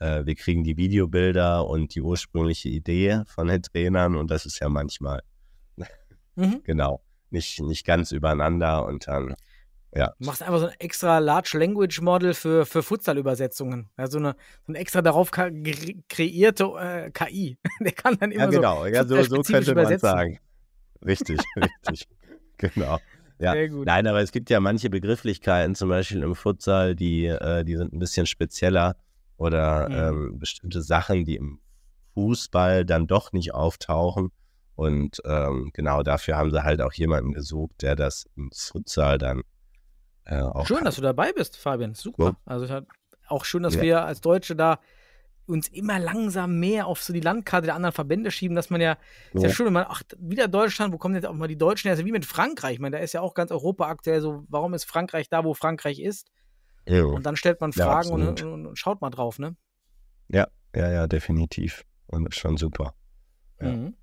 äh, 0.00 0.24
wir 0.24 0.34
kriegen 0.34 0.64
die 0.64 0.76
Videobilder 0.76 1.66
und 1.66 1.94
die 1.94 2.00
ursprüngliche 2.02 2.70
Idee 2.70 3.22
von 3.26 3.46
den 3.46 3.62
Trainern 3.62 4.16
und 4.16 4.30
das 4.32 4.46
ist 4.46 4.58
ja 4.58 4.68
manchmal, 4.68 5.22
Mhm. 6.34 6.60
genau, 6.64 7.02
nicht, 7.30 7.60
nicht 7.60 7.84
ganz 7.86 8.12
übereinander 8.12 8.84
und 8.86 9.06
dann, 9.06 9.34
Du 9.92 10.26
machst 10.26 10.42
einfach 10.42 10.58
so 10.58 10.66
ein 10.66 10.74
extra 10.78 11.18
Large 11.20 11.56
Language 11.58 12.02
Model 12.02 12.34
für, 12.34 12.66
für 12.66 12.82
Futsal-Übersetzungen. 12.82 13.88
Also 13.96 14.18
eine, 14.18 14.36
so 14.66 14.72
eine 14.72 14.78
extra 14.78 15.00
darauf 15.00 15.30
kreierte 15.30 16.64
äh, 16.78 17.10
KI. 17.12 17.56
Der 17.80 17.92
kann 17.92 18.18
dann 18.18 18.30
immer 18.30 18.44
ja 18.44 18.50
genau, 18.50 18.80
so 18.80 18.86
ja, 18.88 19.04
so, 19.04 19.16
so 19.22 19.36
futsal-spezifisch 19.36 19.66
könnte 19.74 19.74
man 19.74 19.98
sagen. 19.98 20.38
Richtig, 21.04 21.40
richtig, 21.56 22.08
genau. 22.58 22.98
Ja. 23.38 23.52
Sehr 23.52 23.68
gut. 23.68 23.86
Nein, 23.86 24.06
aber 24.06 24.20
es 24.20 24.32
gibt 24.32 24.50
ja 24.50 24.60
manche 24.60 24.90
Begrifflichkeiten, 24.90 25.74
zum 25.74 25.88
Beispiel 25.88 26.22
im 26.22 26.34
Futsal, 26.34 26.94
die, 26.94 27.26
äh, 27.26 27.64
die 27.64 27.76
sind 27.76 27.92
ein 27.92 27.98
bisschen 27.98 28.26
spezieller 28.26 28.96
oder 29.36 29.88
Mhm. 29.88 29.94
ähm, 29.94 30.38
bestimmte 30.38 30.82
Sachen, 30.82 31.24
die 31.24 31.36
im 31.36 31.60
Fußball 32.14 32.84
dann 32.84 33.06
doch 33.06 33.32
nicht 33.32 33.54
auftauchen. 33.54 34.30
Und 34.76 35.20
ähm, 35.24 35.70
genau 35.72 36.02
dafür 36.02 36.36
haben 36.36 36.50
sie 36.50 36.62
halt 36.62 36.80
auch 36.82 36.92
jemanden 36.92 37.32
gesucht, 37.32 37.82
der 37.82 37.96
das 37.96 38.26
im 38.36 38.50
Futsal 38.54 39.18
dann 39.18 39.42
äh, 40.26 40.40
auch 40.40 40.66
Schön, 40.66 40.76
kann. 40.76 40.84
dass 40.84 40.96
du 40.96 41.02
dabei 41.02 41.32
bist, 41.32 41.56
Fabian. 41.56 41.94
Super. 41.94 42.24
Ja. 42.24 42.36
Also 42.44 42.68
hat 42.68 42.86
auch 43.28 43.44
schön, 43.44 43.62
dass 43.62 43.74
Ja. 43.76 43.82
wir 43.82 44.04
als 44.04 44.20
Deutsche 44.20 44.54
da 44.54 44.78
uns 45.46 45.68
immer 45.68 45.98
langsam 45.98 46.58
mehr 46.58 46.86
auf 46.88 47.02
so 47.02 47.12
die 47.12 47.20
Landkarte 47.20 47.66
der 47.66 47.74
anderen 47.76 47.92
Verbände 47.94 48.30
schieben, 48.32 48.54
dass 48.56 48.68
man 48.68 48.80
ja, 48.80 48.98
ist 49.32 49.42
ja 49.42 49.48
Ja. 49.48 49.54
schön, 49.54 49.66
wenn 49.66 49.72
man, 49.74 49.86
ach, 49.88 50.02
wieder 50.18 50.48
Deutschland, 50.48 50.92
wo 50.92 50.98
kommen 50.98 51.14
jetzt 51.14 51.24
auch 51.26 51.32
mal 51.32 51.46
die 51.48 51.56
Deutschen 51.56 51.88
her? 51.88 51.92
Also 51.92 52.04
wie 52.04 52.12
mit 52.12 52.26
Frankreich. 52.26 52.74
Ich 52.74 52.80
meine, 52.80 52.96
da 52.96 53.02
ist 53.02 53.12
ja 53.14 53.20
auch 53.20 53.32
ganz 53.34 53.50
Europa 53.52 53.86
aktuell 53.86 54.20
so, 54.20 54.44
warum 54.48 54.74
ist 54.74 54.84
Frankreich 54.84 55.28
da, 55.28 55.44
wo 55.44 55.54
Frankreich 55.54 56.00
ist? 56.00 56.28
Ja, 56.88 57.04
Und 57.04 57.24
dann 57.24 57.36
stellt 57.36 57.60
man 57.60 57.70
Ja, 57.72 57.84
Fragen 57.86 58.10
und, 58.10 58.42
und, 58.42 58.66
und 58.66 58.78
schaut 58.78 59.00
mal 59.00 59.10
drauf, 59.10 59.38
ne? 59.38 59.56
ja, 60.28 60.48
ja, 60.74 60.90
ja, 60.90 61.06
definitiv. 61.06 61.84
Und 62.08 62.24
das 62.24 62.34
ist 62.36 62.40
schon 62.40 62.56
super. 62.56 62.94
Ja. 63.60 63.68
Mhm. 63.72 63.94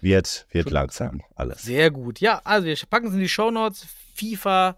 Wird, 0.00 0.46
wird 0.50 0.64
Schon- 0.64 0.72
langsam 0.72 1.22
alles. 1.34 1.62
Sehr 1.62 1.90
gut. 1.90 2.20
Ja, 2.20 2.40
also 2.44 2.66
wir 2.66 2.76
packen 2.88 3.08
es 3.08 3.14
in 3.14 3.20
die 3.20 3.28
Shownotes. 3.28 3.86
FIFA, 4.14 4.76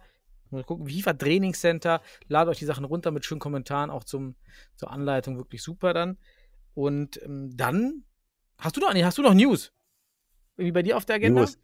mal 0.51 0.65
gucken, 0.65 0.89
FIFA 0.89 1.15
Trainingscenter. 1.15 2.01
Ladet 2.29 2.53
euch 2.53 2.59
die 2.59 2.65
Sachen 2.65 2.85
runter 2.85 3.11
mit 3.11 3.25
schönen 3.25 3.41
Kommentaren, 3.41 3.91
auch 3.91 4.05
zum, 4.05 4.35
zur 4.77 4.91
Anleitung. 4.91 5.37
Wirklich 5.37 5.63
super 5.63 5.95
dann. 5.95 6.19
Und 6.75 7.23
ähm, 7.23 7.57
dann 7.57 8.05
hast 8.59 8.77
du 8.77 8.81
noch, 8.81 8.93
nee, 8.93 9.05
hast 9.05 9.19
du 9.19 9.23
noch 9.23 9.35
News? 9.35 9.73
Irgendwie 10.57 10.73
bei 10.73 10.83
dir 10.83 10.97
auf 10.97 11.05
der 11.05 11.17
Agenda? 11.17 11.43
News. 11.43 11.59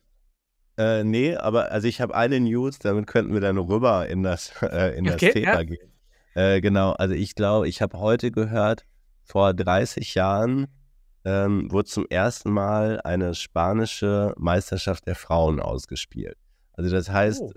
Äh, 0.77 1.03
nee, 1.05 1.35
aber 1.35 1.73
also 1.73 1.89
ich 1.89 2.01
habe 2.01 2.15
eine 2.15 2.39
News, 2.41 2.79
damit 2.79 3.07
könnten 3.09 3.35
wir 3.35 3.41
dann 3.41 3.59
rüber 3.59 4.07
in 4.09 4.23
das, 4.23 4.53
äh, 4.63 4.97
in 4.97 5.05
das 5.05 5.15
Okay, 5.17 5.33
Thema 5.33 5.55
ja. 5.55 5.63
gehen. 5.65 5.93
Äh, 6.35 6.61
genau, 6.61 6.93
also 6.93 7.15
ich 7.15 7.35
glaube, 7.35 7.69
ich 7.69 7.83
habe 7.83 7.99
heute 7.99 8.31
gehört, 8.31 8.85
vor 9.25 9.53
30 9.55 10.15
Jahren 10.15 10.69
ähm, 11.25 11.71
wurde 11.71 11.89
zum 11.89 12.07
ersten 12.09 12.51
Mal 12.51 13.01
eine 13.03 13.35
spanische 13.35 14.35
Meisterschaft 14.39 15.07
der 15.07 15.15
Frauen 15.15 15.61
ausgespielt. 15.61 16.37
Also 16.73 16.91
das 16.91 17.11
heißt, 17.11 17.41
Oh, 17.43 17.53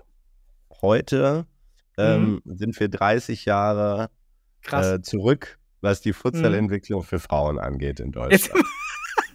heute 0.82 1.46
ähm, 1.98 2.40
sind 2.44 2.78
wir 2.80 2.88
30 2.88 3.44
Jahre 3.44 4.10
Mhm. 4.70 4.78
äh, 4.78 5.02
zurück, 5.02 5.58
was 5.80 6.00
die 6.00 6.12
Futsalentwicklung 6.12 7.02
für 7.02 7.18
Frauen 7.18 7.58
angeht 7.58 8.00
in 8.00 8.12
Deutschland. 8.12 8.64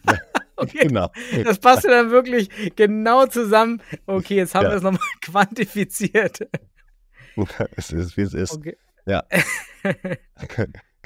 Okay, 0.60 0.88
Genau. 0.88 1.12
das 1.44 1.60
passte 1.60 1.88
dann 1.90 2.10
wirklich 2.10 2.50
genau 2.76 3.28
zusammen. 3.28 3.80
Okay, 4.08 4.38
jetzt 4.38 4.56
haben 4.56 4.64
Ja. 4.64 4.70
wir 4.72 4.78
es 4.78 4.82
nochmal 4.82 5.00
quantifiziert. 5.22 6.40
es 7.76 7.92
ist, 7.92 8.18
wie 8.18 8.22
es 8.22 8.34
ist. 8.34 8.54
Okay. 8.54 8.76
Ja. 9.06 9.24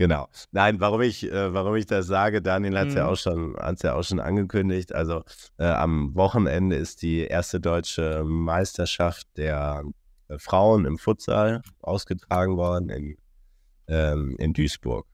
Genau. 0.01 0.27
Nein, 0.51 0.79
warum 0.79 1.01
ich, 1.01 1.31
äh, 1.31 1.53
warum 1.53 1.75
ich 1.75 1.85
das 1.85 2.07
sage, 2.07 2.41
Daniel 2.41 2.77
hat 2.79 2.87
es 2.87 2.95
ja 2.95 3.03
Mhm. 3.03 3.09
auch 3.11 3.15
schon, 3.17 3.55
ja 3.83 3.93
auch 3.93 4.03
schon 4.03 4.19
angekündigt. 4.19 4.93
Also 4.95 5.23
äh, 5.59 5.65
am 5.65 6.15
Wochenende 6.15 6.75
ist 6.75 7.03
die 7.03 7.19
erste 7.19 7.59
deutsche 7.59 8.23
Meisterschaft 8.23 9.27
der 9.37 9.83
äh, 10.27 10.39
Frauen 10.39 10.85
im 10.85 10.97
Futsal 10.97 11.61
ausgetragen 11.81 12.57
worden 12.57 12.89
in, 12.89 13.17
ähm, 13.87 14.35
in 14.39 14.53
Duisburg. 14.53 15.05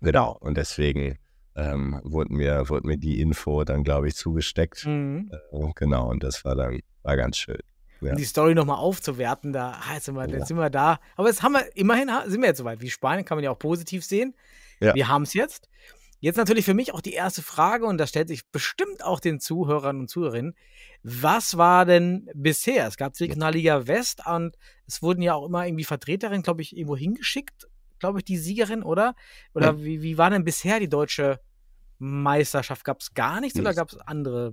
Genau. 0.00 0.36
Und 0.40 0.56
deswegen 0.56 1.18
ähm, 1.54 2.00
wurde, 2.02 2.34
mir, 2.34 2.68
wurde 2.68 2.88
mir 2.88 2.96
die 2.98 3.20
Info 3.20 3.62
dann, 3.62 3.84
glaube 3.84 4.08
ich, 4.08 4.16
zugesteckt. 4.16 4.84
Mhm. 4.84 5.30
Äh, 5.52 5.70
genau. 5.76 6.10
Und 6.10 6.24
das 6.24 6.44
war 6.44 6.56
dann 6.56 6.80
war 7.04 7.16
ganz 7.16 7.36
schön. 7.36 7.60
Ja. 8.02 8.10
Um 8.10 8.16
die 8.16 8.24
Story 8.24 8.54
nochmal 8.54 8.78
aufzuwerten, 8.78 9.52
da 9.52 9.80
ah, 9.88 9.94
jetzt 9.94 10.06
sind, 10.06 10.14
wir, 10.16 10.28
Ja. 10.28 10.36
jetzt 10.38 10.48
sind 10.48 10.56
wir 10.56 10.70
da. 10.70 10.98
Aber 11.16 11.28
jetzt 11.28 11.42
haben 11.42 11.52
wir, 11.52 11.64
immerhin 11.76 12.10
sind 12.26 12.40
wir 12.40 12.48
jetzt 12.48 12.58
soweit. 12.58 12.80
Wie 12.80 12.90
Spanien 12.90 13.24
kann 13.24 13.36
man 13.36 13.44
ja 13.44 13.50
auch 13.50 13.58
positiv 13.58 14.04
sehen. 14.04 14.34
Ja. 14.80 14.94
Wir 14.94 15.08
haben 15.08 15.22
es 15.22 15.34
jetzt. 15.34 15.68
Jetzt 16.18 16.36
natürlich 16.36 16.64
für 16.64 16.74
mich 16.74 16.94
auch 16.94 17.00
die 17.00 17.14
erste 17.14 17.42
Frage, 17.42 17.84
und 17.86 17.98
da 17.98 18.06
stellt 18.06 18.28
sich 18.28 18.46
bestimmt 18.50 19.04
auch 19.04 19.18
den 19.18 19.40
Zuhörern 19.40 19.98
und 20.00 20.08
Zuhörerinnen, 20.08 20.54
was 21.02 21.56
war 21.56 21.84
denn 21.84 22.28
bisher? 22.34 22.86
Es 22.86 22.96
gab 22.96 23.14
die 23.14 23.24
Regionalliga 23.24 23.88
West 23.88 24.22
und 24.26 24.56
es 24.86 25.02
wurden 25.02 25.20
ja 25.22 25.34
auch 25.34 25.46
immer 25.46 25.66
irgendwie 25.66 25.82
Vertreterinnen, 25.84 26.42
glaube 26.42 26.62
ich, 26.62 26.76
irgendwo 26.76 26.96
hingeschickt, 26.96 27.68
glaube 27.98 28.20
ich, 28.20 28.24
die 28.24 28.36
Siegerin, 28.38 28.84
oder? 28.84 29.14
Oder 29.54 29.82
wie, 29.82 30.02
wie 30.02 30.16
war 30.16 30.30
denn 30.30 30.44
bisher 30.44 30.78
die 30.78 30.88
deutsche 30.88 31.40
Meisterschaft? 31.98 32.84
Gab 32.84 33.00
es 33.00 33.14
gar 33.14 33.40
nichts 33.40 33.58
oder 33.58 33.70
Nichts. 33.70 33.78
gab 33.78 33.92
es 33.92 33.98
andere 33.98 34.52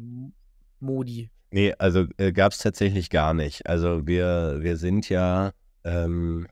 Modi? 0.79 1.29
Nee, 1.51 1.73
also 1.79 2.05
äh, 2.17 2.31
gab 2.31 2.51
es 2.51 2.59
tatsächlich 2.59 3.09
gar 3.09 3.33
nicht. 3.33 3.65
Also 3.67 4.05
wir, 4.05 4.57
wir 4.59 4.77
sind 4.77 5.09
ja 5.09 5.51
ähm, 5.83 6.47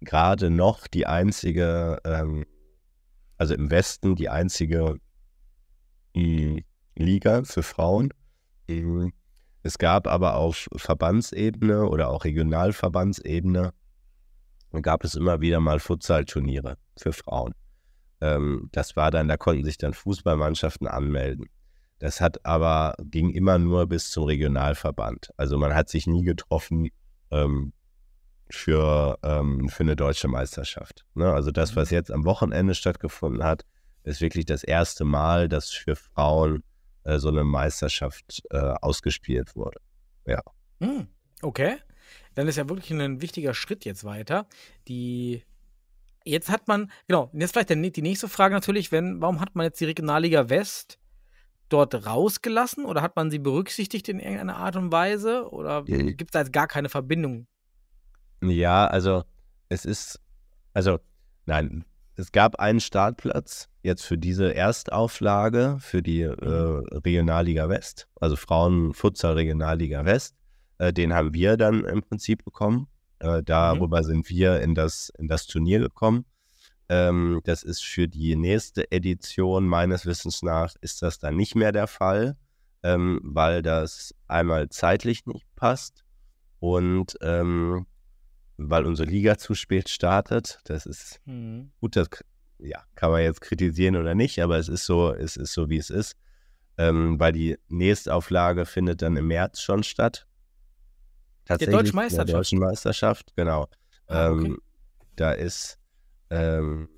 gerade 0.00 0.50
noch 0.50 0.86
die 0.86 1.06
einzige, 1.06 1.98
ähm, 2.04 2.44
also 3.36 3.54
im 3.54 3.70
Westen 3.70 4.14
die 4.14 4.28
einzige 4.28 4.98
mm, 6.14 6.58
Liga 6.96 7.42
für 7.44 7.64
Frauen. 7.64 8.10
Mm, 8.68 9.08
Es 9.62 9.78
gab 9.78 10.06
aber 10.06 10.36
auf 10.36 10.68
Verbandsebene 10.76 11.88
oder 11.88 12.10
auch 12.10 12.24
Regionalverbandsebene 12.24 13.72
gab 14.82 15.04
es 15.04 15.14
immer 15.14 15.40
wieder 15.40 15.60
mal 15.60 15.78
Futsal-Turniere 15.78 16.76
für 16.96 17.12
Frauen. 17.12 17.54
Ähm, 18.20 18.68
das 18.72 18.96
war 18.96 19.10
dann, 19.10 19.28
da 19.28 19.36
konnten 19.36 19.64
sich 19.64 19.78
dann 19.78 19.94
Fußballmannschaften 19.94 20.86
anmelden. 20.86 21.46
Das 21.98 22.20
hat 22.20 22.44
aber, 22.44 22.94
ging 22.98 23.30
immer 23.30 23.58
nur 23.58 23.86
bis 23.86 24.10
zum 24.10 24.24
Regionalverband. 24.24 25.30
Also 25.36 25.58
man 25.58 25.74
hat 25.74 25.88
sich 25.88 26.06
nie 26.06 26.22
getroffen 26.22 26.90
ähm, 27.30 27.72
für, 28.50 29.18
ähm, 29.22 29.68
für 29.68 29.84
eine 29.84 29.96
deutsche 29.96 30.28
Meisterschaft. 30.28 31.04
Ne? 31.14 31.32
Also 31.32 31.50
das, 31.50 31.76
was 31.76 31.90
jetzt 31.90 32.10
am 32.10 32.24
Wochenende 32.24 32.74
stattgefunden 32.74 33.44
hat, 33.44 33.64
ist 34.02 34.20
wirklich 34.20 34.44
das 34.44 34.64
erste 34.64 35.04
Mal, 35.04 35.48
dass 35.48 35.70
für 35.70 35.96
Frauen 35.96 36.62
äh, 37.04 37.18
so 37.18 37.28
eine 37.28 37.44
Meisterschaft 37.44 38.42
äh, 38.50 38.56
ausgespielt 38.58 39.56
wurde. 39.56 39.80
Hm, 40.80 41.06
okay. 41.42 41.76
Dann 42.34 42.48
ist 42.48 42.56
ja 42.56 42.68
wirklich 42.68 42.90
ein 42.90 43.22
wichtiger 43.22 43.54
Schritt 43.54 43.84
jetzt 43.84 44.04
weiter. 44.04 44.46
Die 44.88 45.42
jetzt 46.24 46.50
hat 46.50 46.68
man, 46.68 46.90
genau, 47.06 47.30
jetzt 47.32 47.52
vielleicht 47.52 47.70
die 47.70 48.02
nächste 48.02 48.28
Frage 48.28 48.54
natürlich, 48.54 48.92
wenn, 48.92 49.20
warum 49.20 49.40
hat 49.40 49.54
man 49.54 49.64
jetzt 49.64 49.80
die 49.80 49.84
Regionalliga 49.84 50.48
West 50.48 50.98
dort 51.68 52.06
rausgelassen 52.06 52.84
oder 52.84 53.02
hat 53.02 53.16
man 53.16 53.30
sie 53.30 53.38
berücksichtigt 53.38 54.08
in 54.08 54.18
irgendeiner 54.18 54.56
Art 54.56 54.76
und 54.76 54.92
Weise 54.92 55.50
oder 55.50 55.82
gibt 55.84 56.22
es 56.22 56.30
da 56.30 56.40
jetzt 56.40 56.52
gar 56.52 56.66
keine 56.66 56.88
Verbindung? 56.88 57.46
Ja, 58.42 58.86
also 58.86 59.24
es 59.68 59.84
ist, 59.84 60.20
also 60.72 60.98
nein, 61.46 61.84
es 62.16 62.30
gab 62.30 62.56
einen 62.60 62.80
Startplatz 62.80 63.68
jetzt 63.82 64.02
für 64.02 64.18
diese 64.18 64.54
Erstauflage 64.54 65.78
für 65.80 66.02
die 66.02 66.22
äh, 66.22 66.32
Regionalliga 66.34 67.68
West, 67.68 68.08
also 68.20 68.36
Frauen-Futsal 68.36 69.34
Regionalliga 69.34 70.04
West. 70.04 70.36
Äh, 70.78 70.92
den 70.92 71.12
haben 71.12 71.34
wir 71.34 71.56
dann 71.56 71.84
im 71.84 72.02
Prinzip 72.02 72.44
bekommen. 72.44 72.86
Äh, 73.18 73.42
darüber 73.42 74.02
sind 74.04 74.28
wir 74.28 74.60
in 74.60 74.74
das, 74.74 75.10
in 75.18 75.28
das 75.28 75.46
Turnier 75.46 75.80
gekommen. 75.80 76.24
Ähm, 76.88 77.40
das 77.44 77.62
ist 77.62 77.82
für 77.84 78.08
die 78.08 78.36
nächste 78.36 78.90
Edition 78.92 79.66
meines 79.66 80.04
Wissens 80.06 80.42
nach 80.42 80.74
ist 80.80 81.02
das 81.02 81.18
dann 81.18 81.36
nicht 81.36 81.54
mehr 81.54 81.72
der 81.72 81.86
Fall, 81.86 82.36
ähm, 82.82 83.20
weil 83.22 83.62
das 83.62 84.14
einmal 84.28 84.68
zeitlich 84.68 85.24
nicht 85.26 85.46
passt 85.56 86.04
und 86.60 87.16
ähm, 87.22 87.86
weil 88.56 88.84
unsere 88.86 89.08
Liga 89.08 89.38
zu 89.38 89.54
spät 89.54 89.88
startet. 89.88 90.60
Das 90.64 90.86
ist 90.86 91.20
Hm. 91.24 91.72
gut, 91.80 91.96
das 91.96 92.08
ja, 92.58 92.82
kann 92.94 93.10
man 93.10 93.22
jetzt 93.22 93.40
kritisieren 93.40 93.96
oder 93.96 94.14
nicht, 94.14 94.40
aber 94.42 94.58
es 94.58 94.68
ist 94.68 94.84
so, 94.84 95.12
es 95.12 95.36
ist 95.36 95.52
so, 95.52 95.68
wie 95.68 95.78
es 95.78 95.90
ist. 95.90 96.16
Ähm, 96.76 97.20
weil 97.20 97.32
die 97.32 97.56
Nächstauflage 97.68 98.66
findet 98.66 99.00
dann 99.00 99.16
im 99.16 99.28
März 99.28 99.60
schon 99.60 99.84
statt. 99.84 100.26
Tatsächlich 101.44 101.76
deutschen 101.76 101.86
in 101.90 101.92
Der 101.92 102.02
Meisterschaft? 102.04 102.38
deutschen 102.38 102.58
Meisterschaft, 102.58 103.36
genau. 103.36 103.68
Ah, 104.08 104.30
okay. 104.30 104.46
ähm, 104.46 104.58
da 105.16 105.32
ist, 105.32 105.78
ähm, 106.30 106.88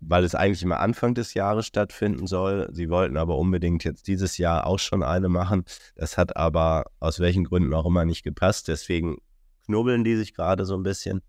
weil 0.00 0.24
es 0.24 0.34
eigentlich 0.34 0.62
immer 0.62 0.80
Anfang 0.80 1.14
des 1.14 1.34
Jahres 1.34 1.66
stattfinden 1.66 2.26
soll. 2.26 2.68
Sie 2.72 2.88
wollten 2.88 3.16
aber 3.16 3.36
unbedingt 3.36 3.84
jetzt 3.84 4.06
dieses 4.06 4.38
Jahr 4.38 4.66
auch 4.66 4.78
schon 4.78 5.02
eine 5.02 5.28
machen. 5.28 5.64
Das 5.94 6.16
hat 6.16 6.36
aber 6.36 6.86
aus 7.00 7.20
welchen 7.20 7.44
Gründen 7.44 7.74
auch 7.74 7.86
immer 7.86 8.04
nicht 8.04 8.22
gepasst. 8.22 8.68
Deswegen 8.68 9.18
knubbeln 9.66 10.04
die 10.04 10.16
sich 10.16 10.34
gerade 10.34 10.64
so 10.64 10.74
ein 10.74 10.82
bisschen. 10.82 11.20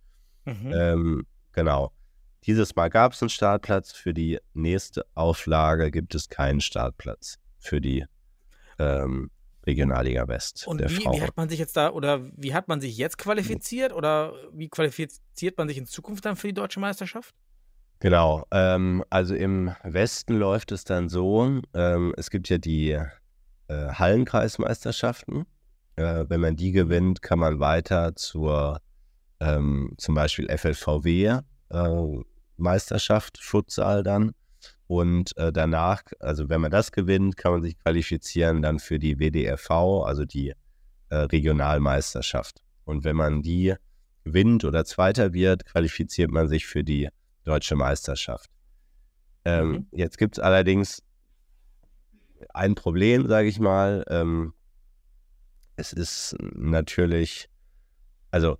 Mhm. 0.45 0.71
Ähm, 0.73 1.27
genau. 1.51 1.91
Dieses 2.45 2.75
Mal 2.75 2.89
gab 2.89 3.13
es 3.13 3.21
einen 3.21 3.29
Startplatz. 3.29 3.91
Für 3.91 4.13
die 4.13 4.39
nächste 4.53 5.05
Auflage 5.13 5.91
gibt 5.91 6.15
es 6.15 6.29
keinen 6.29 6.61
Startplatz 6.61 7.37
für 7.59 7.81
die 7.81 8.05
ähm, 8.79 9.29
Regionalliga 9.65 10.27
West 10.27 10.67
Und 10.67 10.81
wie, 10.81 10.97
wie 10.97 11.21
hat 11.21 11.37
man 11.37 11.49
sich 11.49 11.59
jetzt 11.59 11.77
da 11.77 11.91
oder 11.91 12.25
wie 12.35 12.53
hat 12.53 12.67
man 12.67 12.81
sich 12.81 12.97
jetzt 12.97 13.17
qualifiziert 13.17 13.93
oder 13.93 14.33
wie 14.53 14.69
qualifiziert 14.69 15.57
man 15.57 15.67
sich 15.67 15.77
in 15.77 15.85
Zukunft 15.85 16.25
dann 16.25 16.35
für 16.35 16.47
die 16.47 16.53
deutsche 16.53 16.79
Meisterschaft? 16.79 17.35
Genau, 17.99 18.45
ähm, 18.49 19.03
also 19.11 19.35
im 19.35 19.75
Westen 19.83 20.33
läuft 20.33 20.71
es 20.71 20.83
dann 20.83 21.07
so, 21.07 21.61
ähm, 21.75 22.13
es 22.17 22.31
gibt 22.31 22.49
ja 22.49 22.57
die 22.57 22.91
äh, 22.91 23.93
Hallenkreismeisterschaften. 23.93 25.45
Äh, 25.95 26.25
wenn 26.27 26.41
man 26.41 26.55
die 26.55 26.71
gewinnt, 26.71 27.21
kann 27.21 27.37
man 27.37 27.59
weiter 27.59 28.15
zur 28.15 28.81
ähm, 29.39 29.93
zum 29.97 30.15
Beispiel 30.15 30.47
FLVW 30.49 31.41
äh, 31.69 32.23
Meisterschaft, 32.57 33.37
Futsal 33.39 34.03
dann. 34.03 34.33
Und 34.91 35.37
äh, 35.37 35.53
danach, 35.53 36.03
also 36.19 36.49
wenn 36.49 36.59
man 36.59 36.69
das 36.69 36.91
gewinnt, 36.91 37.37
kann 37.37 37.53
man 37.53 37.61
sich 37.61 37.79
qualifizieren 37.79 38.61
dann 38.61 38.77
für 38.77 38.99
die 38.99 39.19
WDRV, 39.19 40.03
also 40.03 40.25
die 40.25 40.53
äh, 41.07 41.15
Regionalmeisterschaft. 41.15 42.61
Und 42.83 43.05
wenn 43.05 43.15
man 43.15 43.41
die 43.41 43.73
gewinnt 44.25 44.65
oder 44.65 44.83
Zweiter 44.83 45.31
wird, 45.31 45.63
qualifiziert 45.63 46.29
man 46.29 46.49
sich 46.49 46.65
für 46.65 46.83
die 46.83 47.07
deutsche 47.45 47.77
Meisterschaft. 47.77 48.49
Ähm, 49.45 49.71
Mhm. 49.71 49.87
Jetzt 49.93 50.17
gibt 50.17 50.37
es 50.37 50.43
allerdings 50.43 51.01
ein 52.53 52.75
Problem, 52.75 53.29
sage 53.29 53.47
ich 53.47 53.61
mal. 53.61 54.03
Ähm, 54.09 54.53
es 55.77 55.93
ist 55.93 56.35
natürlich, 56.53 57.47
also 58.29 58.57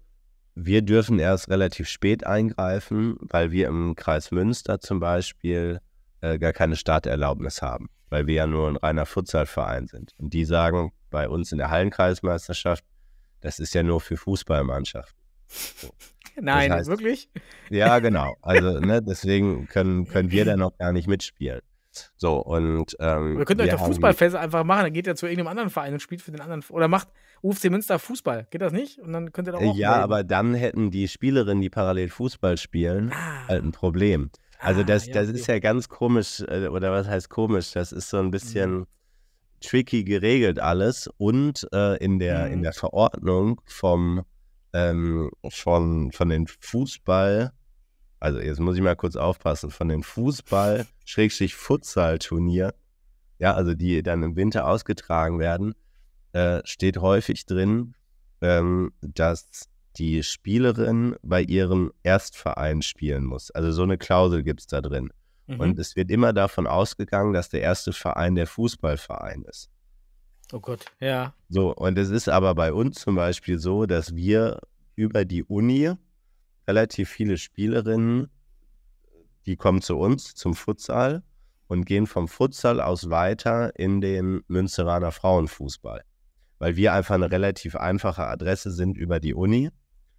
wir 0.55 0.82
dürfen 0.82 1.19
erst 1.19 1.49
relativ 1.49 1.89
spät 1.89 2.25
eingreifen, 2.25 3.17
weil 3.19 3.51
wir 3.51 3.67
im 3.67 3.95
Kreis 3.97 4.32
Münster 4.32 4.79
zum 4.79 5.01
Beispiel 5.01 5.82
äh, 6.22 6.38
gar 6.39 6.53
keine 6.53 6.76
Starterlaubnis 6.76 7.61
haben, 7.61 7.89
weil 8.09 8.28
wir 8.28 8.36
ja 8.36 8.47
nur 8.47 8.67
ein 8.69 8.78
reiner 8.78 9.05
Futsalverein 9.05 9.88
sind. 9.88 10.13
Und 10.17 10.34
die 10.34 10.45
sagen 10.45 10.91
bei 11.09 11.28
uns 11.28 11.51
in 11.51 11.57
der 11.57 11.69
Hallenkreismeisterschaft, 11.69 12.84
das 13.41 13.59
ist 13.59 13.74
ja 13.74 13.84
nur 13.84 13.99
für 14.01 14.17
Fußballmannschaften. 14.17 15.17
Nein, 16.39 16.72
heißt- 16.72 16.88
wirklich? 16.88 17.30
Ja, 17.69 17.99
genau. 17.99 18.36
Also, 18.41 18.80
ne, 18.80 19.01
deswegen 19.01 19.67
können, 19.67 20.07
können 20.07 20.32
wir 20.32 20.45
da 20.45 20.55
noch 20.55 20.78
gar 20.78 20.91
nicht 20.93 21.07
mitspielen. 21.07 21.61
So, 22.15 22.38
und 22.38 22.95
ähm, 23.01 23.38
Ihr 23.38 23.43
könnt 23.45 23.59
euch 23.59 23.67
wir 23.67 23.74
doch 23.76 23.86
Fußballfeste 23.86 24.39
einfach 24.39 24.63
machen, 24.63 24.84
dann 24.84 24.93
geht 24.93 25.07
ihr 25.07 25.15
zu 25.15 25.26
irgendeinem 25.26 25.49
anderen 25.49 25.69
Verein 25.69 25.91
und 25.91 25.99
spielt 26.01 26.22
für 26.22 26.32
den 26.32 26.39
anderen. 26.39 26.63
Oder 26.69 26.88
macht 26.88 27.09
UFC 27.41 27.65
Münster 27.69 27.99
Fußball. 27.99 28.47
Geht 28.49 28.61
das 28.61 28.72
nicht? 28.72 28.99
Und 28.99 29.11
dann 29.11 29.34
könnt 29.34 29.49
ihr 29.49 29.51
doch 29.51 29.59
auch. 29.61 29.76
Ja, 29.76 29.89
melden. 29.89 30.03
aber 30.03 30.24
dann 30.24 30.53
hätten 30.53 30.89
die 30.89 31.09
Spielerinnen, 31.09 31.61
die 31.61 31.69
parallel 31.69 32.07
Fußball 32.07 32.55
spielen, 32.55 33.11
Ah, 33.13 33.47
halt 33.49 33.65
ein 33.65 33.74
Problem. 33.74 34.30
Also 34.62 34.82
Ah, 34.82 34.84
das, 34.84 35.09
das 35.09 35.30
ist 35.30 35.47
ja 35.47 35.57
ganz 35.59 35.89
komisch, 35.89 36.41
äh, 36.41 36.68
oder 36.68 36.91
was 36.91 37.07
heißt 37.07 37.30
komisch? 37.30 37.72
Das 37.72 37.91
ist 37.91 38.09
so 38.09 38.18
ein 38.18 38.30
bisschen 38.32 38.80
Mhm. 38.80 38.88
tricky 39.59 40.03
geregelt 40.03 40.59
alles. 40.59 41.09
Und 41.18 41.68
äh, 41.74 41.97
in, 41.97 42.20
der, 42.20 42.51
in 42.51 42.59
Mhm. 42.59 42.64
der 42.64 42.74
Verordnung 42.74 43.62
vom, 43.66 44.24
ähm, 44.74 45.32
von, 45.49 46.12
von 46.12 46.30
den 46.30 46.45
Fußball, 46.47 47.51
also 48.20 48.39
jetzt 48.39 48.59
muss 48.59 48.76
ich 48.76 48.82
mal 48.82 48.95
kurz 48.95 49.16
aufpassen, 49.16 49.72
von 49.72 49.88
den 49.89 50.03
Fußball-Futsal-Turnier 50.03 52.74
ja, 53.39 53.55
also 53.55 53.74
die 53.74 54.03
dann 54.03 54.22
im 54.22 54.36
Winter 54.36 54.68
ausgetragen 54.68 55.39
werden, 55.39 55.74
äh, 56.34 56.62
steht 56.64 56.99
häufig 56.99 57.47
drin, 57.47 57.95
ähm, 58.41 58.93
dass 59.01 59.68
die 59.97 60.23
Spielerin 60.23 61.15
bei 61.21 61.41
ihrem 61.41 61.91
Erstverein 62.03 62.81
spielen 62.81 63.25
muss. 63.25 63.51
Also 63.51 63.71
so 63.71 63.83
eine 63.83 63.97
Klausel 63.97 64.43
gibt 64.43 64.61
es 64.61 64.67
da 64.67 64.81
drin. 64.81 65.11
Mhm. 65.47 65.59
Und 65.59 65.79
es 65.79 65.95
wird 65.95 66.09
immer 66.11 66.33
davon 66.33 66.67
ausgegangen, 66.67 67.33
dass 67.33 67.49
der 67.49 67.61
erste 67.61 67.93
Verein 67.93 68.35
der 68.35 68.47
Fußballverein 68.47 69.43
ist. 69.43 69.69
oh 70.53 70.59
Gott, 70.59 70.85
ja. 70.99 71.33
So, 71.49 71.73
und 71.75 71.97
es 71.97 72.09
ist 72.09 72.29
aber 72.29 72.55
bei 72.55 72.73
uns 72.73 72.99
zum 72.99 73.15
Beispiel 73.15 73.57
so, 73.59 73.85
dass 73.85 74.15
wir 74.15 74.59
über 74.95 75.25
die 75.25 75.43
Uni 75.43 75.91
relativ 76.67 77.09
viele 77.09 77.37
Spielerinnen, 77.37 78.29
die 79.45 79.55
kommen 79.55 79.81
zu 79.81 79.97
uns 79.97 80.35
zum 80.35 80.53
Futsal 80.53 81.23
und 81.67 81.85
gehen 81.85 82.05
vom 82.05 82.27
Futsal 82.27 82.81
aus 82.81 83.09
weiter 83.09 83.77
in 83.79 84.01
den 84.01 84.43
Münsteraner 84.47 85.11
Frauenfußball. 85.11 86.03
Weil 86.59 86.75
wir 86.75 86.93
einfach 86.93 87.15
eine 87.15 87.31
relativ 87.31 87.75
einfache 87.75 88.25
Adresse 88.27 88.71
sind 88.71 88.97
über 88.97 89.19
die 89.19 89.33
Uni. 89.33 89.71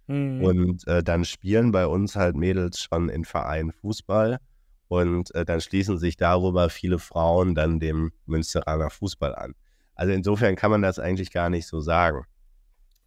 Mhm. 0.07 0.43
Und 0.43 0.87
äh, 0.87 1.03
dann 1.03 1.25
spielen 1.25 1.71
bei 1.71 1.87
uns 1.87 2.15
halt 2.15 2.35
Mädels 2.35 2.81
schon 2.81 3.09
in 3.09 3.25
Vereinen 3.25 3.71
Fußball. 3.71 4.39
Und 4.87 5.33
äh, 5.33 5.45
dann 5.45 5.61
schließen 5.61 5.97
sich 5.97 6.17
darüber 6.17 6.69
viele 6.69 6.99
Frauen 6.99 7.55
dann 7.55 7.79
dem 7.79 8.11
Münsteraner 8.25 8.89
Fußball 8.89 9.33
an. 9.33 9.55
Also 9.95 10.11
insofern 10.13 10.55
kann 10.55 10.71
man 10.71 10.81
das 10.81 10.99
eigentlich 10.99 11.31
gar 11.31 11.49
nicht 11.49 11.67
so 11.67 11.79
sagen. 11.79 12.25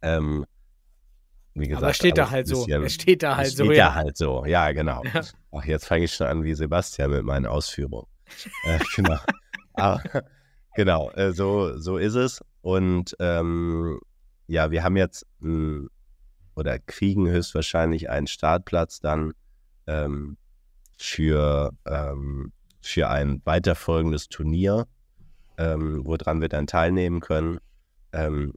Ähm, 0.01 0.45
wie 1.53 1.67
gesagt, 1.67 1.83
aber 1.83 1.91
es 1.91 1.97
steht 1.97 2.17
da 2.17 2.29
halt 2.29 2.45
ein 2.47 2.55
so. 2.55 2.65
bisschen- 2.65 2.83
Es 2.83 2.93
steht 2.93 3.23
da 3.23 3.35
halt 3.37 3.47
es 3.47 3.55
so, 3.55 3.65
steht 3.65 3.77
ja. 3.77 3.87
da 3.89 3.95
halt 3.95 4.17
so, 4.17 4.45
ja, 4.45 4.71
genau. 4.73 5.03
Ja. 5.13 5.21
Ach, 5.51 5.65
jetzt 5.65 5.85
fange 5.85 6.05
ich 6.05 6.13
schon 6.13 6.27
an 6.27 6.43
wie 6.43 6.53
Sebastian 6.53 7.11
mit 7.11 7.23
meinen 7.23 7.45
Ausführungen. 7.45 8.07
äh, 8.63 8.79
genau. 8.95 9.17
Aber, 9.73 10.01
genau, 10.75 11.09
äh, 11.11 11.31
so, 11.33 11.77
so 11.77 11.97
ist 11.97 12.15
es. 12.15 12.41
Und 12.61 13.15
ähm, 13.19 13.99
ja, 14.47 14.71
wir 14.71 14.83
haben 14.83 14.97
jetzt 14.97 15.25
mh, 15.39 15.87
oder 16.57 16.79
kriegen 16.79 17.29
höchstwahrscheinlich 17.29 18.09
einen 18.09 18.27
Startplatz 18.27 18.99
dann 18.99 19.33
ähm, 19.85 20.37
für, 20.97 21.71
ähm, 21.85 22.51
für 22.81 23.09
ein 23.09 23.41
weiterfolgendes 23.45 24.27
Turnier, 24.27 24.87
ähm, 25.57 26.01
woran 26.03 26.41
wir 26.41 26.49
dann 26.49 26.65
teilnehmen 26.65 27.19
können, 27.19 27.59
ähm, 28.11 28.53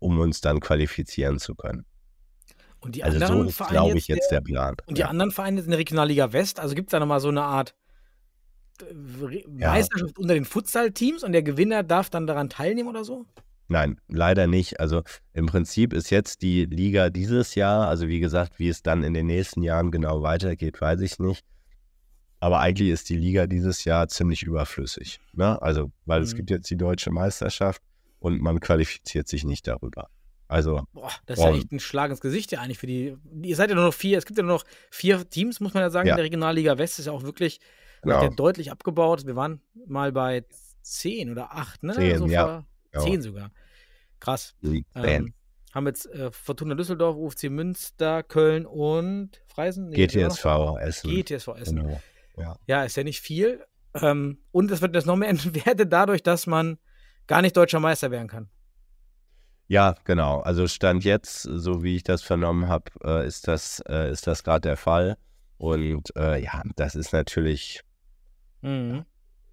um 0.00 0.18
uns 0.18 0.40
dann 0.40 0.60
qualifizieren 0.60 1.38
zu 1.38 1.54
können. 1.54 1.86
Und 2.80 2.96
die 2.96 3.04
Also 3.04 3.18
anderen 3.18 3.42
so 3.42 3.48
ist, 3.48 3.56
Vereine 3.56 3.72
glaube 3.74 3.98
ich, 3.98 4.08
jetzt 4.08 4.30
der 4.30 4.40
Plan. 4.40 4.74
Und 4.86 4.96
die 4.98 5.02
Ja. 5.02 5.08
anderen 5.08 5.30
Vereine 5.30 5.60
in 5.60 5.70
der 5.70 5.78
Regionalliga 5.78 6.32
West, 6.32 6.58
also 6.58 6.74
gibt 6.74 6.88
es 6.88 6.92
da 6.92 6.98
nochmal 6.98 7.20
so 7.20 7.28
eine 7.28 7.42
Art 7.42 7.74
äh, 8.80 8.84
Re- 9.22 9.44
Ja. 9.56 9.68
Meisterschaft 9.68 10.18
unter 10.18 10.34
den 10.34 10.44
Futsal-Teams 10.46 11.22
und 11.22 11.32
der 11.32 11.42
Gewinner 11.42 11.82
darf 11.84 12.10
dann 12.10 12.26
daran 12.26 12.48
teilnehmen 12.48 12.88
oder 12.88 13.04
so? 13.04 13.26
Nein, 13.70 14.00
leider 14.08 14.48
nicht. 14.48 14.80
Also 14.80 15.02
im 15.32 15.46
Prinzip 15.46 15.92
ist 15.92 16.10
jetzt 16.10 16.42
die 16.42 16.64
Liga 16.64 17.08
dieses 17.08 17.54
Jahr, 17.54 17.86
also 17.88 18.08
wie 18.08 18.18
gesagt, 18.18 18.58
wie 18.58 18.68
es 18.68 18.82
dann 18.82 19.04
in 19.04 19.14
den 19.14 19.26
nächsten 19.26 19.62
Jahren 19.62 19.92
genau 19.92 20.22
weitergeht, 20.22 20.80
weiß 20.80 21.00
ich 21.02 21.20
nicht. 21.20 21.44
Aber 22.40 22.58
eigentlich 22.58 22.88
ist 22.88 23.08
die 23.10 23.16
Liga 23.16 23.46
dieses 23.46 23.84
Jahr 23.84 24.08
ziemlich 24.08 24.42
überflüssig. 24.42 25.20
Ne? 25.34 25.60
Also, 25.62 25.92
weil 26.04 26.20
es 26.20 26.32
Mhm. 26.32 26.36
gibt 26.38 26.50
jetzt 26.50 26.68
die 26.68 26.76
deutsche 26.76 27.12
Meisterschaft 27.12 27.80
und 28.18 28.40
man 28.42 28.58
qualifiziert 28.58 29.28
sich 29.28 29.44
nicht 29.44 29.68
darüber. 29.68 30.08
Also, 30.48 30.82
Boah, 30.92 31.12
das 31.26 31.38
ist 31.38 31.44
ja 31.44 31.50
echt 31.54 31.70
ein 31.70 31.78
Schlag 31.78 32.10
ins 32.10 32.20
Gesicht 32.20 32.50
ja 32.50 32.60
eigentlich 32.60 32.78
für 32.78 32.88
die. 32.88 33.16
Ihr 33.42 33.54
seid 33.54 33.68
ja 33.70 33.76
nur 33.76 33.84
noch 33.84 33.94
vier, 33.94 34.18
es 34.18 34.26
gibt 34.26 34.36
ja 34.36 34.42
nur 34.42 34.56
noch 34.56 34.64
vier 34.90 35.30
Teams, 35.30 35.60
muss 35.60 35.74
man 35.74 35.84
ja 35.84 35.90
sagen, 35.90 36.08
Ja. 36.08 36.14
in 36.14 36.16
der 36.16 36.24
Regionalliga 36.24 36.76
West 36.76 36.98
ist 36.98 37.06
ja 37.06 37.12
auch 37.12 37.22
wirklich 37.22 37.60
genau. 38.02 38.20
ja 38.20 38.30
deutlich 38.30 38.72
abgebaut. 38.72 39.26
Wir 39.26 39.36
waren 39.36 39.60
mal 39.86 40.10
bei 40.10 40.44
zehn 40.82 41.30
oder 41.30 41.52
acht, 41.52 41.84
ne? 41.84 41.92
Zehn, 41.92 42.26
ja. 42.26 42.64
Ja. 42.92 43.00
Zehn 43.00 43.22
sogar. 43.22 43.50
Krass. 44.18 44.54
Ähm, 44.94 45.34
haben 45.72 45.86
jetzt 45.86 46.06
äh, 46.06 46.30
Fortuna 46.32 46.74
Düsseldorf, 46.74 47.16
UFC 47.16 47.44
Münster, 47.44 48.22
Köln 48.22 48.66
und 48.66 49.40
Freisen? 49.46 49.88
Nee? 49.90 50.06
GTSV 50.06 50.78
Essen. 50.80 51.10
GTSV 51.10 51.48
Essen. 51.48 51.76
Genau. 51.76 52.56
Ja, 52.66 52.84
ist 52.84 52.96
ja 52.96 53.04
nicht 53.04 53.20
viel. 53.20 53.64
Ähm, 53.94 54.38
und 54.50 54.70
es 54.70 54.80
wird 54.80 54.94
jetzt 54.94 55.06
noch 55.06 55.16
mehr 55.16 55.28
entwertet 55.30 55.92
dadurch, 55.92 56.22
dass 56.22 56.46
man 56.46 56.78
gar 57.26 57.42
nicht 57.42 57.56
deutscher 57.56 57.80
Meister 57.80 58.10
werden 58.10 58.28
kann. 58.28 58.48
Ja, 59.68 59.94
genau. 60.04 60.40
Also 60.40 60.66
Stand 60.66 61.04
jetzt, 61.04 61.42
so 61.42 61.82
wie 61.84 61.96
ich 61.96 62.02
das 62.02 62.22
vernommen 62.22 62.68
habe, 62.68 62.90
äh, 63.04 63.26
ist 63.26 63.46
das, 63.46 63.80
äh, 63.88 64.10
ist 64.10 64.26
das 64.26 64.42
gerade 64.42 64.62
der 64.62 64.76
Fall. 64.76 65.16
Und 65.58 66.16
äh, 66.16 66.42
ja, 66.42 66.62
das 66.74 66.94
ist 66.96 67.12
natürlich 67.12 67.84
Mhm. 68.62 69.04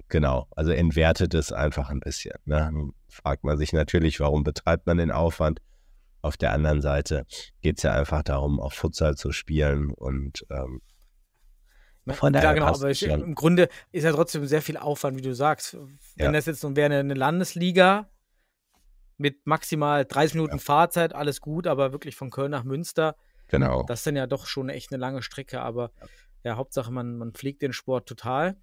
Genau, 0.10 0.47
also 0.55 0.72
entwertet 0.72 1.34
es 1.34 1.51
einfach 1.51 1.89
ein 1.89 1.99
bisschen. 1.99 2.36
Ne? 2.45 2.70
Nun 2.72 2.93
Fragt 3.10 3.43
man 3.43 3.58
sich 3.58 3.74
natürlich, 3.74 4.20
warum 4.20 4.43
betreibt 4.43 4.86
man 4.86 4.97
den 4.97 5.12
Aufwand? 5.12 5.62
Auf 6.22 6.38
der 6.38 6.51
anderen 6.51 6.82
Seite 6.82 7.26
geht 7.62 7.78
es 7.78 7.84
ja 7.84 7.93
einfach 7.93 8.22
darum, 8.24 8.60
auch 8.60 8.74
Futsal 8.74 9.16
zu 9.16 9.32
spielen 9.32 9.91
und 9.91 10.45
ähm, 10.49 10.82
Von 12.08 12.34
ja, 12.34 12.41
daher 12.41 12.53
genau, 12.53 12.68
passt 12.68 12.82
aber 12.82 12.91
ich, 12.91 13.03
im 13.03 13.36
Grunde 13.36 13.70
ist 13.91 14.03
ja 14.03 14.12
trotzdem 14.12 14.45
sehr 14.45 14.62
viel 14.62 14.78
Aufwand, 14.78 15.18
wie 15.18 15.22
du 15.22 15.34
sagst. 15.34 15.76
Wenn 16.16 16.28
Ja. 16.28 16.32
das 16.32 16.45
jetzt 16.45 16.64
nun 16.64 16.76
wäre 16.76 16.93
eine, 16.99 17.14
Landesliga 17.14 18.10
mit 19.18 19.47
maximal 19.47 20.05
30 20.05 20.36
Minuten 20.36 20.60
Fahrzeit, 20.60 21.16
alles 21.16 21.41
gut, 21.41 21.66
aber 21.66 21.91
wirklich 21.91 22.16
von 22.16 22.30
Köln 22.30 22.51
nach 22.51 22.64
Münster, 22.64 23.16
genau. 23.47 23.84
das 23.84 24.01
ist 24.01 24.08
dann 24.08 24.16
ja 24.16 24.28
doch 24.28 24.45
schon 24.45 24.70
echt 24.70 24.91
eine 24.91 24.99
lange 24.99 25.22
Strecke, 25.22 25.62
aber 25.62 25.91
ja, 26.43 26.55
Hauptsache 26.55 26.91
man, 26.91 27.18
man 27.18 27.34
pflegt 27.34 27.62
den 27.62 27.74
Sport 27.74 28.08
total. 28.08 28.58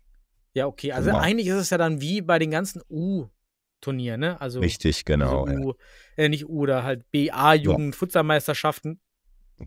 Ja, 0.55 0.67
okay, 0.67 0.93
also 0.93 1.11
Genau. 1.11 1.21
eigentlich 1.21 1.49
ist 1.49 1.57
es 1.57 1.71
ja 1.71 1.79
dann 1.79 2.01
wie 2.01 2.21
bei 2.23 2.39
den 2.39 2.51
ganzen 2.51 2.81
U-Turnieren, 2.89 4.21
ne? 4.21 4.41
Also 4.41 4.61
Richtig, 4.61 5.05
genau. 5.05 5.45
also 5.45 5.53
ja. 5.53 5.59
U, 5.61 5.73
äh, 6.17 6.29
nicht 6.29 6.49
U 6.49 6.61
oder 6.63 6.85
halt 6.85 7.11
BA-Jugend-Futsalmeisterschaften. 7.11 9.01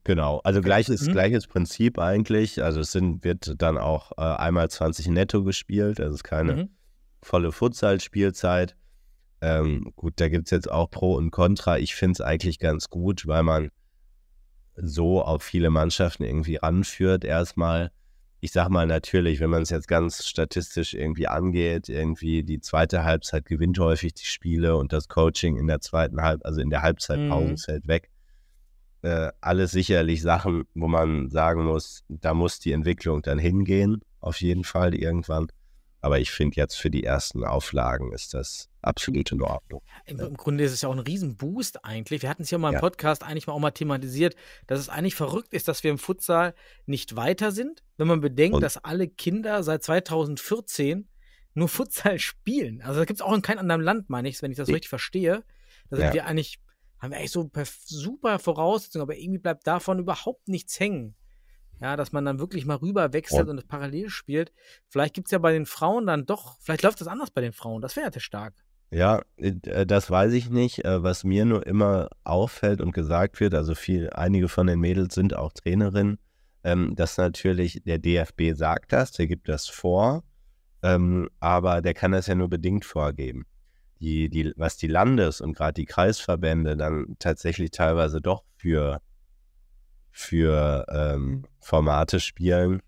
Genau, 0.03 0.39
also 0.39 0.61
gleiches, 0.61 1.07
Mhm. 1.07 1.11
gleiches 1.13 1.47
Prinzip 1.47 1.97
eigentlich. 1.99 2.61
Also 2.63 2.81
es 2.81 2.91
sind, 2.91 3.23
wird 3.23 3.53
dann 3.61 3.77
auch 3.77 4.11
äh, 4.17 4.21
einmal 4.21 4.69
20 4.69 5.07
netto 5.07 5.43
gespielt, 5.43 5.99
also 5.99 6.11
es 6.13 6.17
ist 6.21 6.23
keine 6.23 6.55
Mhm. 6.55 6.69
volle 7.21 7.51
Futsal-Spielzeit. 7.51 8.75
Ähm, 9.39 9.91
gut, 9.95 10.13
da 10.17 10.29
gibt 10.29 10.45
es 10.47 10.51
jetzt 10.51 10.69
auch 10.71 10.89
Pro 10.89 11.13
und 11.15 11.31
Contra. 11.31 11.77
Ich 11.77 11.95
finde 11.95 12.13
es 12.13 12.21
eigentlich 12.21 12.59
ganz 12.59 12.89
gut, 12.89 13.27
weil 13.27 13.43
man 13.43 13.69
so 14.75 15.21
auf 15.21 15.43
viele 15.43 15.69
Mannschaften 15.69 16.23
irgendwie 16.23 16.55
ranführt. 16.57 17.23
Erstmal, 17.23 17.91
ich 18.39 18.51
sag 18.51 18.69
mal 18.69 18.85
natürlich, 18.85 19.39
wenn 19.39 19.49
man 19.49 19.63
es 19.63 19.69
jetzt 19.71 19.87
ganz 19.87 20.25
statistisch 20.25 20.93
irgendwie 20.93 21.27
angeht, 21.27 21.89
irgendwie 21.89 22.43
die 22.43 22.59
zweite 22.59 23.03
Halbzeit 23.03 23.45
gewinnt 23.45 23.79
häufig 23.79 24.13
die 24.13 24.25
Spiele 24.25 24.75
und 24.75 24.93
das 24.93 25.07
Coaching 25.07 25.57
in 25.57 25.67
der 25.67 25.81
zweiten 25.81 26.21
Halb, 26.21 26.45
also 26.45 26.61
in 26.61 26.69
der 26.69 26.81
Halbzeitpause 26.83 27.51
Mhm. 27.53 27.57
fällt 27.57 27.87
weg. 27.87 28.09
Äh, 29.01 29.31
alles 29.41 29.71
sicherlich 29.71 30.21
Sachen, 30.21 30.65
wo 30.75 30.87
man 30.87 31.29
sagen 31.29 31.65
muss, 31.65 32.03
da 32.09 32.33
muss 32.33 32.59
die 32.59 32.71
Entwicklung 32.71 33.21
dann 33.21 33.39
hingehen, 33.39 34.01
auf 34.19 34.41
jeden 34.41 34.63
Fall 34.63 34.93
irgendwann. 34.93 35.47
Aber 36.07 36.19
ich 36.19 36.31
finde 36.31 36.55
jetzt 36.55 36.75
für 36.75 36.89
die 36.89 37.03
ersten 37.03 37.43
Auflagen 37.43 38.13
ist 38.13 38.33
das 38.33 38.69
absolut 38.81 39.29
in 39.33 39.41
Ordnung. 39.41 39.81
Im, 40.05 40.17
Im 40.21 40.37
Grunde 40.37 40.63
ist 40.63 40.71
es 40.71 40.81
ja 40.83 40.87
auch 40.87 40.93
ein 40.93 40.99
Riesenboost 40.99 41.83
eigentlich. 41.83 42.21
Wir 42.21 42.29
hatten 42.29 42.43
es 42.43 42.49
ja 42.49 42.57
mal 42.57 42.69
im 42.69 42.75
Ja. 42.75 42.79
Podcast 42.79 43.23
eigentlich 43.23 43.45
mal 43.45 43.51
auch 43.51 43.59
mal 43.59 43.71
thematisiert, 43.71 44.33
dass 44.67 44.79
es 44.79 44.87
eigentlich 44.87 45.15
verrückt 45.15 45.53
ist, 45.53 45.67
dass 45.67 45.83
wir 45.83 45.91
im 45.91 45.97
Futsal 45.97 46.55
nicht 46.85 47.17
weiter 47.17 47.51
sind, 47.51 47.83
wenn 47.97 48.07
man 48.07 48.21
bedenkt, 48.21 48.55
Und- 48.55 48.61
dass 48.61 48.77
alle 48.77 49.09
Kinder 49.09 49.63
seit 49.63 49.83
2014 49.83 51.09
nur 51.55 51.67
Futsal 51.67 52.19
spielen. 52.19 52.81
Also 52.81 52.99
das 53.01 53.07
gibt 53.07 53.19
es 53.19 53.25
auch 53.25 53.33
in 53.33 53.41
keinem 53.41 53.59
anderen 53.59 53.81
Land, 53.81 54.09
meine 54.09 54.29
ich, 54.29 54.41
wenn 54.41 54.51
ich 54.51 54.57
das 54.57 54.69
Nee. 54.69 54.75
richtig 54.75 54.87
verstehe. 54.87 55.43
Da 55.89 55.97
sind 55.97 56.05
Ja. 56.05 56.13
wir 56.13 56.25
eigentlich, 56.25 56.59
haben 56.99 57.11
wir 57.11 57.17
eigentlich 57.17 57.31
so 57.31 57.51
super 57.85 58.39
Voraussetzungen, 58.39 59.01
aber 59.01 59.17
irgendwie 59.17 59.39
bleibt 59.39 59.67
davon 59.67 59.99
überhaupt 59.99 60.47
nichts 60.47 60.79
hängen. 60.79 61.15
Ja, 61.79 61.95
dass 61.95 62.11
man 62.11 62.25
dann 62.25 62.39
wirklich 62.39 62.65
mal 62.65 62.75
rüber 62.77 63.13
wechselt 63.13 63.43
Und- 63.43 63.49
und 63.49 63.57
es 63.59 63.65
parallel 63.65 64.09
spielt. 64.09 64.51
Vielleicht 64.87 65.13
gibt 65.13 65.27
es 65.27 65.31
ja 65.31 65.37
bei 65.37 65.51
den 65.53 65.65
Frauen 65.65 66.07
dann 66.07 66.25
doch, 66.25 66.57
vielleicht 66.59 66.83
läuft 66.83 67.01
das 67.01 67.07
anders 67.07 67.31
bei 67.31 67.41
den 67.41 67.53
Frauen. 67.53 67.81
Das 67.81 67.95
wäre 67.95 68.09
ja 68.11 68.19
stark. 68.19 68.53
Ja, 68.89 69.21
äh, 69.37 69.85
das 69.85 70.09
weiß 70.09 70.33
ich 70.33 70.49
nicht. 70.49 70.85
Äh, 70.85 71.03
Was 71.03 71.23
mir 71.23 71.45
nur 71.45 71.65
immer 71.67 72.09
auffällt 72.23 72.81
und 72.81 72.93
gesagt 72.93 73.39
wird, 73.39 73.53
also 73.53 73.75
viel, 73.75 74.09
einige 74.11 74.47
von 74.47 74.67
den 74.67 74.79
Mädels 74.79 75.13
sind 75.13 75.35
auch 75.35 75.51
Trainerinnen, 75.53 76.19
ähm, 76.63 76.95
dass 76.95 77.17
natürlich 77.17 77.81
der 77.85 77.99
DFB 77.99 78.53
sagt 78.53 78.93
das, 78.93 79.11
der 79.11 79.27
gibt 79.27 79.49
das 79.49 79.67
vor, 79.67 80.23
ähm, 80.83 81.29
aber 81.39 81.81
der 81.81 81.93
kann 81.93 82.11
das 82.11 82.27
ja 82.27 82.35
nur 82.35 82.49
bedingt 82.49 82.85
vorgeben. 82.85 83.45
Die, 83.99 84.29
die, 84.29 84.53
was 84.57 84.77
die 84.77 84.87
Landes- 84.87 85.41
und 85.41 85.53
gerade 85.53 85.73
die 85.73 85.85
Kreisverbände 85.85 86.77
dann 86.77 87.15
tatsächlich 87.19 87.71
teilweise 87.71 88.21
doch 88.21 88.43
für, 88.55 89.01
für 90.17 90.83
ähm, 90.89 91.45
Formate 91.59 92.19
spielen, 92.19 92.81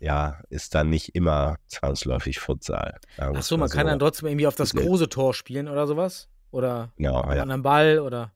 ja, 0.00 0.40
ist 0.50 0.74
dann 0.74 0.90
nicht 0.90 1.14
immer 1.14 1.58
zwangsläufig 1.68 2.40
Futsal. 2.40 2.98
sagen 3.16 3.34
wir 3.34 3.36
Ach 3.36 3.40
es 3.40 3.46
so, 3.46 3.56
man 3.56 3.70
kann 3.70 3.86
dann 3.86 4.00
trotzdem 4.00 4.28
irgendwie 4.28 4.48
auf 4.48 4.56
das 4.56 4.74
große 4.74 5.08
Tor 5.08 5.32
spielen 5.32 5.68
oder 5.68 5.86
sowas? 5.86 6.28
Oder 6.50 6.92
Genau, 6.96 7.20
auf 7.20 7.32
ja, 7.32 7.42
anderen 7.42 7.62
Ball 7.62 8.00
oder. 8.00 8.32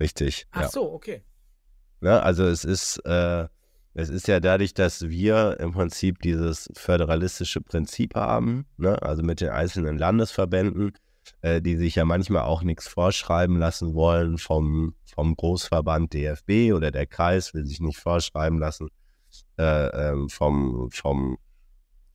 richtig. 0.00 0.46
Ach 0.52 0.62
ja. 0.62 0.68
so, 0.68 0.90
okay. 0.90 1.22
Ne? 2.00 2.22
Also 2.22 2.46
es 2.46 2.64
ist, 2.64 2.96
äh, 3.04 3.46
es 3.92 4.08
ist 4.08 4.26
ja 4.26 4.40
dadurch, 4.40 4.72
dass 4.72 5.08
wir 5.08 5.60
im 5.60 5.72
Prinzip 5.72 6.22
dieses 6.22 6.70
föderalistische 6.74 7.60
Prinzip 7.60 8.14
haben, 8.14 8.66
ne? 8.78 9.00
also 9.02 9.22
mit 9.22 9.42
den 9.42 9.50
einzelnen 9.50 9.98
Landesverbänden, 9.98 10.94
äh, 11.42 11.60
die 11.60 11.76
sich 11.76 11.94
ja 11.96 12.04
manchmal 12.04 12.42
auch 12.42 12.62
nichts 12.62 12.88
vorschreiben 12.88 13.58
lassen 13.58 13.94
wollen 13.94 14.38
vom, 14.38 14.94
vom 15.14 15.34
Großverband 15.36 16.12
DFB 16.12 16.72
oder 16.74 16.90
der 16.90 17.06
Kreis 17.06 17.54
will 17.54 17.66
sich 17.66 17.80
nicht 17.80 17.98
vorschreiben 17.98 18.58
lassen 18.58 18.88
äh, 19.58 19.86
ähm, 20.10 20.28
vom, 20.28 20.90
vom, 20.90 21.38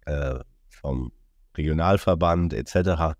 äh, 0.05 0.39
vom 0.69 1.11
Regionalverband 1.57 2.53
etc. 2.53 3.15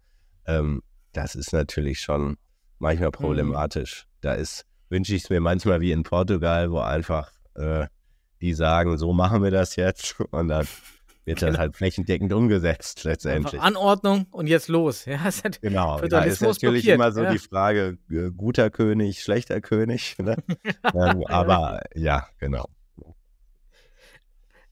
Ähm, 0.46 0.82
das 1.14 1.36
ist 1.36 1.54
natürlich 1.54 2.00
schon 2.00 2.38
manchmal 2.80 3.10
Mhm. 3.10 3.14
problematisch. 3.14 4.08
Da 4.22 4.34
ist, 4.34 4.66
wünsche 4.90 5.16
ich 5.16 5.24
es 5.24 5.30
mir 5.30 5.42
manchmal 5.42 5.82
wie 5.82 5.92
in 5.92 6.04
Portugal, 6.04 6.72
wo 6.72 6.80
einfach 6.80 7.32
äh, 7.56 7.88
die 8.42 8.54
sagen, 8.54 8.98
so 8.98 9.14
machen 9.14 9.44
wir 9.44 9.52
das 9.52 9.76
jetzt 9.76 10.20
und 10.32 10.48
dann 10.48 10.68
wird 11.26 11.42
das 11.42 11.58
halt 11.58 11.76
flächendeckend 11.76 12.34
umgesetzt 12.34 13.04
letztendlich. 13.04 13.54
Einfach 13.54 13.68
Anordnung 13.68 14.26
und 14.32 14.48
jetzt 14.48 14.68
los. 14.68 15.06
Ja, 15.06 15.28
es 15.28 15.44
hat, 15.44 15.62
Genau, 15.62 16.00
da 16.02 16.24
ist 16.24 16.42
natürlich 16.42 16.84
blockiert, 16.84 16.96
immer 16.96 17.12
so 17.12 17.24
ja. 17.24 17.32
die 17.32 17.40
Frage, 17.40 17.98
äh, 18.10 18.32
guter 18.32 18.70
König, 18.70 19.22
schlechter 19.22 19.62
König. 19.62 20.16
Ne? 20.22 20.38
ähm, 20.94 21.24
aber 21.28 21.82
ja, 21.96 22.28
genau. 22.38 22.66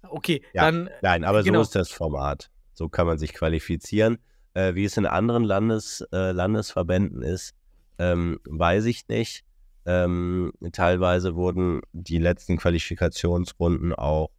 okay, 0.04 0.44
Ja, 0.54 0.66
dann 0.66 0.90
Nein, 1.02 1.24
aber 1.24 1.44
Genau. 1.44 1.60
so 1.60 1.64
ist 1.64 1.76
das 1.76 1.90
Format. 1.90 2.50
So 2.74 2.88
kann 2.88 3.08
man 3.08 3.18
sich 3.18 3.34
qualifizieren. 3.34 4.20
Äh, 4.54 4.76
wie 4.76 4.86
es 4.86 4.98
in 4.98 5.06
anderen 5.06 5.44
Landes, 5.44 6.06
äh, 6.12 6.32
Landesverbänden 6.32 7.22
ist, 7.24 7.56
ähm, 7.98 8.40
weiß 8.46 8.86
ich 8.86 9.08
nicht. 9.08 9.44
Ähm, 9.86 10.52
teilweise 10.72 11.36
wurden 11.36 11.82
die 11.94 12.20
letzten 12.20 12.58
Qualifikationsrunden 12.58 13.94
auch 13.94 14.30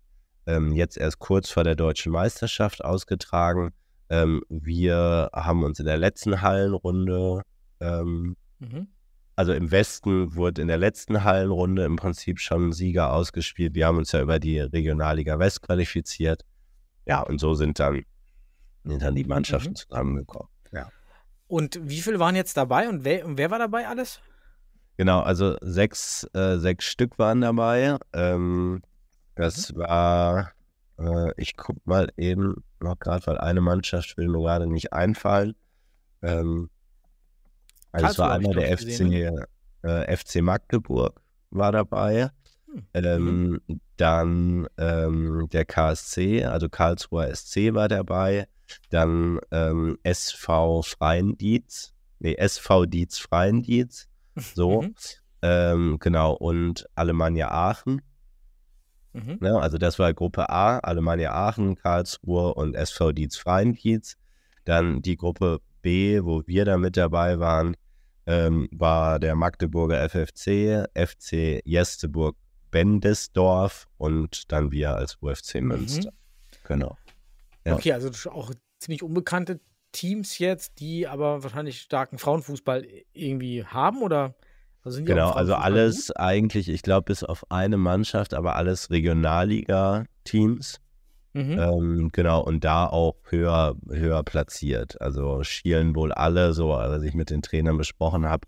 ähm, 0.51 0.73
jetzt 0.73 0.97
erst 0.97 1.19
kurz 1.19 1.51
vor 1.51 1.65
der 1.65 1.77
deutschen 1.77 2.13
Meisterschaft 2.13 2.85
ausgetragen. 2.85 3.73
Ähm, 4.09 4.43
wir 4.49 5.31
haben 5.33 5.63
uns 5.63 5.79
in 5.79 5.87
der 5.87 5.99
letzten 5.99 6.43
Hallenrunde, 6.43 7.43
ähm, 7.81 8.37
mhm. 8.59 8.89
also 9.37 9.53
im 9.53 9.71
Westen 9.71 10.35
wurde 10.35 10.63
in 10.63 10.69
der 10.69 10.79
letzten 10.79 11.23
Hallenrunde 11.23 11.85
im 11.85 11.97
Prinzip 11.97 12.41
schon 12.41 12.69
ein 12.69 12.73
Sieger 12.73 13.13
ausgespielt. 13.13 13.75
Wir 13.75 13.87
haben 13.87 13.99
uns 13.99 14.13
ja 14.13 14.21
über 14.21 14.39
die 14.41 14.59
Regionalliga 14.59 15.39
West 15.39 15.63
qualifiziert. 15.63 16.43
Ja, 17.07 17.21
und 17.23 17.39
so 17.39 17.55
sind 17.55 17.79
dann, 17.79 18.03
sind 18.85 19.03
dann 19.03 19.15
die 19.15 19.25
Mannschaften 19.25 19.71
Mhm. 19.71 19.77
zusammengekommen. 19.77 20.49
Ja. 20.73 20.89
Und 21.47 21.79
wie 21.83 22.01
viele 22.01 22.19
waren 22.19 22.37
jetzt 22.37 22.57
dabei 22.57 22.89
und 22.89 23.05
wer, 23.05 23.25
und 23.25 23.39
wer 23.39 23.51
war 23.51 23.59
dabei 23.59 23.87
alles? 23.87 24.21
Genau, 24.97 25.21
also 25.21 25.57
sechs, 25.63 26.25
äh, 26.35 26.59
sechs 26.59 26.85
Stück 26.85 27.19
waren 27.19 27.41
dabei. 27.41 27.97
Ähm, 28.13 28.83
das 29.35 29.75
war, 29.77 30.53
äh, 30.99 31.33
ich 31.37 31.57
guck 31.57 31.87
mal 31.87 32.13
eben 32.17 32.63
noch 32.81 32.99
gerade, 32.99 33.27
weil 33.27 33.39
eine 33.39 33.61
Mannschaft 33.61 34.17
will 34.17 34.29
mir 34.29 34.39
gerade 34.39 34.67
nicht 34.67 34.93
einfallen. 34.93 35.55
Ähm, 36.23 36.71
also 37.93 38.07
es 38.07 38.19
war 38.19 38.33
einmal 38.33 38.55
der 38.55 38.77
FC, 38.77 39.01
äh, 39.83 40.17
FC 40.17 40.43
Magdeburg 40.43 41.21
war 41.51 41.73
dabei. 41.73 42.31
Hm. 42.73 42.85
Ähm, 42.95 43.61
Dann 43.97 44.69
ähm, 44.79 45.49
der 45.53 45.65
KSC, 45.65 46.45
also 46.45 46.69
Karlsruher 46.69 47.35
SC 47.35 47.75
war 47.75 47.89
dabei. 47.89 48.47
Dann 48.91 49.41
ähm, 49.51 49.99
SV 50.05 50.83
Freiendietz, 50.83 51.93
nee, 52.21 52.35
SV 52.37 52.87
Dietz 52.87 53.19
Freiendietz. 53.19 54.09
So, 54.37 54.83
Mhm. 54.83 54.95
ähm, 55.43 55.97
genau. 55.99 56.35
Und 56.35 56.87
Alemannia 56.95 57.51
Aachen. 57.51 58.03
Mhm. 59.13 59.39
Ne? 59.41 59.61
Also 59.61 59.79
das 59.79 59.99
war 59.99 60.13
Gruppe 60.15 60.51
A, 60.51 60.79
Alemannia 60.79 61.33
Aachen, 61.33 61.77
Karlsruhe 61.77 62.55
und 62.55 62.75
SV 62.75 63.13
Dietz 63.13 63.37
Freiendietz. 63.37 64.17
Dann 64.65 65.03
die 65.03 65.17
Gruppe 65.17 65.61
B, 65.83 66.23
wo 66.23 66.47
wir 66.47 66.65
da 66.65 66.77
mit 66.77 66.97
dabei 66.97 67.39
waren, 67.39 67.77
ähm, 68.27 68.69
war 68.73 69.19
der 69.19 69.35
Magdeburger 69.35 70.09
FFC, 70.09 70.87
FC 70.95 71.61
Jesteburg 71.65 72.37
Bendesdorf 72.71 73.89
und 73.97 74.53
dann 74.53 74.71
wir 74.71 74.95
als 74.95 75.17
UFC 75.21 75.61
Münster. 75.61 76.13
Genau. 76.65 76.97
Ja. 77.65 77.75
Okay, 77.75 77.93
also 77.93 78.31
auch 78.31 78.53
ziemlich 78.79 79.03
unbekannte 79.03 79.61
Teams 79.93 80.39
jetzt, 80.39 80.79
die 80.79 81.09
aber 81.09 81.43
wahrscheinlich 81.43 81.81
starken 81.81 82.19
Frauenfußball 82.19 82.87
irgendwie 83.13 83.65
haben 83.65 84.03
oder 84.03 84.35
Genau, 84.83 85.31
also 85.31 85.53
Frauenfußball 85.53 85.63
alles 85.63 86.11
eigentlich, 86.13 86.69
ich 86.69 86.83
glaube, 86.83 87.05
bis 87.05 87.23
auf 87.23 87.51
eine 87.51 87.77
Mannschaft, 87.77 88.35
aber 88.35 88.57
alles 88.57 88.91
Regionalliga-Teams. 88.91 90.81
Mhm. 91.33 91.59
Ähm, 91.59 92.09
genau, 92.13 92.41
und 92.43 92.65
da 92.65 92.87
auch 92.87 93.15
höher, 93.29 93.77
höher 93.89 94.23
platziert. 94.25 95.01
Also 95.01 95.45
schielen 95.45 95.95
wohl 95.95 96.13
alle, 96.13 96.53
so 96.55 96.73
als 96.73 97.03
ich 97.03 97.15
mit 97.15 97.31
den 97.31 97.43
Trainern 97.43 97.77
besprochen 97.77 98.27
habe, 98.27 98.47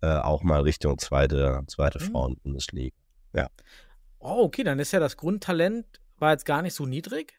äh, 0.00 0.16
auch 0.16 0.42
mal 0.42 0.62
Richtung 0.62 0.98
zweite, 0.98 1.62
zweite 1.66 1.98
Mhm. 1.98 2.04
Frauenbundesliga. 2.04 2.94
Oh, 4.24 4.44
okay, 4.44 4.62
dann 4.62 4.78
ist 4.78 4.92
ja 4.92 5.00
das 5.00 5.16
Grundtalent 5.16 5.84
war 6.18 6.30
jetzt 6.30 6.46
gar 6.46 6.62
nicht 6.62 6.74
so 6.74 6.86
niedrig. 6.86 7.34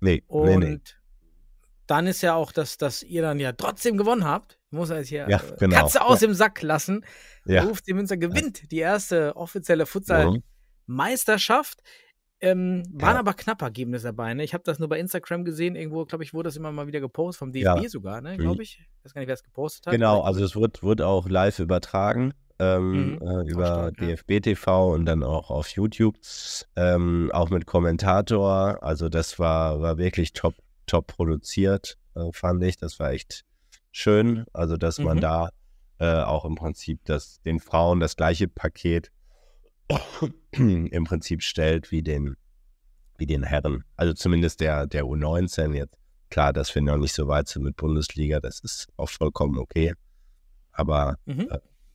Nee, 0.00 0.22
Und 0.28 0.46
nee, 0.46 0.56
nee. 0.56 0.80
Dann 1.86 2.06
ist 2.06 2.22
ja 2.22 2.34
auch, 2.34 2.52
dass, 2.52 2.76
dass 2.78 3.02
ihr 3.02 3.22
dann 3.22 3.38
ja 3.40 3.52
trotzdem 3.52 3.96
gewonnen 3.96 4.24
habt. 4.24 4.58
Ich 4.70 4.76
muss 4.78 4.90
jetzt 4.90 5.08
hier 5.08 5.26
Ja, 5.28 5.38
äh, 5.38 5.56
genau. 5.58 5.76
Katze 5.76 6.02
aus 6.04 6.20
dem 6.20 6.32
Sack 6.34 6.62
lassen. 6.62 7.04
Ja. 7.44 7.62
Der 7.62 7.70
UFC 7.70 7.88
Münster 7.88 8.16
gewinnt 8.16 8.70
die 8.70 8.78
erste 8.78 9.36
offizielle 9.36 9.84
Futsal-Meisterschaft. 10.86 11.82
Ähm, 12.40 12.82
waren 12.92 13.14
Ja. 13.14 13.20
aber 13.20 13.34
knappe 13.34 13.64
Ergebnisse 13.64 14.06
dabei. 14.06 14.34
Ne? 14.34 14.42
Ich 14.42 14.52
habe 14.52 14.64
das 14.64 14.80
nur 14.80 14.88
bei 14.88 14.98
Instagram 14.98 15.44
gesehen. 15.44 15.76
Irgendwo, 15.76 16.04
glaube 16.06 16.24
ich, 16.24 16.34
wurde 16.34 16.48
das 16.48 16.56
immer 16.56 16.72
mal 16.72 16.88
wieder 16.88 16.98
gepostet, 17.00 17.38
vom 17.38 17.52
DFB 17.52 17.82
Ja. 17.84 17.88
sogar, 17.88 18.20
ne? 18.20 18.36
Glaube 18.36 18.64
ich. 18.64 18.80
Ich 18.80 19.04
weiß 19.04 19.14
gar 19.14 19.20
nicht, 19.20 19.28
wer 19.28 19.34
es 19.34 19.44
gepostet 19.44 19.86
hat. 19.86 19.92
Genau, 19.92 20.22
also 20.22 20.44
es 20.44 20.56
wird, 20.56 20.82
wird 20.82 21.02
auch 21.02 21.28
live 21.28 21.60
übertragen 21.60 22.34
ähm, 22.58 23.12
Mhm. 23.14 23.18
äh, 23.22 23.48
über 23.50 23.66
stark, 23.66 24.00
ja. 24.00 24.06
DFB 24.08 24.40
TV 24.42 24.92
und 24.92 25.04
dann 25.06 25.22
auch 25.22 25.50
auf 25.50 25.68
YouTube, 25.68 26.16
ähm, 26.74 27.30
auch 27.32 27.50
mit 27.50 27.66
Kommentator. 27.66 28.82
Also 28.82 29.08
das 29.08 29.38
war, 29.38 29.80
war 29.80 29.98
wirklich 29.98 30.32
top, 30.32 30.54
top 30.86 31.06
produziert, 31.08 31.98
äh, 32.14 32.30
fand 32.32 32.62
ich. 32.64 32.76
Das 32.76 32.98
war 33.00 33.10
echt 33.12 33.44
schön. 33.90 34.44
Also 34.52 34.76
dass 34.76 34.98
man 34.98 35.16
Mhm. 35.18 35.20
da 35.20 35.48
äh, 35.98 36.22
auch 36.22 36.44
im 36.44 36.54
Prinzip 36.56 37.00
das, 37.04 37.40
den 37.42 37.60
Frauen 37.60 38.00
das 38.00 38.16
gleiche 38.16 38.48
Paket 38.48 39.10
im 40.52 41.04
Prinzip 41.04 41.42
stellt 41.42 41.90
wie 41.90 42.02
den, 42.02 42.36
wie 43.18 43.26
den 43.26 43.42
Herren. 43.42 43.84
Also 43.96 44.12
zumindest 44.14 44.60
der, 44.60 44.86
der 44.86 45.04
U19 45.04 45.74
jetzt. 45.74 45.96
Klar, 46.30 46.52
dass 46.52 46.74
wir 46.74 46.80
noch 46.82 46.96
nicht 46.96 47.12
so 47.12 47.28
weit 47.28 47.48
sind 47.48 47.62
mit 47.62 47.76
Bundesliga, 47.76 48.40
das 48.40 48.60
ist 48.60 48.88
auch 48.96 49.10
vollkommen 49.10 49.58
okay. 49.58 49.92
Aber 50.72 51.16
Mhm. 51.26 51.48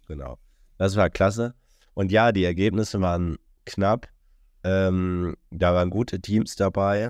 genau, 0.08 0.38
das 0.78 0.96
war 0.96 1.10
klasse. 1.10 1.56
Und 1.96 2.12
ja, 2.12 2.32
die 2.32 2.44
Ergebnisse 2.44 3.02
waren 3.02 3.38
knapp. 3.66 4.08
Ähm, 4.64 5.36
da 5.50 5.74
waren 5.74 5.90
gute 5.90 6.20
Teams 6.22 6.56
dabei. 6.56 7.10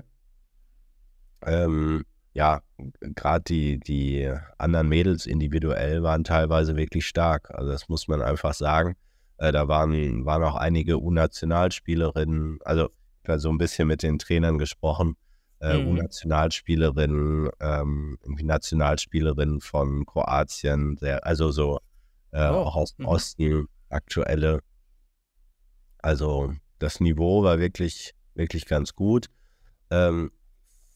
Ähm, 1.46 2.04
ja, 2.34 2.60
gerade 3.00 3.42
die, 3.44 3.80
die 3.80 4.32
anderen 4.58 4.88
Mädels 4.88 5.26
individuell 5.26 6.02
waren 6.02 6.24
teilweise 6.24 6.76
wirklich 6.76 7.06
stark. 7.06 7.50
Also 7.50 7.70
das 7.70 7.88
muss 7.88 8.06
man 8.08 8.22
einfach 8.22 8.54
sagen. 8.54 8.96
Äh, 9.38 9.52
da 9.52 9.68
waren, 9.68 10.24
waren 10.24 10.42
auch 10.44 10.54
einige 10.56 11.00
U-Nationalspielerinnen, 11.00 12.58
also 12.64 12.90
ich 13.22 13.28
habe 13.28 13.40
so 13.40 13.50
ein 13.50 13.58
bisschen 13.58 13.88
mit 13.88 14.02
den 14.02 14.18
Trainern 14.18 14.58
gesprochen, 14.58 15.16
äh, 15.60 15.78
Mhm. 15.78 15.88
U-Nationalspielerinnen, 15.88 17.50
ähm, 17.60 18.18
irgendwie 18.22 18.44
Nationalspielerinnen 18.44 19.60
von 19.60 20.06
Kroatien, 20.06 20.96
sehr, 20.96 21.26
also 21.26 21.50
so 21.50 21.78
äh, 22.30 22.48
Oh, 22.50 22.64
auch 22.64 22.76
aus 22.76 22.94
dem 22.94 23.04
mhm. 23.04 23.08
Osten 23.08 23.66
aktuelle. 23.88 24.60
Also 25.98 26.52
das 26.78 27.00
Niveau 27.00 27.42
war 27.42 27.58
wirklich, 27.58 28.14
wirklich 28.34 28.66
ganz 28.66 28.94
gut. 28.94 29.26
Ähm, 29.90 30.30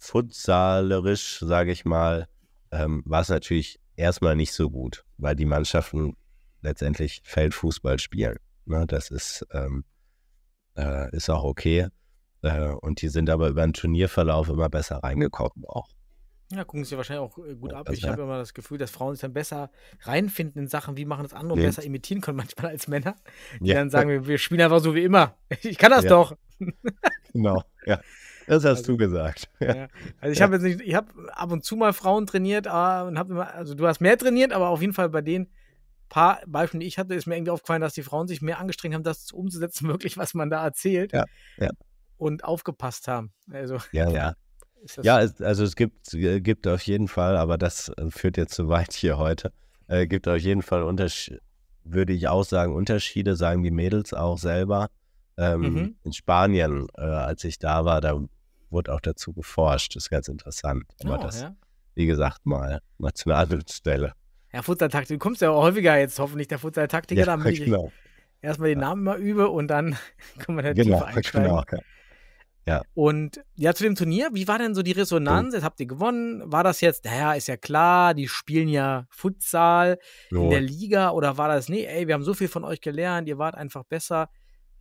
futsalerisch, 0.02 1.38
sage 1.40 1.70
ich 1.70 1.84
mal, 1.84 2.26
ähm, 2.72 3.02
war 3.06 3.20
es 3.20 3.28
natürlich 3.28 3.78
erstmal 3.94 4.34
nicht 4.34 4.52
so 4.52 4.68
gut, 4.68 5.04
weil 5.16 5.36
die 5.36 5.44
Mannschaften 5.44 6.16
letztendlich 6.60 7.20
Feldfußball 7.24 8.00
spielen. 8.00 8.36
Ne? 8.64 8.84
Das 8.88 9.10
ist, 9.12 9.46
ähm, 9.52 9.84
äh, 10.76 11.14
ist 11.16 11.30
auch 11.30 11.44
okay. 11.44 11.86
Äh, 12.42 12.70
und 12.70 13.00
die 13.00 13.08
sind 13.08 13.30
aber 13.30 13.48
über 13.48 13.62
den 13.64 13.74
Turnierverlauf 13.74 14.48
immer 14.48 14.68
besser 14.68 14.96
reingekommen 14.96 15.64
auch. 15.68 15.88
Ja, 16.50 16.64
gucken 16.64 16.84
sie 16.84 16.96
wahrscheinlich 16.96 17.30
auch 17.30 17.38
äh, 17.38 17.54
gut 17.54 17.72
ab. 17.72 17.88
Also, 17.88 17.98
Ich 17.98 18.08
habe 18.08 18.22
immer 18.22 18.38
das 18.38 18.54
Gefühl, 18.54 18.78
dass 18.78 18.90
Frauen 18.90 19.14
sich 19.14 19.22
dann 19.22 19.32
besser 19.32 19.70
reinfinden 20.02 20.62
in 20.62 20.68
Sachen, 20.68 20.96
wie 20.96 21.04
machen 21.04 21.22
das 21.22 21.32
andere 21.32 21.60
Ja. 21.60 21.66
besser 21.66 21.84
imitieren 21.84 22.20
können 22.20 22.36
manchmal 22.36 22.72
als 22.72 22.88
Männer. 22.88 23.16
Die 23.60 23.68
Ja. 23.70 23.76
dann 23.76 23.88
sagen, 23.90 24.10
wir, 24.10 24.26
wir 24.26 24.38
spielen 24.38 24.60
einfach 24.62 24.80
so 24.80 24.96
wie 24.96 25.04
immer. 25.04 25.36
Ich 25.62 25.78
kann 25.78 25.90
das 25.92 26.04
Ja. 26.04 26.10
doch. 26.10 26.36
Genau, 27.32 27.62
ja. 27.86 28.00
Das 28.46 28.64
hast 28.64 28.78
Also- 28.78 28.92
du 28.92 28.96
gesagt. 28.96 29.48
Ja. 29.60 29.88
Also 30.20 30.32
ich 30.32 30.42
habe 30.42 30.54
jetzt 30.54 30.62
nicht, 30.62 30.80
ich 30.80 30.94
habe 30.94 31.08
ab 31.32 31.52
und 31.52 31.64
zu 31.64 31.76
mal 31.76 31.92
Frauen 31.92 32.26
trainiert 32.26 32.66
ah, 32.66 33.02
und 33.02 33.18
habe 33.18 33.32
immer, 33.32 33.54
also 33.54 33.74
du 33.74 33.86
hast 33.86 34.00
mehr 34.00 34.18
trainiert, 34.18 34.52
aber 34.52 34.68
auf 34.68 34.80
jeden 34.80 34.92
Fall 34.92 35.08
bei 35.08 35.20
den 35.22 35.48
paar 36.08 36.40
Beispielen, 36.46 36.80
die 36.80 36.86
ich 36.86 36.98
hatte, 36.98 37.14
ist 37.14 37.26
mir 37.26 37.36
irgendwie 37.36 37.52
aufgefallen, 37.52 37.80
dass 37.80 37.94
die 37.94 38.02
Frauen 38.02 38.28
sich 38.28 38.42
mehr 38.42 38.58
angestrengt 38.58 38.94
haben, 38.94 39.02
das 39.04 39.32
umzusetzen, 39.32 39.88
wirklich, 39.88 40.16
was 40.18 40.34
man 40.34 40.50
da 40.50 40.62
erzählt. 40.64 41.12
Ja, 41.12 41.24
ja. 41.58 41.70
und 42.18 42.44
aufgepasst 42.44 43.08
haben. 43.08 43.32
Also, 43.50 43.78
Ja, 43.92 44.10
ja. 44.10 44.34
Ja, 45.02 45.20
es, 45.20 45.40
also 45.40 45.62
es 45.62 45.76
gibt, 45.76 46.10
gibt 46.10 46.66
auf 46.66 46.82
jeden 46.82 47.06
Fall, 47.06 47.36
aber 47.36 47.56
das 47.56 47.88
äh, 47.90 48.10
führt 48.10 48.36
jetzt 48.36 48.52
zu 48.54 48.68
weit 48.68 48.92
hier 48.92 49.16
heute, 49.16 49.52
äh, 49.86 50.08
gibt 50.08 50.26
auf 50.26 50.38
jeden 50.38 50.62
Fall 50.62 50.82
Unterschiede, 50.82 51.40
würde 51.84 52.12
ich 52.12 52.26
auch 52.26 52.42
sagen, 52.44 52.74
Unterschiede, 52.74 53.36
sagen 53.36 53.62
die 53.62 53.70
Mädels 53.70 54.12
auch 54.12 54.38
selber. 54.38 54.88
Ähm, 55.38 55.60
Mhm. 55.60 55.96
In 56.04 56.12
Spanien, 56.12 56.86
äh, 56.96 57.02
als 57.02 57.44
ich 57.44 57.58
da 57.58 57.84
war, 57.84 58.00
da 58.00 58.20
wurde 58.70 58.92
auch 58.92 59.00
dazu 59.00 59.32
geforscht. 59.32 59.96
Das 59.96 60.04
ist 60.04 60.10
ganz 60.10 60.28
interessant. 60.28 60.84
Aber 61.04 61.18
Oh, 61.18 61.22
das, 61.22 61.42
ja. 61.42 61.54
wie 61.94 62.06
gesagt, 62.06 62.44
mal, 62.46 62.80
mal 62.98 63.12
zu 63.12 63.30
einer 63.30 63.38
anderen 63.38 63.66
Stelle. 63.68 64.12
Ja, 64.52 64.62
Futsal-Taktik. 64.62 65.18
Du 65.18 65.22
kommst 65.22 65.40
ja 65.40 65.50
auch 65.50 65.62
häufiger 65.62 65.96
jetzt 65.98 66.18
hoffentlich 66.18 66.48
der 66.48 66.58
Futsal-Taktiker, 66.58 67.24
damit 67.24 67.54
ich 67.54 67.64
genau. 67.64 67.90
erstmal 68.42 68.68
den 68.70 68.80
Namen 68.80 69.02
mal 69.04 69.18
übe 69.18 69.48
und 69.48 69.68
dann 69.68 69.96
können 70.38 70.58
wir 70.58 70.62
da 70.62 70.72
Genau, 70.74 70.98
tiefer 70.98 71.06
einsteigen. 71.06 71.48
genau. 71.48 71.64
ja. 72.66 72.82
Und 72.94 73.42
ja, 73.54 73.72
zu 73.74 73.84
dem 73.84 73.94
Turnier, 73.94 74.28
wie 74.34 74.46
war 74.48 74.58
denn 74.58 74.74
so 74.74 74.82
die 74.82 74.92
Resonanz? 74.92 75.54
Jetzt 75.54 75.64
habt 75.64 75.80
ihr 75.80 75.86
gewonnen. 75.86 76.42
War 76.52 76.62
das 76.64 76.80
jetzt, 76.82 77.04
naja, 77.06 77.32
ist 77.32 77.48
ja 77.48 77.56
klar, 77.56 78.12
die 78.14 78.28
spielen 78.28 78.68
ja 78.68 79.06
Futsal 79.08 79.98
in 80.30 80.36
So, 80.36 80.50
der 80.50 80.60
Liga 80.60 81.10
oder 81.10 81.38
war 81.38 81.48
das, 81.48 81.68
nee, 81.70 81.84
ey, 81.86 82.06
wir 82.06 82.14
haben 82.14 82.22
so 82.24 82.34
viel 82.34 82.48
von 82.48 82.64
euch 82.64 82.80
gelernt, 82.82 83.28
ihr 83.28 83.38
wart 83.38 83.54
einfach 83.54 83.84
besser. 83.84 84.28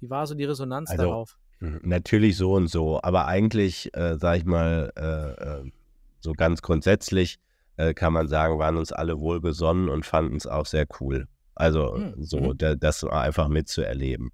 Wie 0.01 0.09
war 0.09 0.27
so 0.27 0.35
die 0.35 0.43
Resonanz 0.45 0.89
Also, 0.91 1.03
darauf? 1.03 1.37
Natürlich 1.59 2.37
so 2.37 2.53
und 2.53 2.67
so, 2.69 2.99
aber 3.03 3.27
eigentlich, 3.27 3.95
äh, 3.95 4.17
sag 4.17 4.37
ich 4.37 4.45
mal, 4.45 4.91
äh, 4.97 5.59
äh, 5.67 5.71
so 6.19 6.33
ganz 6.33 6.61
grundsätzlich 6.63 7.37
äh, 7.77 7.93
kann 7.93 8.13
man 8.13 8.27
sagen, 8.27 8.57
waren 8.59 8.77
uns 8.77 8.91
alle 8.91 9.19
wohlgesonnen 9.19 9.87
und 9.87 10.05
fanden 10.05 10.35
es 10.37 10.47
auch 10.47 10.65
sehr 10.65 10.87
cool. 10.99 11.27
Also 11.53 11.97
Mhm, 11.97 12.13
so, 12.17 12.53
da, 12.53 12.73
das 12.75 13.03
einfach 13.03 13.47
mitzuerleben. 13.47 14.31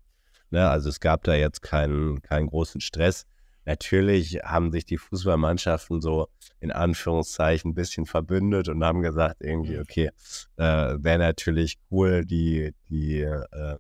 Ne? 0.52 0.70
Also 0.70 0.88
es 0.88 1.02
gab 1.02 1.24
da 1.24 1.36
jetzt 1.36 1.62
keinen, 1.62 2.22
keinen 2.22 2.48
großen 2.48 2.80
Stress. 2.80 3.26
Natürlich 3.66 4.40
haben 4.46 4.72
sich 4.72 4.86
die 4.86 4.98
Fußballmannschaften 4.98 6.00
so 6.00 6.30
in 6.62 6.72
Anführungszeichen 6.72 7.72
ein 7.72 7.76
bisschen 7.76 8.06
verbündet 8.06 8.70
und 8.70 8.82
haben 8.86 9.02
gesagt, 9.02 9.42
irgendwie, 9.42 9.76
Mhm. 9.76 9.82
okay, 9.82 10.10
äh, 10.56 10.96
wäre 11.04 11.20
natürlich 11.20 11.78
cool, 11.92 12.24
die, 12.26 12.74
die, 12.90 13.20
äh, 13.22 13.76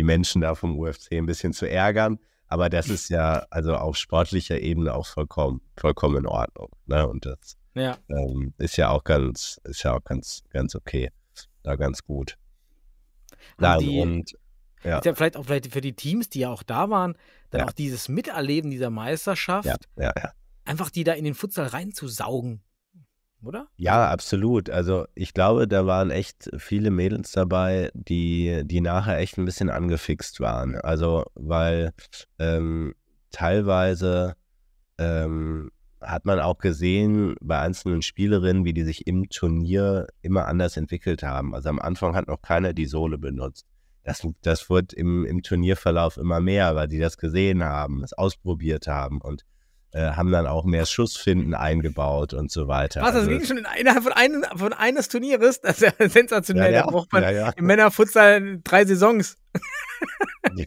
die 0.00 0.04
Menschen 0.04 0.40
da 0.40 0.54
vom 0.54 0.78
UFC 0.78 1.12
ein 1.12 1.26
bisschen 1.26 1.52
zu 1.52 1.68
ärgern. 1.68 2.18
Aber 2.48 2.70
das 2.70 2.88
ist 2.88 3.10
ja 3.10 3.44
also 3.50 3.76
auf 3.76 3.96
sportlicher 3.98 4.58
Ebene 4.58 4.94
auch 4.94 5.06
vollkommen, 5.06 5.60
vollkommen 5.76 6.16
in 6.16 6.26
Ordnung. 6.26 6.70
Ne? 6.86 7.06
Und 7.06 7.26
das 7.26 7.58
Ja. 7.74 7.98
ähm, 8.08 8.54
ist 8.56 8.78
ja 8.78 8.88
auch 8.88 9.04
ganz, 9.04 9.60
ist 9.64 9.82
ja 9.82 9.94
auch 9.94 10.02
ganz, 10.02 10.42
ganz 10.48 10.74
okay. 10.74 11.10
Da 11.62 11.76
ganz 11.76 12.02
gut. 12.02 12.38
Nein, 13.58 13.78
die- 13.80 14.00
und 14.00 14.32
ja. 14.82 14.98
Ist 14.98 15.04
ja 15.04 15.14
vielleicht 15.14 15.36
auch 15.36 15.44
vielleicht 15.44 15.70
für 15.70 15.82
die 15.82 15.92
Teams, 15.92 16.30
die 16.30 16.40
ja 16.40 16.48
auch 16.50 16.62
da 16.62 16.88
waren, 16.88 17.14
dann 17.50 17.60
Ja. 17.60 17.66
auch 17.66 17.72
dieses 17.72 18.08
Miterleben 18.08 18.70
dieser 18.70 18.88
Meisterschaft, 18.88 19.68
ja. 19.98 20.12
einfach 20.64 20.88
die 20.88 21.04
da 21.04 21.12
in 21.12 21.24
den 21.24 21.34
Futsal 21.34 21.66
reinzusaugen. 21.66 22.62
Oder? 23.42 23.68
Ja, 23.76 24.10
absolut. 24.10 24.68
Also 24.70 25.06
ich 25.14 25.32
glaube, 25.34 25.66
da 25.66 25.86
waren 25.86 26.10
echt 26.10 26.50
viele 26.58 26.90
Mädels 26.90 27.32
dabei, 27.32 27.90
die, 27.94 28.62
die 28.64 28.80
nachher 28.80 29.18
echt 29.18 29.38
ein 29.38 29.44
bisschen 29.44 29.70
angefixt 29.70 30.40
waren. 30.40 30.76
Also, 30.76 31.24
weil 31.34 31.92
ähm, 32.38 32.94
teilweise 33.30 34.34
ähm, 34.98 35.70
hat 36.00 36.24
man 36.24 36.40
auch 36.40 36.58
gesehen 36.58 37.36
bei 37.40 37.58
einzelnen 37.58 38.02
Spielerinnen, 38.02 38.64
wie 38.64 38.72
die 38.72 38.84
sich 38.84 39.06
im 39.06 39.28
Turnier 39.28 40.06
immer 40.22 40.46
anders 40.46 40.76
entwickelt 40.76 41.22
haben. 41.22 41.54
Also 41.54 41.68
am 41.68 41.78
Anfang 41.78 42.14
hat 42.14 42.28
noch 42.28 42.42
keiner 42.42 42.72
die 42.72 42.86
Sohle 42.86 43.18
benutzt. 43.18 43.66
Das, 44.02 44.26
das 44.42 44.70
wurde 44.70 44.96
im, 44.96 45.26
im 45.26 45.42
Turnierverlauf 45.42 46.16
immer 46.16 46.40
mehr, 46.40 46.74
weil 46.74 46.88
die 46.88 46.98
das 46.98 47.18
gesehen 47.18 47.62
haben, 47.62 48.02
es 48.02 48.14
ausprobiert 48.14 48.86
haben 48.86 49.20
und 49.20 49.44
äh, 49.92 50.12
haben 50.12 50.30
dann 50.30 50.46
auch 50.46 50.64
mehr 50.64 50.86
Schussfinden 50.86 51.54
eingebaut 51.54 52.32
und 52.34 52.50
so 52.50 52.68
weiter. 52.68 53.00
Was, 53.02 53.08
das 53.12 53.16
Also 53.22 53.28
ging 53.30 53.44
schon 53.44 53.58
in, 53.58 53.66
innerhalb 53.78 54.04
von, 54.04 54.12
einem, 54.12 54.44
von 54.56 54.72
eines 54.72 55.08
Turnieres? 55.08 55.60
Das 55.60 55.80
ist 55.82 55.92
ja 55.98 56.08
sensationell. 56.08 56.72
Ja, 56.72 56.82
Da 56.84 56.90
braucht 56.90 57.12
man 57.12 57.22
ja, 57.24 57.30
ja. 57.30 57.50
im 57.50 57.64
Männerfutsal 57.66 58.60
drei 58.62 58.84
Saisons. 58.84 59.36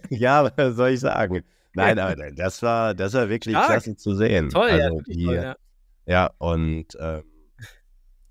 Ja, 0.10 0.50
was 0.56 0.76
soll 0.76 0.90
ich 0.92 1.00
sagen? 1.00 1.44
Nein, 1.74 2.00
aber 2.00 2.16
das 2.32 2.62
war, 2.62 2.94
das 2.94 3.14
war 3.14 3.30
wirklich 3.30 3.56
Stark. 3.56 3.70
klasse 3.72 3.96
zu 3.96 4.16
sehen. 4.16 4.50
Toll, 4.50 4.70
ja, 4.70 4.86
also 4.86 5.02
die, 5.08 5.26
toll, 5.26 5.36
ja. 5.36 5.56
ja, 6.06 6.30
und 6.38 6.86
ähm, 7.00 7.24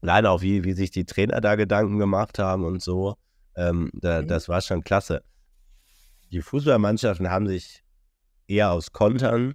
leider 0.00 0.30
auch, 0.30 0.40
wie, 0.42 0.64
wie 0.64 0.72
sich 0.72 0.90
die 0.92 1.04
Trainer 1.04 1.40
da 1.40 1.56
Gedanken 1.56 1.98
gemacht 1.98 2.38
haben 2.38 2.64
und 2.64 2.80
so, 2.82 3.16
ähm, 3.56 3.90
da, 3.94 4.22
Mhm. 4.22 4.28
das 4.28 4.48
war 4.48 4.60
schon 4.62 4.82
klasse. 4.82 5.22
Die 6.30 6.40
Fußballmannschaften 6.40 7.28
haben 7.28 7.46
sich 7.48 7.82
eher 8.46 8.70
aus 8.70 8.92
Kontern, 8.92 9.54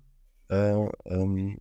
äh, 0.50 0.88
ähm, 1.06 1.58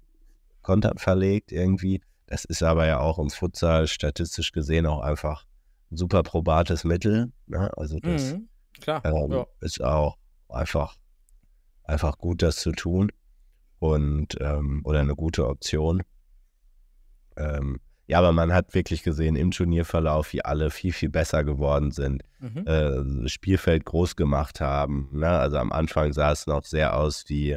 Kontern 0.62 0.98
verlegt 0.98 1.52
irgendwie. 1.52 2.02
Das 2.26 2.44
ist 2.44 2.62
aber 2.62 2.86
ja 2.86 2.98
auch 3.00 3.18
im 3.18 3.30
Futsal 3.30 3.86
statistisch 3.86 4.52
gesehen 4.52 4.86
auch 4.86 5.00
einfach 5.00 5.44
ein 5.92 5.96
super 5.96 6.22
probates 6.24 6.82
Mittel. 6.84 7.32
Ne? 7.46 7.70
Also 7.76 7.98
das, 8.00 8.32
Mhm. 8.34 8.48
Klar. 8.80 9.04
ähm, 9.04 9.32
ja. 9.32 9.46
ist 9.60 9.82
auch 9.82 10.16
einfach, 10.48 10.96
einfach 11.84 12.18
gut, 12.18 12.42
das 12.42 12.56
zu 12.56 12.72
tun 12.72 13.12
und 13.78 14.36
ähm, 14.40 14.80
oder 14.84 15.00
eine 15.00 15.14
gute 15.14 15.46
Option. 15.46 16.02
Ähm, 17.36 17.78
ja, 18.08 18.18
aber 18.18 18.32
man 18.32 18.52
hat 18.52 18.74
wirklich 18.74 19.02
gesehen 19.02 19.34
im 19.36 19.50
Turnierverlauf, 19.50 20.32
wie 20.32 20.44
alle 20.44 20.70
viel, 20.70 20.92
viel 20.92 21.08
besser 21.08 21.42
geworden 21.44 21.90
sind, 21.90 22.22
Mhm. 22.40 22.58
äh, 22.66 23.22
das 23.22 23.32
Spielfeld 23.32 23.84
groß 23.84 24.14
gemacht 24.16 24.60
haben. 24.60 25.08
Ne? 25.12 25.28
Also 25.28 25.58
am 25.58 25.72
Anfang 25.72 26.12
sah 26.12 26.32
es 26.32 26.46
noch 26.46 26.64
sehr 26.64 26.96
aus 26.96 27.24
wie 27.28 27.56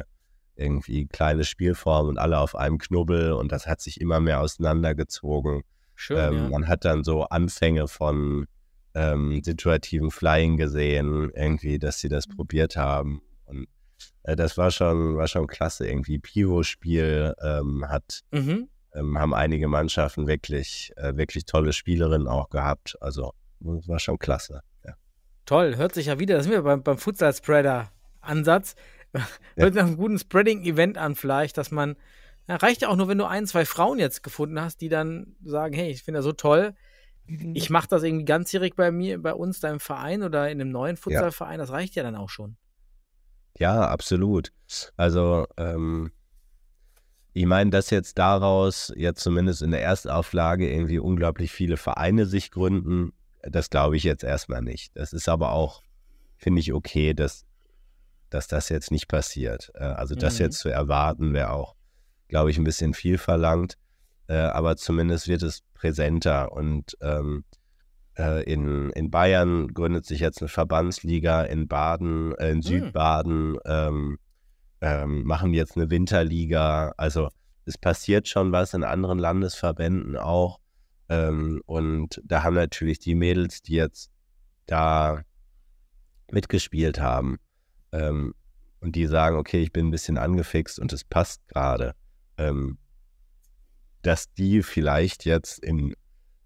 irgendwie 0.60 1.06
kleine 1.06 1.44
Spielformen 1.44 2.10
und 2.10 2.18
alle 2.18 2.38
auf 2.38 2.54
einem 2.54 2.78
Knubbel 2.78 3.32
und 3.32 3.50
das 3.52 3.66
hat 3.66 3.80
sich 3.80 4.00
immer 4.00 4.20
mehr 4.20 4.40
auseinandergezogen. 4.40 5.62
Schön, 5.94 6.18
Ähm, 6.18 6.34
ja. 6.36 6.48
Man 6.50 6.68
hat 6.68 6.84
dann 6.84 7.04
so 7.04 7.24
Anfänge 7.24 7.88
von 7.88 8.46
ähm, 8.94 9.40
situativen 9.44 10.10
Flying 10.10 10.56
gesehen, 10.56 11.30
irgendwie, 11.34 11.78
dass 11.78 12.00
sie 12.00 12.08
das 12.08 12.26
Mhm. 12.28 12.36
probiert 12.36 12.76
haben. 12.76 13.22
Und 13.46 13.66
äh, 14.24 14.34
das 14.36 14.58
war 14.58 14.70
schon, 14.70 15.16
war 15.16 15.28
schon 15.28 15.46
klasse. 15.46 15.86
Irgendwie 15.86 16.18
Pivo-Spiel 16.18 17.34
ähm, 17.40 17.84
hat, 17.88 18.20
Mhm. 18.32 18.68
ähm, 18.94 19.18
haben 19.18 19.32
einige 19.34 19.68
Mannschaften 19.68 20.26
wirklich, 20.26 20.92
äh, 20.96 21.16
wirklich 21.16 21.44
tolle 21.44 21.72
Spielerinnen 21.72 22.26
auch 22.26 22.50
gehabt. 22.50 22.96
Also 23.00 23.32
war 23.60 23.98
schon 24.00 24.18
klasse. 24.18 24.62
Ja. 24.84 24.94
Toll, 25.46 25.76
hört 25.76 25.94
sich 25.94 26.06
ja 26.06 26.18
wieder, 26.18 26.36
das 26.36 26.44
sind 26.44 26.52
wir 26.52 26.62
beim, 26.62 26.82
beim 26.82 26.98
Futsal-Spreader-Ansatz. 26.98 28.74
Hört 29.56 29.74
nach 29.74 29.86
einem 29.86 29.96
guten 29.96 30.18
Spreading-Event 30.18 30.98
an, 30.98 31.14
vielleicht, 31.14 31.58
dass 31.58 31.70
man, 31.70 31.96
ja, 32.48 32.56
reicht 32.56 32.82
ja 32.82 32.88
auch 32.88 32.96
nur, 32.96 33.08
wenn 33.08 33.18
du 33.18 33.26
ein, 33.26 33.46
zwei 33.46 33.64
Frauen 33.64 33.98
jetzt 33.98 34.22
gefunden 34.22 34.60
hast, 34.60 34.80
die 34.80 34.88
dann 34.88 35.36
sagen, 35.44 35.74
hey, 35.74 35.90
ich 35.90 36.02
finde 36.02 36.18
das 36.18 36.24
so 36.24 36.32
toll, 36.32 36.74
ich 37.54 37.70
mache 37.70 37.88
das 37.88 38.02
irgendwie 38.02 38.24
ganzjährig 38.24 38.74
bei 38.74 38.90
mir, 38.90 39.22
bei 39.22 39.32
uns, 39.32 39.60
da 39.60 39.70
im 39.70 39.80
Verein 39.80 40.22
oder 40.22 40.50
in 40.50 40.60
einem 40.60 40.70
neuen 40.70 40.96
Futsalverein, 40.96 41.58
das 41.58 41.70
reicht 41.70 41.94
ja 41.94 42.02
dann 42.02 42.16
auch 42.16 42.28
schon. 42.28 42.56
Ja, 43.58 43.88
absolut. 43.88 44.52
Also, 44.96 45.46
ähm, 45.56 46.10
ich 47.32 47.46
meine, 47.46 47.70
dass 47.70 47.90
jetzt 47.90 48.18
daraus, 48.18 48.92
jetzt 48.96 49.22
zumindest 49.22 49.62
in 49.62 49.70
der 49.70 49.82
Erstauflage, 49.82 50.68
irgendwie 50.70 50.98
unglaublich 50.98 51.52
viele 51.52 51.76
Vereine 51.76 52.26
sich 52.26 52.50
gründen, 52.50 53.12
das 53.42 53.70
glaube 53.70 53.96
ich 53.96 54.02
jetzt 54.02 54.24
erstmal 54.24 54.62
nicht. 54.62 54.96
Das 54.96 55.12
ist 55.12 55.28
aber 55.28 55.52
auch, 55.52 55.82
finde 56.36 56.60
ich, 56.60 56.72
okay, 56.72 57.14
dass, 57.14 57.46
dass 58.30 58.46
das 58.48 58.68
jetzt 58.68 58.90
nicht 58.90 59.08
passiert. 59.08 59.70
Äh, 59.74 59.84
Also, 59.84 60.14
das 60.14 60.38
Mhm. 60.38 60.44
jetzt 60.46 60.58
zu 60.58 60.68
erwarten, 60.68 61.32
wäre 61.34 61.50
auch, 61.50 61.74
glaube 62.28 62.50
ich, 62.50 62.58
ein 62.58 62.64
bisschen 62.64 62.94
viel 62.94 63.18
verlangt. 63.18 63.74
Äh, 64.28 64.34
aber 64.36 64.76
zumindest 64.76 65.26
wird 65.28 65.42
es 65.42 65.62
präsenter 65.74 66.52
und 66.52 66.96
ähm, 67.00 67.44
äh, 68.16 68.44
in, 68.44 68.90
in 68.90 69.10
Bayern 69.10 69.68
gründet 69.68 70.06
sich 70.06 70.20
jetzt 70.20 70.40
eine 70.40 70.48
Verbandsliga, 70.48 71.42
in 71.42 71.66
Baden, 71.66 72.32
in 72.36 72.62
Südbaden 72.62 73.56
ähm, 73.64 74.18
ähm, 74.80 75.24
machen 75.24 75.52
jetzt 75.52 75.76
eine 75.76 75.90
Winterliga. 75.90 76.92
Also 76.96 77.28
es 77.64 77.76
passiert 77.76 78.28
schon 78.28 78.52
was 78.52 78.72
in 78.74 78.84
anderen 78.84 79.18
Landesverbänden 79.18 80.16
auch. 80.16 80.60
Ähm, 81.08 81.60
und 81.66 82.20
da 82.24 82.44
haben 82.44 82.54
natürlich 82.54 83.00
die 83.00 83.16
Mädels, 83.16 83.62
die 83.62 83.74
jetzt 83.74 84.10
da 84.66 85.22
mitgespielt 86.30 87.00
haben 87.00 87.38
ähm, 87.92 88.34
und 88.80 88.96
die 88.96 89.06
sagen, 89.06 89.36
okay, 89.36 89.62
ich 89.62 89.72
bin 89.72 89.88
ein 89.88 89.90
bisschen 89.90 90.18
angefixt 90.18 90.78
und 90.78 90.92
es 90.92 91.04
passt 91.04 91.46
gerade, 91.48 91.94
ähm, 92.38 92.78
dass 94.02 94.32
die 94.32 94.62
vielleicht 94.62 95.24
jetzt 95.24 95.58
in, 95.58 95.94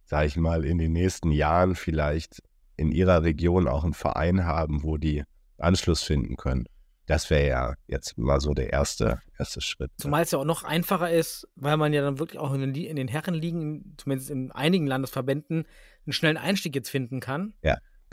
sag 0.05 0.26
ich 0.26 0.36
mal, 0.36 0.64
in 0.64 0.78
den 0.78 0.92
nächsten 0.92 1.30
Jahren 1.30 1.74
vielleicht 1.76 2.42
in 2.76 2.90
ihrer 2.90 3.22
Region 3.22 3.68
auch 3.68 3.84
einen 3.84 3.95
Verein 3.95 4.45
haben, 4.45 4.82
wo 4.82 4.97
die 4.97 5.22
Anschluss 5.59 6.03
finden 6.03 6.36
können. 6.36 6.66
Das 7.07 7.28
wäre 7.28 7.47
ja 7.47 7.74
jetzt 7.86 8.16
mal 8.16 8.40
so 8.40 8.55
der 8.55 8.72
erste, 8.72 9.20
erste 9.38 9.61
Schritt. 9.61 9.92
Zumal 9.99 10.22
es 10.22 10.30
ja 10.30 10.38
auch 10.38 10.45
noch 10.45 10.64
einfacher 10.64 11.11
ist, 11.11 11.47
weil 11.55 11.76
man 11.76 11.92
ja 11.92 12.01
dann 12.01 12.18
wirklich 12.18 12.40
auch 12.40 12.55
in 12.55 12.61
den, 12.61 12.74
in 12.74 12.97
den 12.97 13.09
Herrenligen, 13.09 13.95
zumindest 13.99 14.30
in 14.30 14.51
einigen 14.53 14.86
Landesverbänden, 14.86 15.66
einen 16.07 16.12
schnellen 16.12 16.38
Einstieg 16.38 16.74
jetzt 16.74 16.88
finden 16.88 17.20
kann. 17.20 17.53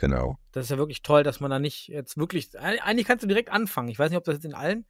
Genau. 0.02 0.40
Das 0.52 0.66
ist 0.66 0.72
ja 0.72 0.80
wirklich 0.80 1.04
toll, 1.04 1.22
dass 1.22 1.40
man 1.42 1.52
da 1.52 1.60
nicht 1.60 1.88
jetzt 1.88 2.18
wirklich, 2.18 2.60
eigentlich 2.60 3.06
kannst 3.06 3.24
du 3.24 3.28
direkt 3.28 3.52
anfangen. 3.52 3.88
Ich 3.88 4.00
weiß 4.00 4.10
nicht, 4.10 4.18
ob 4.18 4.24
das 4.24 4.34
jetzt 4.34 4.46
in 4.46 4.56
allen 4.56 4.84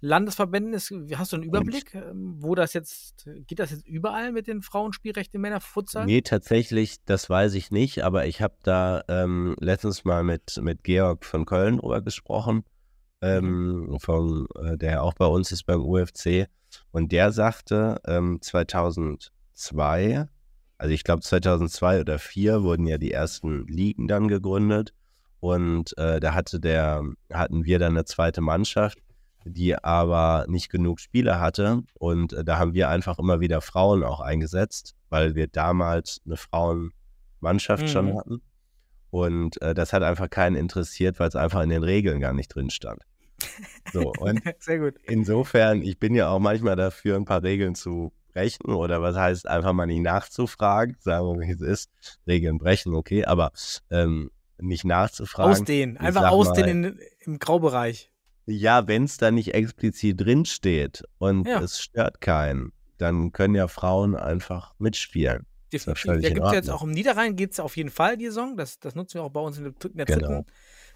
Landesverbänden 0.00 0.72
ist? 0.72 0.94
Hast 1.16 1.32
du 1.32 1.36
einen 1.36 1.44
Überblick, 1.44 1.94
ähm, 1.94 2.36
wo 2.38 2.54
das 2.54 2.72
jetzt, 2.74 3.28
geht 3.46 3.58
das 3.58 3.72
jetzt 3.72 3.86
überall 3.88 4.30
mit 4.30 4.46
den 4.46 4.62
Frauenspielrechten 4.62 5.36
im 5.36 5.42
Männerfutsal? 5.42 6.06
Nee, 6.06 6.22
tatsächlich, 6.22 7.02
das 7.04 7.28
weiß 7.28 7.54
ich 7.54 7.72
nicht, 7.72 8.04
aber 8.04 8.26
ich 8.26 8.40
habe 8.40 8.54
da 8.62 9.02
ähm, 9.08 9.56
letztens 9.58 10.04
mal 10.04 10.22
mit, 10.22 10.60
mit 10.62 10.84
Georg 10.84 11.24
von 11.24 11.44
Köln 11.44 11.78
drüber 11.78 12.00
gesprochen, 12.00 12.64
ähm, 13.20 13.96
von, 14.00 14.46
äh, 14.56 14.76
der 14.76 15.02
auch 15.02 15.14
bei 15.14 15.26
uns 15.26 15.50
ist 15.50 15.66
beim 15.66 15.80
UFC. 15.80 16.46
Und 16.92 17.10
der 17.10 17.32
sagte, 17.32 18.00
ähm, 18.06 18.38
2002, 18.40 20.28
also 20.82 20.92
ich 20.92 21.04
glaube 21.04 21.22
2002 21.22 22.00
oder 22.00 22.18
2004 22.18 22.62
wurden 22.64 22.86
ja 22.88 22.98
die 22.98 23.12
ersten 23.12 23.68
Ligen 23.68 24.08
dann 24.08 24.26
gegründet. 24.26 24.92
Und 25.38 25.96
äh, 25.96 26.18
da 26.18 26.34
hatte 26.34 26.58
der, 26.58 27.04
hatten 27.32 27.64
wir 27.64 27.78
dann 27.78 27.92
eine 27.92 28.04
zweite 28.04 28.40
Mannschaft, 28.40 28.98
die 29.44 29.76
aber 29.76 30.44
nicht 30.48 30.70
genug 30.70 30.98
Spieler 30.98 31.38
hatte. 31.38 31.84
Und 31.94 32.32
äh, 32.32 32.42
da 32.44 32.58
haben 32.58 32.74
wir 32.74 32.88
einfach 32.88 33.20
immer 33.20 33.38
wieder 33.38 33.60
Frauen 33.60 34.02
auch 34.02 34.20
eingesetzt, 34.20 34.96
weil 35.08 35.36
wir 35.36 35.46
damals 35.46 36.20
eine 36.26 36.36
Frauenmannschaft 36.36 37.88
schon 37.88 38.06
Mhm. 38.06 38.18
hatten. 38.18 38.42
Und 39.10 39.62
äh, 39.62 39.74
das 39.74 39.92
hat 39.92 40.02
einfach 40.02 40.30
keinen 40.30 40.56
interessiert, 40.56 41.20
weil 41.20 41.28
es 41.28 41.36
einfach 41.36 41.62
in 41.62 41.68
den 41.70 41.84
Regeln 41.84 42.20
gar 42.20 42.32
nicht 42.32 42.48
drin 42.48 42.70
stand. 42.70 43.02
So, 43.92 44.12
und 44.18 44.40
Sehr 44.58 44.78
gut. 44.80 44.94
insofern, 45.04 45.82
ich 45.82 45.98
bin 46.00 46.14
ja 46.16 46.28
auch 46.28 46.40
manchmal 46.40 46.74
dafür, 46.74 47.16
ein 47.16 47.24
paar 47.24 47.42
Regeln 47.44 47.74
zu 47.76 48.12
brechen 48.32 48.72
oder 48.72 49.02
was 49.02 49.16
heißt, 49.16 49.46
einfach 49.48 49.72
mal 49.72 49.86
nicht 49.86 50.00
nachzufragen, 50.02 50.96
sagen 51.00 51.26
wir, 51.26 51.46
wie 51.46 51.52
es 51.52 51.60
ist, 51.60 51.90
Regeln 52.26 52.58
brechen, 52.58 52.94
okay, 52.94 53.24
aber 53.24 53.52
ähm, 53.90 54.30
nicht 54.58 54.84
nachzufragen. 54.84 55.52
Ausdehnen, 55.52 55.96
einfach 55.98 56.30
ausdehnen 56.30 56.84
in, 56.84 56.98
im 57.20 57.38
Graubereich. 57.38 58.10
Ja, 58.46 58.86
wenn 58.88 59.04
es 59.04 59.16
da 59.18 59.30
nicht 59.30 59.54
explizit 59.54 60.20
drin 60.20 60.44
steht 60.44 61.04
und 61.18 61.46
Ja. 61.46 61.60
es 61.60 61.80
stört 61.80 62.20
keinen, 62.20 62.72
dann 62.98 63.32
können 63.32 63.54
ja 63.54 63.68
Frauen 63.68 64.16
einfach 64.16 64.74
mitspielen. 64.78 65.46
Definitiv. 65.72 66.04
Da 66.04 66.16
gibt 66.16 66.46
es 66.46 66.52
jetzt 66.52 66.68
Ordnung. 66.68 66.74
auch 66.76 66.82
im 66.82 66.90
Niederrhein 66.90 67.34
geht 67.34 67.52
es 67.52 67.60
auf 67.60 67.76
jeden 67.76 67.90
Fall 67.90 68.16
die 68.18 68.26
Saison. 68.26 68.56
Das, 68.56 68.78
das 68.78 68.94
nutzen 68.94 69.14
wir 69.14 69.22
auch 69.24 69.30
bei 69.30 69.40
uns 69.40 69.56
in 69.58 69.64
der, 69.64 69.72
in 69.90 69.96
der 69.96 70.06
Genau. 70.06 70.28
dritten. 70.28 70.46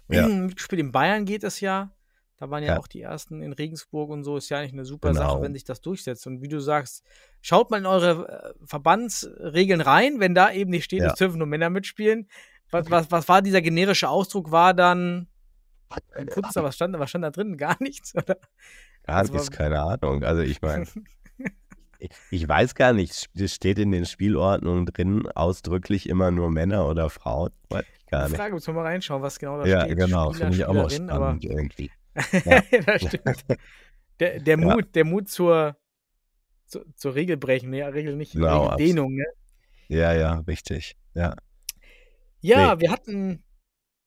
Ja. 0.09 0.27
Mitgespielt 0.27 0.79
in 0.79 0.91
Bayern 0.91 1.25
geht 1.25 1.43
es 1.43 1.59
ja. 1.61 1.91
Da 2.39 2.49
waren 2.51 2.61
ja, 2.63 2.73
Ja. 2.73 2.79
auch 2.79 2.87
die 2.87 3.01
ersten 3.01 3.41
in 3.41 3.51
Regensburg 3.53 4.09
und 4.11 4.23
so. 4.23 4.37
Ist 4.37 4.49
ja 4.49 4.59
eigentlich 4.59 4.73
eine 4.73 4.85
super 4.85 5.11
Genau. 5.11 5.21
Sache, 5.31 5.41
wenn 5.41 5.53
sich 5.53 5.63
das 5.63 5.81
durchsetzt. 5.81 6.27
Und 6.27 6.41
wie 6.41 6.47
du 6.47 6.59
sagst, 6.59 7.03
schaut 7.41 7.71
mal 7.71 7.77
in 7.79 7.85
eure 7.87 8.53
äh, 8.59 8.65
Verbandsregeln 8.65 9.81
rein, 9.81 10.19
wenn 10.19 10.35
da 10.35 10.51
eben 10.51 10.69
nicht 10.69 10.83
steht, 10.85 11.01
Ja. 11.01 11.07
es 11.07 11.15
dürfen 11.15 11.39
nur 11.39 11.47
Männer 11.47 11.69
mitspielen. 11.69 12.29
Was, 12.69 12.89
was, 12.91 13.09
was 13.11 13.27
war 13.27 13.41
dieser 13.41 13.61
generische 13.61 14.09
Ausdruck? 14.09 14.51
War 14.51 14.73
dann 14.73 15.27
Putzer, 16.33 16.63
was 16.63 16.75
stand, 16.75 16.99
was 16.99 17.09
stand 17.09 17.23
da 17.23 17.31
drin? 17.31 17.57
Gar 17.57 17.77
nichts? 17.79 18.13
Oder? 18.15 18.37
Gar 19.03 19.23
nichts, 19.23 19.49
keine 19.51 19.81
Ahnung. 19.81 20.23
Also 20.23 20.41
ich 20.41 20.61
meine, 20.61 20.85
ich, 21.99 22.11
ich 22.29 22.47
weiß 22.47 22.75
gar 22.75 22.93
nicht, 22.93 23.29
es 23.35 23.53
steht 23.55 23.79
in 23.79 23.91
den 23.91 24.05
Spielordnungen 24.05 24.85
drin 24.85 25.27
ausdrücklich 25.29 26.09
immer 26.09 26.29
nur 26.29 26.51
Männer 26.51 26.87
oder 26.87 27.09
Frauen. 27.09 27.51
Weiß 27.69 27.85
ich 27.99 28.05
gar 28.07 28.27
nicht. 28.27 28.35
Frage, 28.37 28.53
müssen 28.53 28.67
wir 28.67 28.73
mal 28.73 28.83
reinschauen, 28.87 29.21
was 29.21 29.39
genau 29.39 29.59
da 29.59 29.65
Ja, 29.65 29.85
steht. 29.85 29.97
genau, 29.97 30.31
Spieler, 30.33 30.45
finde 30.45 30.57
ich 30.57 30.65
auch 30.65 30.73
mal 30.73 30.89
spannend 30.89 31.45
irgendwie. 31.45 31.89
das 32.85 33.01
stimmt. 33.01 33.45
Der, 34.19 34.39
der 34.39 34.59
Ja. 34.59 34.65
Mut, 34.75 34.95
der 34.95 35.05
Mut 35.05 35.29
zur, 35.29 35.77
zur, 36.65 36.85
zur 36.95 37.15
Regelbrechen, 37.15 37.69
ne? 37.69 37.79
ja, 37.79 37.87
Regel 37.87 38.15
nicht, 38.15 38.33
Genau, 38.33 38.67
Regeldehnung, 38.67 39.13
ne? 39.15 39.25
Ja, 39.87 40.13
ja, 40.13 40.39
richtig. 40.47 40.95
Ja, 41.13 41.35
Ja, 42.41 42.79
wir 42.79 42.91
hatten 42.91 43.43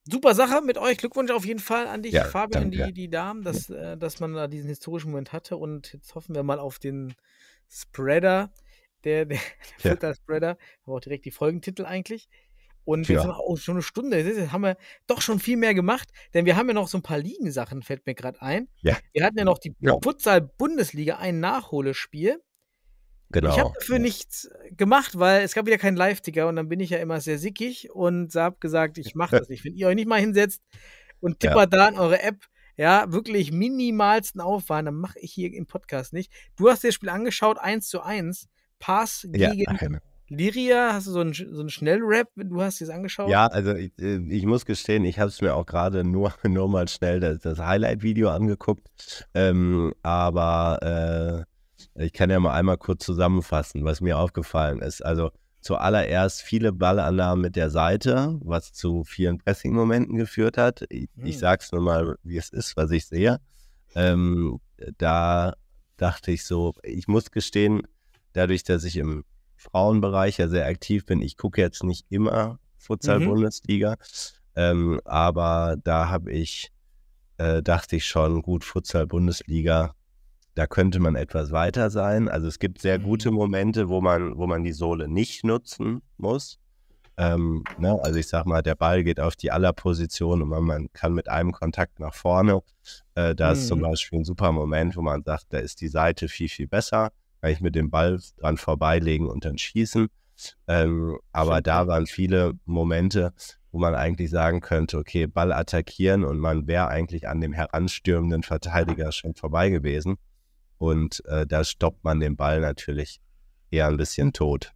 super 0.04 0.34
Sache 0.34 0.61
mit 0.62 0.76
euch. 0.78 0.98
Glückwunsch 0.98 1.30
auf 1.30 1.44
jeden 1.44 1.61
Fall 1.61 1.86
an 1.86 2.02
dich, 2.02 2.12
Ja, 2.12 2.24
Fabian, 2.24 2.70
die, 2.70 2.78
danke. 2.78 2.92
die 2.92 3.08
Damen, 3.08 3.42
dass, 3.42 3.70
äh, 3.70 3.96
dass 3.96 4.20
man 4.20 4.34
da 4.34 4.46
diesen 4.48 4.68
historischen 4.68 5.11
Moment 5.11 5.32
hatte. 5.32 5.56
Und 5.56 5.92
jetzt 5.92 6.14
hoffen 6.14 6.34
wir 6.34 6.42
mal 6.42 6.58
auf 6.58 6.78
den 6.78 7.14
Spreader, 7.68 8.52
der, 9.04 9.24
der, 9.26 9.38
Ja. 9.38 9.42
der 9.84 9.90
Futter-Spreader. 9.92 10.58
Aber 10.84 10.96
auch 10.96 11.00
direkt 11.00 11.24
die 11.24 11.30
Folgentitel 11.30 11.84
eigentlich. 11.86 12.28
Und 12.85 13.07
Ja. 13.09 13.14
jetzt 13.14 13.22
haben 13.24 13.31
wir 13.31 13.39
auch 13.39 13.57
schon 13.59 13.74
eine 13.76 13.83
Stunde. 13.83 14.18
Jetzt 14.20 14.53
haben 14.53 14.62
wir 14.62 14.76
doch 15.07 15.20
schon 15.20 15.39
viel 15.39 15.57
mehr 15.57 15.74
gemacht, 15.74 16.09
denn 16.35 16.45
wir 16.47 16.57
haben 16.57 16.66
ja 16.68 16.74
noch 16.74 16.89
so 16.89 16.99
ein 16.99 17.03
paar 17.03 17.18
Ligensachen, 17.18 17.83
fällt 17.83 18.07
mir 18.07 18.14
gerade 18.14 18.41
ein. 18.43 18.68
Ja. 18.83 18.97
Wir 19.12 19.24
hatten 19.24 19.39
ja 19.39 19.45
noch 19.45 19.59
die 19.59 19.74
Ja. 19.81 19.97
Futsal-Bundesliga, 20.03 21.16
ein 21.18 21.41
Nachholespiel. 21.41 22.41
genau. 23.33 23.51
Ich 23.51 23.59
habe 23.61 23.72
dafür 23.78 23.99
nichts 24.01 24.51
gemacht, 24.76 25.16
weil 25.18 25.45
es 25.45 25.55
gab 25.55 25.66
wieder 25.66 25.78
keinen 25.78 25.97
Live-Ticker 25.97 26.49
und 26.49 26.57
dann 26.57 26.68
bin 26.68 26.81
ich 26.81 26.91
ja 26.91 26.99
immer 26.99 27.20
sehr 27.20 27.39
sickig 27.39 27.91
und 27.93 28.35
habe 28.35 28.57
gesagt, 28.59 28.99
ich 28.99 29.14
mache 29.14 29.39
das 29.39 29.49
nicht. 29.49 29.64
Wenn 29.64 29.74
ihr 29.76 29.87
euch 29.87 29.95
nicht 29.95 30.09
mal 30.09 30.18
hinsetzt 30.20 30.61
und 31.20 31.41
Ja. 31.43 31.51
tippert 31.51 31.72
da 31.72 31.89
in 31.89 31.97
eure 31.99 32.20
App, 32.22 32.47
ja, 32.76 33.12
wirklich 33.12 33.53
minimalsten 33.53 34.41
Aufwand, 34.41 34.89
dann 34.89 34.95
mache 34.97 35.18
ich 35.20 35.33
hier 35.33 35.53
im 35.53 35.66
Podcast 35.66 36.12
nicht. 36.12 36.33
Du 36.57 36.68
hast 36.70 36.83
dir 36.83 36.89
das 36.89 36.95
Spiel 36.97 37.11
angeschaut, 37.11 37.59
1 37.59 37.89
zu 37.89 38.01
1. 38.03 38.49
Pass 38.81 39.28
ja, 39.33 39.53
gegen 39.53 39.76
genau. 39.76 39.99
Liria, 40.31 40.93
hast 40.93 41.09
du 41.09 41.11
so 41.11 41.20
einen, 41.20 41.33
so 41.35 41.61
einen 41.61 41.70
Schnellrap, 41.70 42.28
du 42.37 42.62
hast 42.62 42.81
dir 42.81 42.87
das 42.87 42.95
angeschaut? 42.95 43.28
Ja, 43.28 43.49
also 43.49 43.74
ich, 43.74 43.91
äh, 43.99 44.18
ich 44.28 44.47
muss 44.47 44.64
gestehen, 44.64 45.05
ich 45.05 45.18
habe 45.18 45.28
es 45.28 45.41
mir 45.41 45.55
auch 45.55 45.66
gerade 45.66 46.05
nur, 46.05 46.33
nur 46.45 46.68
mal 46.68 46.87
schnell 46.89 47.18
das, 47.18 47.41
das 47.41 47.59
Highlight-Video 47.59 48.31
angeguckt. 48.31 49.26
Ähm, 49.35 49.93
aber 50.03 51.47
äh, 51.97 52.05
ich 52.05 52.12
kann 52.12 52.31
ja 52.31 52.39
mal 52.39 52.53
einmal 52.55 52.76
kurz 52.78 53.05
zusammenfassen, 53.05 53.85
was 53.85 54.01
mir 54.01 54.18
aufgefallen 54.18 54.81
ist. 54.81 55.05
Also 55.05 55.33
zuallererst 55.62 56.43
viele 56.43 56.72
Ballannahmen 56.72 57.43
mit 57.43 57.57
der 57.57 57.70
Seite, 57.70 58.39
was 58.41 58.72
zu 58.72 59.03
vielen 59.03 59.39
Pressing-Momenten 59.39 60.16
geführt 60.16 60.57
hat. 60.57 60.85
Ich, 60.91 61.09
ich 61.16 61.35
Hm. 61.35 61.41
sag's 61.41 61.72
nur 61.72 61.83
mal, 61.83 62.16
wie 62.22 62.37
es 62.37 62.51
ist, 62.51 62.76
was 62.76 62.93
ich 62.93 63.07
sehe. 63.07 63.41
Ähm, 63.97 64.61
da 64.97 65.55
dachte 65.97 66.31
ich 66.31 66.45
so, 66.45 66.74
ich 66.85 67.09
muss 67.09 67.33
gestehen, 67.33 67.83
dadurch, 68.33 68.62
dass 68.62 68.85
ich 68.85 68.97
im 68.97 69.24
Frauenbereich 69.61 70.38
ja 70.38 70.48
sehr 70.48 70.66
aktiv 70.66 71.04
bin, 71.04 71.20
ich 71.20 71.36
gucke 71.36 71.61
jetzt 71.61 71.84
nicht 71.84 72.06
immer 72.08 72.58
Futsal-Bundesliga, 72.78 73.96
ähm, 74.56 75.00
aber 75.04 75.76
da 75.84 76.08
habe 76.08 76.32
ich, 76.32 76.72
äh, 77.36 77.62
dachte 77.62 77.96
ich 77.96 78.06
schon, 78.06 78.40
gut, 78.42 78.64
Futsal-Bundesliga, 78.64 79.94
da 80.54 80.66
könnte 80.66 80.98
man 80.98 81.14
etwas 81.14 81.52
weiter 81.52 81.90
sein. 81.90 82.28
Also 82.28 82.48
es 82.48 82.58
gibt 82.58 82.80
sehr 82.80 82.98
Mhm. 82.98 83.02
gute 83.04 83.30
Momente, 83.30 83.88
wo 83.88 84.00
man, 84.00 84.36
wo 84.36 84.46
man 84.46 84.64
die 84.64 84.72
Sohle 84.72 85.08
nicht 85.08 85.44
nutzen 85.44 86.02
muss. 86.16 86.58
Ähm, 87.18 87.62
ne? 87.78 87.98
Also 88.02 88.18
ich 88.18 88.28
sag 88.28 88.46
mal, 88.46 88.62
der 88.62 88.74
Ball 88.76 89.04
geht 89.04 89.20
auf 89.20 89.36
die 89.36 89.50
Allerposition 89.52 90.40
und 90.42 90.48
man, 90.48 90.64
man 90.64 90.92
kann 90.94 91.12
mit 91.12 91.28
einem 91.28 91.52
Kontakt 91.52 92.00
nach 92.00 92.14
vorne. 92.14 92.62
Äh, 93.14 93.34
da 93.34 93.52
ist 93.52 93.68
zum 93.68 93.80
Mhm. 93.80 93.82
Beispiel 93.82 94.20
ein 94.20 94.24
super 94.24 94.52
Moment, 94.52 94.96
wo 94.96 95.02
man 95.02 95.22
sagt, 95.22 95.46
da 95.50 95.58
ist 95.58 95.82
die 95.82 95.88
Seite 95.88 96.28
viel, 96.28 96.48
viel 96.48 96.66
besser. 96.66 97.11
Kann 97.41 97.51
ich 97.51 97.61
mit 97.61 97.74
dem 97.74 97.91
Ball 97.91 98.20
dran 98.38 98.57
vorbeilegen 98.57 99.28
und 99.28 99.45
dann 99.45 99.59
schießen. 99.59 100.09
Ähm, 100.68 101.18
aber 101.32 101.61
da 101.61 101.86
waren 101.86 102.07
viele 102.07 102.53
Momente, 102.64 103.32
wo 103.72 103.78
man 103.78 103.95
eigentlich 103.95 104.30
sagen 104.30 104.61
könnte, 104.61 104.99
okay, 104.99 105.26
Ball 105.26 105.53
attackieren 105.53 106.24
und 106.24 106.38
man 106.38 106.66
wäre 106.66 106.88
eigentlich 106.88 107.28
an 107.28 107.41
dem 107.41 107.53
heranstürmenden 107.53 108.43
Verteidiger 108.43 109.12
schon 109.12 109.34
vorbei 109.34 109.70
gewesen. 109.70 110.16
Und 110.78 111.22
äh, 111.26 111.47
da 111.47 111.62
stoppt 111.62 112.05
man 112.05 112.20
den 112.20 112.36
Ball 112.36 112.61
natürlich 112.61 113.20
eher 113.70 113.86
ein 113.86 113.97
bisschen 113.97 114.32
tot 114.32 114.72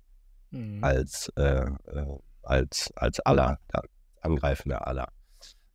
Mhm. 0.55 0.85
als, 0.85 1.33
äh, 1.37 1.67
äh, 1.67 2.19
als, 2.43 2.93
als 2.97 3.21
aller, 3.21 3.59
angreifender 4.21 4.87
aller. 4.87 5.09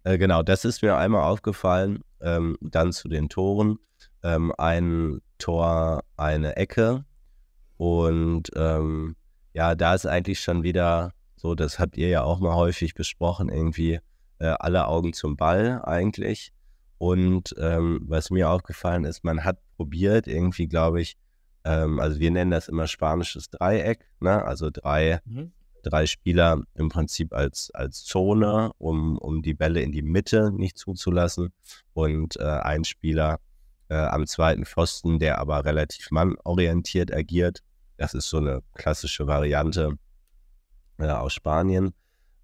Äh, 0.03 0.17
genau, 0.17 0.41
das 0.41 0.63
ist 0.65 0.81
mir 0.81 0.95
einmal 0.95 1.23
aufgefallen. 1.23 1.99
Ähm, 2.21 2.57
dann 2.61 2.91
zu 2.93 3.09
den 3.09 3.29
Toren. 3.29 3.79
Ähm, 4.23 4.53
ein 4.57 5.21
Tor, 5.37 6.03
eine 6.17 6.55
Ecke. 6.57 7.05
Und 7.77 8.51
ähm, 8.55 9.15
ja, 9.53 9.75
da 9.75 9.95
ist 9.95 10.05
eigentlich 10.05 10.39
schon 10.41 10.63
wieder 10.63 11.13
so, 11.35 11.55
das 11.55 11.79
habt 11.79 11.97
ihr 11.97 12.09
ja 12.09 12.23
auch 12.23 12.39
mal 12.39 12.55
häufig 12.55 12.93
besprochen, 12.93 13.47
irgendwie 13.49 13.99
äh, 14.39 14.47
alle 14.59 14.87
Augen 14.87 15.13
zum 15.13 15.37
Ball 15.37 15.81
eigentlich. 15.83 16.51
Und 16.97 17.55
ähm, 17.57 18.01
was 18.07 18.29
mir 18.29 18.49
aufgefallen 18.49 19.05
ist, 19.05 19.23
man 19.23 19.45
hat 19.45 19.57
probiert, 19.77 20.27
irgendwie, 20.27 20.67
glaube 20.67 21.01
ich, 21.01 21.15
ähm, 21.63 21.99
also 22.01 22.19
wir 22.19 22.31
nennen 22.31 22.51
das 22.51 22.67
immer 22.67 22.87
spanisches 22.87 23.49
Dreieck, 23.49 24.05
ne? 24.19 24.43
also 24.43 24.69
drei, 24.69 25.21
Mhm. 25.25 25.53
drei 25.83 26.05
Spieler 26.07 26.61
im 26.73 26.89
Prinzip 26.89 27.33
als, 27.33 27.71
als 27.73 28.03
Zone, 28.03 28.71
um, 28.77 29.17
um 29.17 29.41
die 29.41 29.53
Bälle 29.53 29.81
in 29.81 29.93
die 29.93 30.01
Mitte 30.01 30.51
nicht 30.51 30.77
zuzulassen 30.77 31.53
und 31.93 32.35
äh, 32.37 32.43
ein 32.43 32.83
Spieler 32.83 33.39
äh, 33.89 33.95
am 33.95 34.25
zweiten 34.27 34.65
Pfosten, 34.65 35.19
der 35.19 35.39
aber 35.39 35.65
relativ 35.65 36.11
mannorientiert 36.11 37.13
agiert. 37.13 37.59
Das 37.97 38.13
ist 38.13 38.29
so 38.29 38.37
eine 38.37 38.61
klassische 38.75 39.27
Variante 39.27 39.97
äh, 40.99 41.07
aus 41.07 41.33
Spanien. 41.33 41.93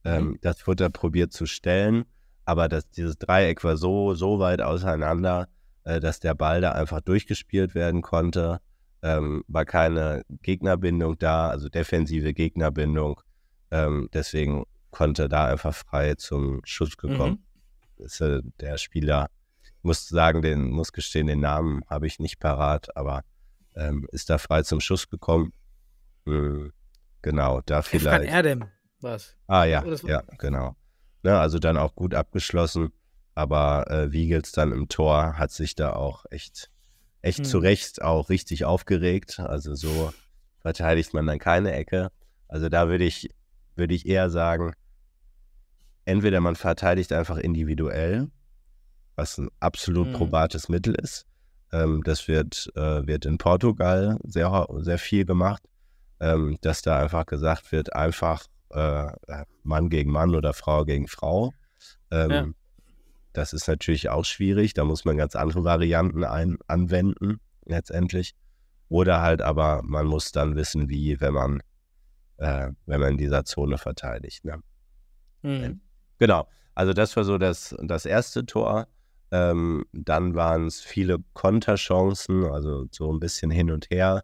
Ähm, 0.03 0.37
Das 0.41 0.67
wurde 0.67 0.83
da 0.85 0.89
probiert 0.89 1.31
zu 1.33 1.45
stellen, 1.45 2.05
aber 2.45 2.67
das, 2.67 2.89
dieses 2.89 3.17
Dreieck 3.17 3.63
war 3.63 3.77
so, 3.77 4.13
so 4.13 4.39
weit 4.39 4.61
auseinander, 4.61 5.47
äh, 5.83 5.99
dass 5.99 6.19
der 6.19 6.35
Ball 6.35 6.61
da 6.61 6.73
einfach 6.73 7.01
durchgespielt 7.01 7.73
werden 7.75 8.01
konnte. 8.01 8.59
Ähm, 9.01 9.43
war 9.47 9.65
keine 9.65 10.23
Gegnerbindung 10.41 11.17
da, 11.19 11.49
also 11.49 11.69
defensive 11.69 12.33
Gegnerbindung. 12.33 13.21
Ähm, 13.71 14.09
deswegen 14.13 14.65
konnte 14.89 15.29
da 15.29 15.45
einfach 15.45 15.75
frei 15.75 16.15
zum 16.15 16.61
Schuss 16.63 16.97
gekommen. 16.97 17.43
Mhm. 17.97 18.05
Ist 18.05 18.21
äh, 18.21 18.41
der 18.59 18.77
Spieler 18.77 19.29
muss 19.85 20.07
sagen, 20.07 20.41
den, 20.41 20.69
muss 20.71 20.91
gestehen, 20.91 21.27
den 21.27 21.39
Namen 21.39 21.83
habe 21.87 22.07
ich 22.07 22.19
nicht 22.19 22.39
parat, 22.39 22.95
aber 22.97 23.23
ähm, 23.75 24.07
ist 24.11 24.29
da 24.29 24.37
frei 24.37 24.63
zum 24.63 24.79
Schuss 24.81 25.09
gekommen. 25.09 25.53
Hm, 26.25 26.73
genau, 27.21 27.61
da 27.65 27.79
Efkan 27.79 27.99
vielleicht. 27.99 28.31
Erdem 28.33 28.65
was. 28.99 29.35
Ah 29.47 29.63
ja, 29.65 29.83
war- 29.85 30.09
ja, 30.09 30.23
genau. 30.37 30.75
Ne, 31.23 31.37
also 31.39 31.59
dann 31.59 31.77
auch 31.77 31.95
gut 31.95 32.13
abgeschlossen, 32.13 32.91
aber 33.35 33.89
äh, 33.89 34.11
Wiegels 34.11 34.51
dann 34.51 34.71
im 34.71 34.87
Tor 34.89 35.37
hat 35.37 35.51
sich 35.51 35.75
da 35.75 35.93
auch 35.93 36.25
echt, 36.29 36.69
echt 37.21 37.39
Hm. 37.39 37.45
zu 37.45 37.57
Recht 37.59 38.01
auch 38.01 38.29
richtig 38.29 38.65
aufgeregt. 38.65 39.39
Also 39.39 39.75
so 39.75 40.11
verteidigt 40.61 41.13
man 41.13 41.27
dann 41.27 41.39
keine 41.39 41.73
Ecke. 41.73 42.11
Also 42.47 42.69
da 42.69 42.87
würde 42.87 43.03
ich, 43.03 43.29
würde 43.75 43.93
ich 43.93 44.05
eher 44.07 44.29
sagen, 44.29 44.73
entweder 46.05 46.39
man 46.39 46.55
verteidigt 46.55 47.11
einfach 47.11 47.37
individuell, 47.37 48.29
was 49.15 49.37
ein 49.37 49.49
absolut 49.59 50.07
Mhm. 50.09 50.13
probates 50.13 50.69
Mittel 50.69 50.95
ist. 50.95 51.25
Ähm, 51.71 52.03
das 52.03 52.27
wird, 52.27 52.71
äh, 52.75 53.05
wird 53.07 53.25
in 53.25 53.37
Portugal 53.37 54.17
sehr, 54.23 54.67
sehr 54.79 54.97
viel 54.97 55.25
gemacht, 55.25 55.63
ähm, 56.19 56.57
dass 56.61 56.81
da 56.81 56.99
einfach 56.99 57.25
gesagt 57.25 57.71
wird, 57.71 57.93
einfach 57.93 58.45
äh, 58.73 59.05
äh, 59.07 59.45
Mann 59.63 59.89
gegen 59.89 60.11
Mann 60.11 60.35
oder 60.35 60.53
Frau 60.53 60.83
gegen 60.85 61.07
Frau. 61.07 61.53
Ähm, 62.11 62.31
Ja. 62.31 62.47
Das 63.33 63.51
ist 63.53 63.67
natürlich 63.67 64.09
auch 64.09 64.23
schwierig. 64.25 64.73
Da 64.73 64.85
muss 64.85 65.03
man 65.05 65.17
ganz 65.17 65.35
andere 65.35 65.63
Varianten 65.65 66.23
ein, 66.23 66.57
anwenden, 66.67 67.39
letztendlich. 67.65 68.33
Oder 68.87 69.21
halt 69.21 69.41
aber, 69.41 69.81
man 69.83 70.05
muss 70.07 70.31
dann 70.31 70.55
wissen, 70.55 70.87
wie, 70.89 71.19
wenn 71.19 71.33
man, 71.33 71.61
äh, 72.37 72.71
wenn 72.85 73.01
man 73.01 73.11
in 73.13 73.17
dieser 73.17 73.43
Zone 73.43 73.77
verteidigt. 73.77 74.45
Ne? 74.45 74.61
Mhm. 75.41 75.81
Genau. 76.17 76.47
Also 76.75 76.93
das 76.93 77.15
war 77.17 77.23
so 77.25 77.37
das, 77.37 77.75
das 77.83 78.05
erste 78.05 78.45
Tor. 78.45 78.87
Ähm, 79.31 79.85
dann 79.91 80.35
waren 80.35 80.67
es 80.67 80.81
viele 80.81 81.17
Konterchancen, 81.33 82.45
also 82.45 82.85
so 82.91 83.11
ein 83.11 83.19
bisschen 83.19 83.51
hin 83.51 83.71
und 83.71 83.89
her. 83.89 84.23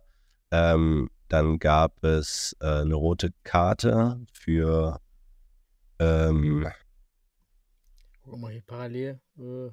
Ähm, 0.52 1.10
dann 1.28 1.60
gab 1.60 2.04
es 2.04 2.56
äh, 2.62 2.82
eine 2.82 2.96
rote 2.96 3.32
Karte 3.44 4.20
für 4.34 5.00
ähm, 6.00 6.68
Guck 8.24 8.40
mal 8.40 8.52
hier 8.52 8.62
parallel. 8.66 9.20
Äh, 9.38 9.70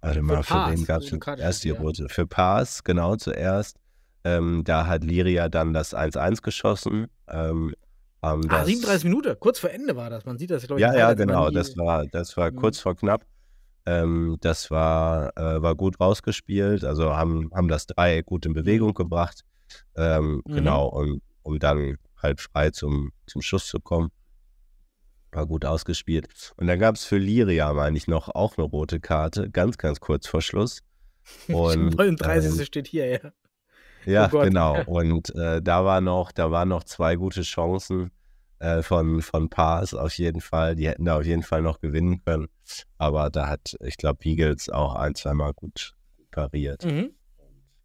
Warte 0.00 0.22
mal, 0.22 0.42
für 0.42 0.54
Paas, 0.54 0.72
wen 0.72 0.84
gab 0.84 1.00
es 1.02 1.06
rote 1.06 1.18
Karte 1.18 1.42
erst 1.42 1.64
die 1.64 1.70
hier. 1.70 1.78
rote? 1.80 2.08
Für 2.08 2.26
Paas, 2.26 2.84
genau 2.84 3.16
zuerst. 3.16 3.78
Ähm, 4.24 4.62
da 4.64 4.86
hat 4.86 5.04
Liria 5.04 5.48
dann 5.48 5.72
das 5.72 5.94
1-1 5.94 6.42
geschossen. 6.42 7.08
Ähm, 7.28 7.74
ah, 8.20 8.36
das, 8.36 8.66
37 8.66 9.04
Minuten, 9.04 9.36
kurz 9.38 9.58
vor 9.58 9.70
Ende 9.70 9.96
war 9.96 10.10
das. 10.10 10.24
Man 10.24 10.38
sieht 10.38 10.50
das, 10.50 10.66
glaube 10.66 10.80
ich. 10.80 10.86
Ja, 10.86 10.94
ja, 10.94 11.14
genau. 11.14 11.50
Das 11.50 11.76
war, 11.76 12.06
das 12.06 12.36
war 12.36 12.50
Mhm. 12.50 12.56
kurz 12.56 12.78
vor 12.80 12.96
knapp. 12.96 13.24
Ähm, 13.86 14.38
das 14.40 14.70
war, 14.70 15.36
äh, 15.36 15.60
war 15.62 15.74
gut 15.74 16.00
rausgespielt. 16.00 16.84
Also 16.84 17.14
haben, 17.14 17.50
haben 17.54 17.68
das 17.68 17.86
Dreieck 17.86 18.26
gut 18.26 18.46
in 18.46 18.54
Bewegung 18.54 18.94
gebracht. 18.94 19.44
Ähm, 19.96 20.42
Mhm. 20.46 20.54
Genau, 20.54 20.86
und, 20.88 21.22
um 21.42 21.58
dann 21.58 21.96
halt 22.22 22.40
frei 22.40 22.70
zum, 22.70 23.12
zum 23.26 23.42
Schuss 23.42 23.66
zu 23.66 23.80
kommen. 23.80 24.10
War 25.32 25.46
gut 25.46 25.64
ausgespielt. 25.64 26.52
Und 26.56 26.68
dann 26.68 26.78
gab 26.78 26.94
es 26.94 27.04
für 27.04 27.18
Liria, 27.18 27.72
meine 27.72 27.96
ich, 27.96 28.06
noch 28.06 28.28
auch 28.28 28.56
eine 28.56 28.66
rote 28.66 29.00
Karte, 29.00 29.50
ganz, 29.50 29.78
ganz 29.78 30.00
kurz 30.00 30.26
vor 30.26 30.40
Schluss. 30.40 30.80
Und, 31.48 31.96
39. 31.96 32.58
ähm, 32.58 32.64
steht 32.64 32.86
hier, 32.86 33.06
ja. 33.06 33.32
ja, 34.06 34.30
Oh 34.32 34.40
genau. 34.42 34.82
Und 34.86 35.34
äh, 35.34 35.60
da 35.60 35.84
war 35.84 36.00
noch, 36.00 36.32
da 36.32 36.50
waren 36.50 36.68
noch 36.68 36.84
zwei 36.84 37.16
gute 37.16 37.42
Chancen 37.42 38.10
äh, 38.58 38.82
von, 38.82 39.22
von 39.22 39.48
Paas 39.50 39.94
auf 39.94 40.16
jeden 40.18 40.40
Fall. 40.40 40.74
Die 40.76 40.88
hätten 40.88 41.04
da 41.04 41.18
auf 41.18 41.24
jeden 41.24 41.42
Fall 41.42 41.62
noch 41.62 41.80
gewinnen 41.80 42.22
können. 42.24 42.48
Aber 42.98 43.30
da 43.30 43.48
hat, 43.48 43.76
ich 43.84 43.96
glaube, 43.96 44.18
Beagles 44.22 44.68
auch 44.70 44.94
ein, 44.94 45.14
zweimal 45.14 45.52
gut 45.52 45.94
pariert. 46.30 46.84
Mhm. 46.84 47.10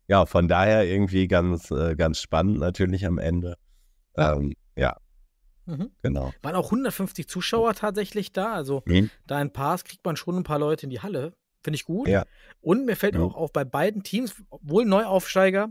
Ja, 0.07 0.25
von 0.25 0.47
daher 0.47 0.85
irgendwie 0.87 1.27
ganz, 1.27 1.69
äh, 1.71 1.95
ganz 1.95 2.19
spannend 2.21 2.59
natürlich 2.59 3.05
am 3.05 3.17
Ende. 3.19 3.57
Ähm, 4.17 4.53
ja, 4.75 4.97
Mhm. 5.65 5.91
genau. 6.01 6.33
Waren 6.41 6.55
auch 6.55 6.71
150 6.71 7.27
Zuschauer 7.27 7.75
tatsächlich 7.75 8.31
da. 8.31 8.53
Also 8.53 8.81
Mhm. 8.85 9.11
da 9.27 9.39
in 9.39 9.51
Pass 9.53 9.83
kriegt 9.83 10.03
man 10.03 10.15
schon 10.15 10.35
ein 10.37 10.43
paar 10.43 10.57
Leute 10.57 10.85
in 10.87 10.89
die 10.89 11.01
Halle. 11.01 11.33
Finde 11.63 11.75
ich 11.75 11.85
gut. 11.85 12.07
Ja. 12.07 12.23
Und 12.61 12.85
mir 12.85 12.95
fällt 12.95 13.15
Mhm. 13.15 13.21
auch 13.21 13.35
auf, 13.35 13.53
bei 13.53 13.65
beiden 13.65 14.01
Teams, 14.01 14.33
obwohl 14.49 14.85
Neuaufsteiger, 14.85 15.69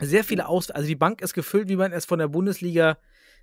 sehr 0.00 0.24
viele 0.24 0.46
Aus... 0.48 0.70
Also 0.70 0.86
die 0.88 0.96
Bank 0.96 1.20
ist 1.20 1.34
gefüllt, 1.34 1.68
wie 1.68 1.76
man 1.76 1.92
es 1.92 2.04
von 2.06 2.18
der 2.18 2.28
Bundesliga 2.28 2.96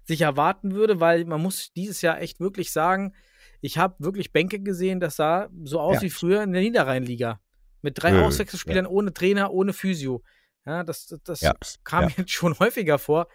sich 0.06 0.22
erwarten 0.22 0.74
würde, 0.74 0.99
weil 0.99 1.26
man 1.26 1.41
muss 1.41 1.72
dieses 1.74 2.01
Jahr 2.01 2.22
echt 2.22 2.39
wirklich 2.39 2.72
sagen, 2.72 3.14
ich 3.62 3.78
habe 3.78 3.95
wirklich 3.99 4.32
Bänke 4.34 4.60
gesehen, 4.60 4.99
das 4.99 5.16
sah 5.16 5.49
so 5.64 5.80
aus 5.80 5.95
Ja. 5.97 6.01
wie 6.04 6.10
früher 6.10 6.43
in 6.43 6.51
der 6.51 6.62
Niederrheinliga. 6.62 7.39
Mit 7.82 8.01
drei 8.01 8.12
Mhm. 8.14 8.24
Auswechselspielern 8.24 8.86
ohne 8.86 9.14
Trainer, 9.14 9.51
ohne 9.54 9.74
Physio. 9.74 10.22
Ja, 10.66 10.84
das, 10.84 11.14
das, 11.24 11.41
Ja, 11.41 11.54
kam 11.84 12.04
ja. 12.04 12.10
jetzt 12.18 12.32
schon 12.32 12.58
häufiger 12.60 12.97
vor. 12.99 13.28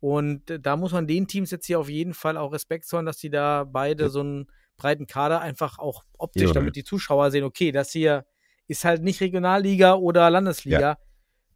Und 0.00 0.42
da 0.64 0.76
muss 0.76 0.92
man 0.92 1.06
den 1.08 1.26
Teams 1.26 1.50
jetzt 1.50 1.66
hier 1.66 1.80
auf 1.80 1.88
jeden 1.88 2.14
Fall 2.14 2.36
auch 2.36 2.52
Respekt 2.52 2.86
zollen, 2.86 3.06
dass 3.06 3.16
die 3.18 3.30
da 3.30 3.64
beide 3.64 4.04
Ja. 4.04 4.08
so 4.08 4.20
einen 4.20 4.46
breiten 4.76 5.06
Kader 5.08 5.40
einfach 5.40 5.78
auch 5.80 6.04
optisch, 6.18 6.48
Ja. 6.48 6.52
damit 6.52 6.76
die 6.76 6.84
Zuschauer 6.84 7.32
sehen, 7.32 7.42
okay, 7.44 7.72
das 7.72 7.90
hier 7.90 8.24
ist 8.68 8.84
halt 8.84 9.02
nicht 9.02 9.20
Regionalliga 9.20 9.94
oder 9.94 10.30
Landesliga 10.30 10.98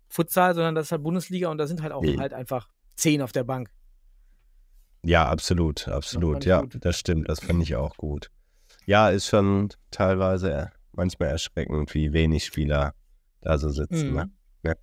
Futsal, 0.09 0.55
sondern 0.55 0.75
das 0.75 0.87
ist 0.87 0.93
halt 0.93 1.03
Bundesliga 1.05 1.49
und 1.49 1.59
da 1.59 1.67
sind 1.67 1.83
halt 1.83 1.93
auch 1.93 2.03
Nee. 2.03 2.19
halt 2.19 2.33
einfach 2.35 2.69
zehn 2.97 3.23
auf 3.23 3.33
der 3.33 3.45
Bank. 3.45 3.71
Ja, 5.05 5.29
absolut, 5.29 5.89
absolut. 5.89 6.45
Ja, 6.45 6.61
gut. 6.63 6.77
das 6.81 6.99
stimmt. 6.99 7.29
Das 7.29 7.41
fand 7.41 7.63
ich 7.63 7.75
auch 7.77 7.97
gut. 7.97 8.31
Ja, 8.87 9.09
ist 9.11 9.27
schon 9.29 9.69
teilweise 9.91 10.71
manchmal 10.93 11.29
erschreckend, 11.31 11.93
wie 11.95 12.13
wenig 12.13 12.45
Spieler 12.45 12.95
da 13.41 13.59
so 13.59 13.69
sitzen. 13.71 14.11
Mhm. 14.11 14.15
Ne? 14.17 14.31
Ja, 14.65 14.75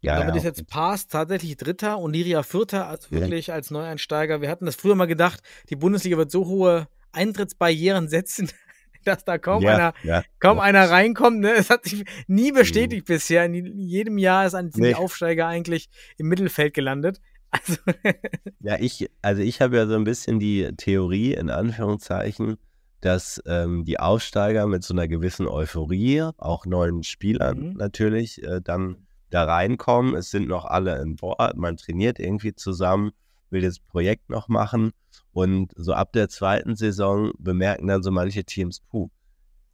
ja, 0.00 0.18
Damit 0.18 0.34
ja. 0.34 0.38
ist 0.38 0.44
jetzt 0.44 0.66
Paas 0.68 1.06
tatsächlich 1.06 1.56
Dritter 1.56 1.98
und 1.98 2.12
Liria 2.12 2.42
Vierter, 2.42 2.86
also 2.88 3.08
Ja. 3.14 3.20
wirklich 3.22 3.52
als 3.52 3.70
Neueinsteiger. 3.70 4.40
Wir 4.40 4.48
hatten 4.50 4.66
das 4.66 4.76
früher 4.76 4.94
mal 4.94 5.06
gedacht, 5.06 5.40
die 5.70 5.76
Bundesliga 5.76 6.16
wird 6.16 6.30
so 6.30 6.46
hohe 6.46 6.86
Eintrittsbarrieren 7.12 8.08
setzen, 8.08 8.50
dass 9.04 9.24
da 9.24 9.38
kaum 9.38 9.62
ja, 9.62 9.74
einer 9.74 9.94
ja. 10.02 10.22
kaum 10.38 10.58
Ja. 10.58 10.64
einer 10.64 10.90
reinkommt. 10.90 11.40
Ne? 11.40 11.52
Es 11.52 11.70
hat 11.70 11.84
sich 11.84 12.04
nie 12.26 12.52
bestätigt 12.52 13.06
bisher. 13.06 13.44
In 13.44 13.78
jedem 13.78 14.18
Jahr 14.18 14.46
ist 14.46 14.54
ein, 14.54 14.70
Nee. 14.74 14.94
Aufsteiger 14.94 15.46
eigentlich 15.46 15.88
im 16.18 16.26
Mittelfeld 16.28 16.74
gelandet. 16.74 17.20
Also, 17.50 17.76
Ja, 18.60 18.76
ich, 18.80 19.10
also 19.22 19.42
ich 19.42 19.60
habe 19.60 19.76
ja 19.76 19.86
so 19.86 19.94
ein 19.94 20.04
bisschen 20.04 20.38
die 20.40 20.70
Theorie, 20.76 21.34
in 21.34 21.50
Anführungszeichen, 21.50 22.56
dass 23.00 23.40
ähm, 23.46 23.84
die 23.84 24.00
Aufsteiger 24.00 24.66
mit 24.66 24.82
so 24.82 24.94
einer 24.94 25.06
gewissen 25.06 25.46
Euphorie, 25.46 26.22
auch 26.38 26.66
neuen 26.66 27.02
Spielern 27.02 27.58
Mhm. 27.58 27.72
natürlich, 27.76 28.42
äh, 28.42 28.60
dann 28.60 29.06
da 29.30 29.44
reinkommen. 29.44 30.14
Es 30.14 30.30
sind 30.30 30.48
noch 30.48 30.64
alle 30.64 31.00
in 31.02 31.16
Bord, 31.16 31.56
man 31.56 31.76
trainiert 31.76 32.18
irgendwie 32.18 32.54
zusammen, 32.54 33.12
will 33.50 33.62
das 33.62 33.78
Projekt 33.78 34.30
noch 34.30 34.48
machen 34.48 34.92
und 35.32 35.72
so 35.76 35.92
ab 35.92 36.12
der 36.12 36.28
zweiten 36.28 36.74
Saison 36.74 37.32
bemerken 37.38 37.86
dann 37.86 38.02
so 38.02 38.10
manche 38.10 38.44
Teams, 38.44 38.80
puh, 38.80 39.10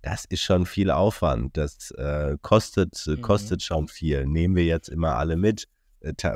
das 0.02 0.24
ist 0.24 0.42
schon 0.42 0.66
viel 0.66 0.90
Aufwand, 0.90 1.56
das 1.56 1.92
äh, 1.92 2.36
kostet, 2.42 3.02
Mhm. 3.06 3.22
kostet 3.22 3.62
schon 3.62 3.86
viel. 3.88 4.26
Nehmen 4.26 4.56
wir 4.56 4.64
jetzt 4.64 4.88
immer 4.88 5.16
alle 5.16 5.36
mit, 5.36 5.68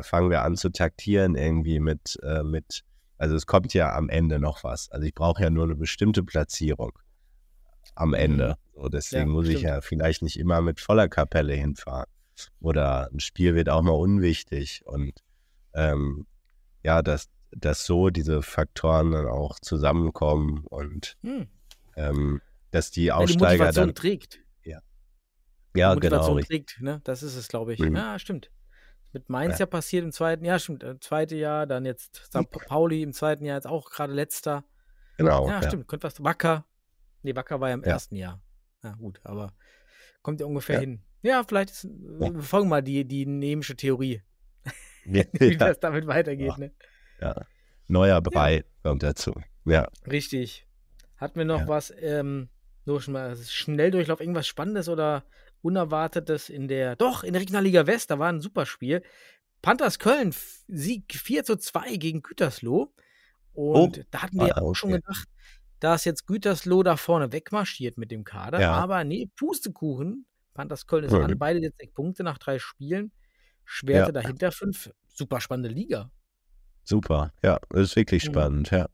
fangen 0.02 0.30
wir 0.30 0.42
an 0.42 0.56
zu 0.56 0.70
taktieren 0.70 1.34
irgendwie 1.34 1.80
mit, 1.80 2.18
äh, 2.22 2.42
mit, 2.42 2.84
also 3.18 3.34
es 3.34 3.46
kommt 3.46 3.74
ja 3.74 3.94
am 3.94 4.08
Ende 4.08 4.38
noch 4.38 4.64
was. 4.64 4.90
Also 4.90 5.06
ich 5.06 5.14
brauche 5.14 5.42
ja 5.42 5.50
nur 5.50 5.64
eine 5.64 5.74
bestimmte 5.74 6.22
Platzierung 6.22 6.92
am 7.94 8.14
Ende. 8.14 8.56
So, 8.74 8.88
deswegen 8.88 9.28
Ja, 9.28 9.32
muss 9.32 9.48
ich 9.48 9.62
ja 9.62 9.80
vielleicht 9.80 10.22
nicht 10.22 10.38
immer 10.38 10.60
mit 10.60 10.80
voller 10.80 11.08
Kapelle 11.08 11.54
hinfahren. 11.54 12.10
Oder 12.60 13.08
ein 13.12 13.20
Spiel 13.20 13.54
wird 13.54 13.68
auch 13.68 13.82
mal 13.82 13.92
unwichtig. 13.92 14.82
Und 14.84 15.12
ähm, 15.74 16.26
ja, 16.82 17.02
dass, 17.02 17.28
dass 17.50 17.86
so 17.86 18.10
diese 18.10 18.42
Faktoren 18.42 19.12
dann 19.12 19.26
auch 19.26 19.58
zusammenkommen 19.60 20.64
und 20.64 21.16
hm. 21.22 21.46
ähm, 21.96 22.40
dass 22.70 22.90
die 22.90 23.06
Ja, 23.06 23.18
die 23.18 23.22
Aussteiger 23.24 23.72
dann. 23.72 23.94
trägt. 23.94 24.40
Ja, 25.76 25.94
genau. 25.94 26.16
Motivation 26.16 26.36
richtig. 26.36 26.66
trägt, 26.66 26.82
ne? 26.82 27.00
Das 27.04 27.22
ist 27.22 27.36
es, 27.36 27.48
glaube 27.48 27.74
ich. 27.74 27.80
Mhm. 27.80 27.96
Ja, 27.96 28.18
stimmt. 28.18 28.50
Mit 29.16 29.30
Mainz 29.30 29.54
Ja. 29.54 29.60
ja. 29.60 29.66
passiert 29.66 30.04
im 30.04 30.12
zweiten 30.12 30.44
Jahr, 30.44 30.58
stimmt, 30.58 30.84
äh, 30.84 31.00
zweite 31.00 31.36
Jahr, 31.36 31.66
dann 31.66 31.86
jetzt 31.86 32.16
St. 32.16 32.50
Pauli 32.50 33.00
im 33.02 33.14
zweiten 33.14 33.46
Jahr, 33.46 33.56
jetzt 33.56 33.66
auch 33.66 33.88
gerade 33.88 34.12
letzter. 34.12 34.62
Genau. 35.16 35.48
ja, 35.48 35.62
ja. 35.62 35.66
stimmt, 35.68 35.88
könnte 35.88 36.06
was. 36.06 36.22
Wacker. 36.22 36.66
Nee, 37.22 37.34
Wacker 37.34 37.58
war 37.58 37.68
ja 37.70 37.74
im 37.76 37.80
Ja. 37.80 37.92
ersten 37.92 38.14
Jahr. 38.16 38.42
Ja, 38.84 38.92
gut, 38.92 39.18
aber 39.24 39.54
kommt 40.20 40.40
ja 40.40 40.44
ungefähr 40.46 40.80
hin. 40.80 41.00
Ja, 41.22 41.42
vielleicht 41.48 41.70
ist, 41.70 41.84
Ja. 41.84 42.34
wir 42.34 42.42
folgen 42.42 42.68
mal 42.68 42.82
die, 42.82 43.06
die 43.06 43.24
nemische 43.24 43.74
Theorie, 43.74 44.20
wie 45.06 45.56
das 45.56 45.80
damit 45.80 46.06
weitergeht, 46.06 46.48
Ja. 46.48 46.58
ne? 46.58 46.72
ja. 47.22 47.46
Neuer 47.88 48.20
Brei 48.20 48.64
kommt 48.82 49.02
dazu. 49.02 49.32
Ja. 49.64 49.88
Richtig. 50.06 50.66
Hatten 51.16 51.38
wir 51.38 51.46
noch 51.46 51.66
was, 51.68 51.90
ähm, 52.00 52.50
nur 52.84 53.00
schon 53.00 53.14
mal 53.14 53.34
Schnelldurchlauf, 53.34 54.20
irgendwas 54.20 54.46
Spannendes 54.46 54.90
oder 54.90 55.24
Unerwartetes 55.66 56.48
in 56.48 56.68
der, 56.68 56.96
doch, 56.96 57.24
in 57.24 57.32
der 57.32 57.42
Regionalliga 57.42 57.86
West, 57.86 58.10
da 58.10 58.18
war 58.18 58.28
ein 58.32 58.40
super 58.40 58.64
Spiel. 58.66 59.02
Panthers 59.62 59.98
Köln, 59.98 60.34
Sieg 60.68 61.12
4 61.14 61.44
zu 61.44 61.56
2 61.56 61.96
gegen 61.96 62.22
Gütersloh. 62.22 62.94
Und 63.52 63.98
Oh. 63.98 64.02
da 64.10 64.22
hatten 64.22 64.38
wir 64.38 64.56
Ah, 64.56 64.60
auch 64.62 64.74
schon 64.74 64.92
gedacht, 64.92 65.28
dass 65.80 66.04
jetzt 66.04 66.26
Gütersloh 66.26 66.82
da 66.82 66.96
vorne 66.96 67.32
wegmarschiert 67.32 67.98
mit 67.98 68.10
dem 68.10 68.22
Kader. 68.24 68.60
Ja. 68.60 68.72
Aber 68.72 69.02
nee, 69.04 69.28
Pustekuchen. 69.36 70.26
Panthers 70.54 70.86
Köln 70.86 71.04
ist 71.04 71.12
Ja, 71.12 71.20
an, 71.20 71.38
beide 71.38 71.58
jetzt 71.60 71.78
sechs 71.78 71.92
Punkte 71.92 72.22
nach 72.22 72.38
drei 72.38 72.58
Spielen. 72.58 73.12
Schwerte 73.64 74.08
Ja. 74.08 74.12
dahinter 74.12 74.52
fünf. 74.52 74.90
Super 75.08 75.40
spannende 75.40 75.68
Liga. 75.70 76.10
Super. 76.84 77.32
Ja, 77.42 77.58
das 77.70 77.80
ist 77.90 77.96
wirklich 77.96 78.24
Mhm. 78.24 78.32
spannend, 78.32 78.70
ja. 78.70 78.88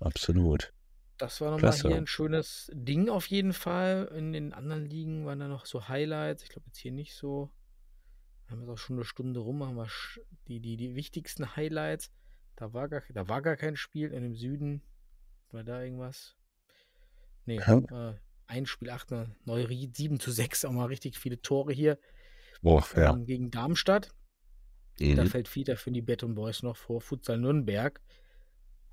Absolut. 0.00 0.72
Das 1.18 1.40
war 1.40 1.52
nochmal 1.52 1.72
hier 1.72 1.96
ein 1.96 2.06
schönes 2.06 2.70
Ding 2.74 3.08
auf 3.08 3.26
jeden 3.26 3.52
Fall. 3.52 4.10
In 4.16 4.32
den 4.32 4.52
anderen 4.52 4.86
Ligen 4.86 5.24
waren 5.24 5.38
da 5.38 5.48
noch 5.48 5.66
so 5.66 5.88
Highlights. 5.88 6.42
Ich 6.42 6.48
glaube 6.48 6.66
jetzt 6.66 6.78
hier 6.78 6.92
nicht 6.92 7.14
so. 7.14 7.50
Wir 8.46 8.52
haben 8.52 8.60
jetzt 8.62 8.70
auch 8.70 8.78
schon 8.78 8.96
eine 8.96 9.04
Stunde 9.04 9.40
rum, 9.40 9.62
haben 9.64 9.76
wir 9.76 9.88
die, 10.48 10.60
die, 10.60 10.76
die 10.76 10.94
wichtigsten 10.94 11.54
Highlights. 11.56 12.10
Da 12.56 12.72
war, 12.72 12.88
gar, 12.88 13.02
da 13.10 13.28
war 13.28 13.40
gar 13.40 13.56
kein 13.56 13.76
Spiel 13.76 14.12
in 14.12 14.22
dem 14.22 14.34
Süden. 14.34 14.82
War 15.52 15.64
da 15.64 15.82
irgendwas? 15.82 16.36
Nee, 17.46 17.58
Ja. 17.58 18.10
äh, 18.10 18.14
ein 18.46 18.66
Spiel, 18.66 18.90
8, 18.90 19.12
Neuried, 19.46 19.96
7 19.96 20.20
zu 20.20 20.30
6, 20.30 20.64
auch 20.64 20.72
mal 20.72 20.86
richtig 20.86 21.18
viele 21.18 21.40
Tore 21.40 21.72
hier 21.72 21.98
Boah, 22.60 22.84
ja. 22.96 23.10
ähm, 23.12 23.24
gegen 23.24 23.50
Darmstadt. 23.50 24.10
Da 24.98 25.24
Mhm. 25.24 25.26
fällt 25.28 25.54
wieder 25.56 25.76
für 25.76 25.90
die 25.90 26.02
Beton 26.02 26.34
Boys 26.34 26.62
noch 26.62 26.76
vor 26.76 27.00
Futsal 27.00 27.38
Nürnberg. 27.38 28.00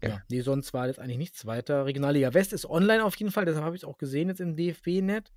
Ja, 0.01 0.09
Ja. 0.09 0.21
nee, 0.29 0.41
sonst 0.41 0.73
war 0.73 0.87
jetzt 0.87 0.99
eigentlich 0.99 1.17
nichts 1.17 1.45
weiter. 1.45 1.85
Regionalliga 1.85 2.33
West 2.33 2.53
ist 2.53 2.65
online 2.69 3.03
auf 3.03 3.15
jeden 3.17 3.31
Fall, 3.31 3.45
deshalb 3.45 3.65
habe 3.65 3.75
ich 3.75 3.83
es 3.83 3.87
auch 3.87 3.97
gesehen 3.97 4.29
jetzt 4.29 4.39
im 4.41 4.55
DFB-Net. 4.55 5.31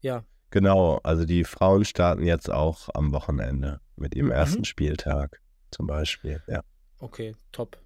Ja, 0.00 0.24
Genau, 0.50 0.98
also 1.02 1.24
die 1.24 1.44
Frauen 1.44 1.86
starten 1.86 2.24
jetzt 2.24 2.50
auch 2.50 2.90
am 2.92 3.12
Wochenende 3.12 3.80
mit 3.96 4.14
ihrem 4.14 4.30
ersten 4.30 4.58
Mhm. 4.60 4.64
Spieltag 4.64 5.40
zum 5.70 5.86
Beispiel. 5.86 6.42
Ja. 6.46 6.60
okay, 6.98 7.34
top. 7.52 7.78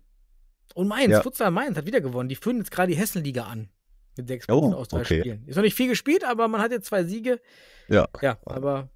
Und 0.74 0.88
Mainz, 0.88 1.12
Ja. 1.12 1.22
Futsal 1.22 1.52
Mainz 1.52 1.76
hat 1.76 1.86
wieder 1.86 2.00
gewonnen. 2.00 2.28
Die 2.28 2.34
führen 2.34 2.59
jetzt 2.59 2.72
gerade 2.72 2.90
die 2.92 2.98
Hessenliga 2.98 3.44
an. 3.44 3.68
Mit 4.16 4.26
sechs 4.26 4.48
Oh, 4.48 4.59
Punkten 4.61 4.74
aus 4.80 4.88
drei 4.88 5.00
okay. 5.02 5.20
Spielen. 5.20 5.46
Ist 5.46 5.54
noch 5.54 5.62
nicht 5.62 5.76
viel 5.76 5.88
gespielt, 5.88 6.24
aber 6.24 6.48
man 6.48 6.61
hat 6.61 6.72
jetzt 6.72 6.86
zwei 6.86 7.04
Siege. 7.04 7.40
Ja. 7.88 8.09
Ja, 8.20 8.36
aber 8.46 8.88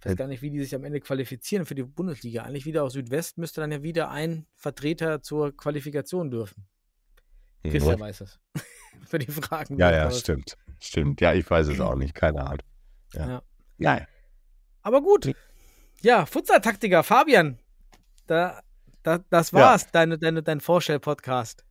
ich 0.00 0.06
weiß 0.06 0.12
Äh, 0.12 0.16
gar 0.16 0.26
nicht, 0.28 0.42
wie 0.42 0.50
die 0.50 0.60
sich 0.60 0.74
am 0.74 0.84
Ende 0.84 1.00
qualifizieren 1.00 1.66
für 1.66 1.74
die 1.74 1.82
Bundesliga. 1.82 2.42
Eigentlich 2.42 2.66
wieder 2.66 2.84
aus 2.84 2.92
Südwest 2.92 3.38
müsste 3.38 3.60
dann 3.60 3.72
ja 3.72 3.82
wieder 3.82 4.10
ein 4.10 4.46
Vertreter 4.56 5.22
zur 5.22 5.56
Qualifikation 5.56 6.30
dürfen. 6.30 6.66
Christian 7.64 7.96
Mhm. 7.96 8.00
weiß 8.00 8.20
es. 8.22 8.38
für 9.06 9.18
die 9.18 9.30
Fragen. 9.30 9.78
Ja, 9.78 9.90
ja, 9.90 10.10
stimmt. 10.10 10.56
Stimmt. 10.80 11.20
Ja, 11.20 11.32
ich 11.34 11.48
weiß 11.48 11.68
es 11.68 11.80
auch 11.80 11.96
nicht. 11.96 12.14
Keine 12.14 12.44
Ahnung. 12.44 12.62
Ja. 13.14 13.28
Ja. 13.28 13.42
Ja. 13.78 14.06
Aber 14.82 15.02
gut. 15.02 15.32
Ja, 16.02 16.24
Futsal-Taktiker, 16.26 17.02
Fabian. 17.02 17.58
Da, 18.26 18.60
da, 19.02 19.18
das 19.30 19.52
war's, 19.52 19.90
deine, 19.90 20.18
deine, 20.18 20.42
dein 20.42 20.60
Vorstell-Podcast. 20.60 21.64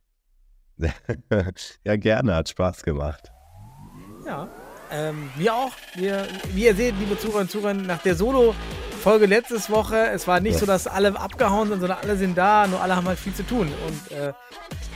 ja, 1.84 1.96
gerne. 1.96 2.34
Hat 2.34 2.48
Spaß 2.50 2.82
gemacht. 2.82 3.32
Ja. 4.26 4.48
Ähm, 4.90 5.30
wir 5.36 5.54
auch. 5.54 5.72
Wir, 5.94 6.26
wie 6.54 6.64
ihr 6.64 6.74
seht, 6.74 6.94
liebe 6.98 7.18
Zuhörer 7.18 7.40
und 7.40 7.50
Zuhörer, 7.50 7.74
nach 7.74 8.02
der 8.02 8.14
Solo-Folge 8.14 9.26
letztes 9.26 9.68
Woche, 9.70 10.08
es 10.10 10.26
war 10.26 10.40
nicht 10.40 10.54
Ja. 10.54 10.60
so, 10.60 10.66
dass 10.66 10.86
alle 10.86 11.18
abgehauen 11.18 11.68
sind, 11.68 11.80
sondern 11.80 11.98
alle 12.02 12.16
sind 12.16 12.36
da, 12.36 12.66
nur 12.66 12.80
alle 12.80 12.96
haben 12.96 13.06
halt 13.06 13.18
viel 13.18 13.34
zu 13.34 13.46
tun. 13.46 13.72
Und 13.86 14.12
äh, 14.16 14.32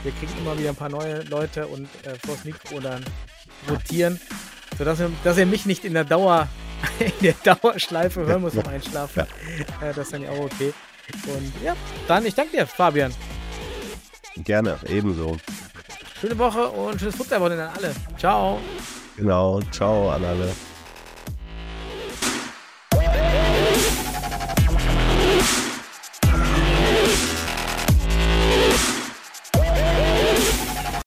wir 0.02 0.12
kriegen 0.12 0.32
immer 0.38 0.58
wieder 0.58 0.70
ein 0.70 0.76
paar 0.76 0.88
neue 0.88 1.22
Leute 1.24 1.66
und 1.66 1.84
äh, 2.04 2.14
vors 2.26 2.44
Mikro 2.44 2.80
dann 2.80 3.04
rotieren, 3.70 4.20
sodass 4.78 4.98
ihr, 5.00 5.10
dass 5.24 5.38
ihr 5.38 5.46
mich 5.46 5.66
nicht 5.66 5.84
in 5.84 5.94
der 5.94 6.04
Dauer, 6.04 6.48
in 6.98 7.12
der 7.22 7.34
Dauerschleife 7.44 8.24
hören 8.26 8.40
muss 8.42 8.54
zum 8.54 8.66
Einschlafen. 8.66 9.20
Äh, 9.20 9.92
das 9.94 9.98
ist 9.98 10.12
dann 10.12 10.22
ja 10.22 10.30
auch 10.30 10.44
okay. 10.44 10.72
Und 11.26 11.52
ja, 11.62 11.76
dann 12.08 12.24
ich 12.26 12.34
danke 12.34 12.56
dir, 12.56 12.66
Fabian. 12.66 13.12
Gerne. 14.36 14.78
Ebenso. 14.88 15.36
Schöne 16.20 16.38
Woche 16.38 16.68
und 16.68 16.98
schönes 17.00 17.16
Futsalwochenende 17.16 17.68
an 17.68 17.74
alle. 17.76 17.94
Ciao. 18.16 18.60
Genau. 19.22 19.60
Ciao 19.70 20.10
an 20.10 20.24
alle. 20.24 20.71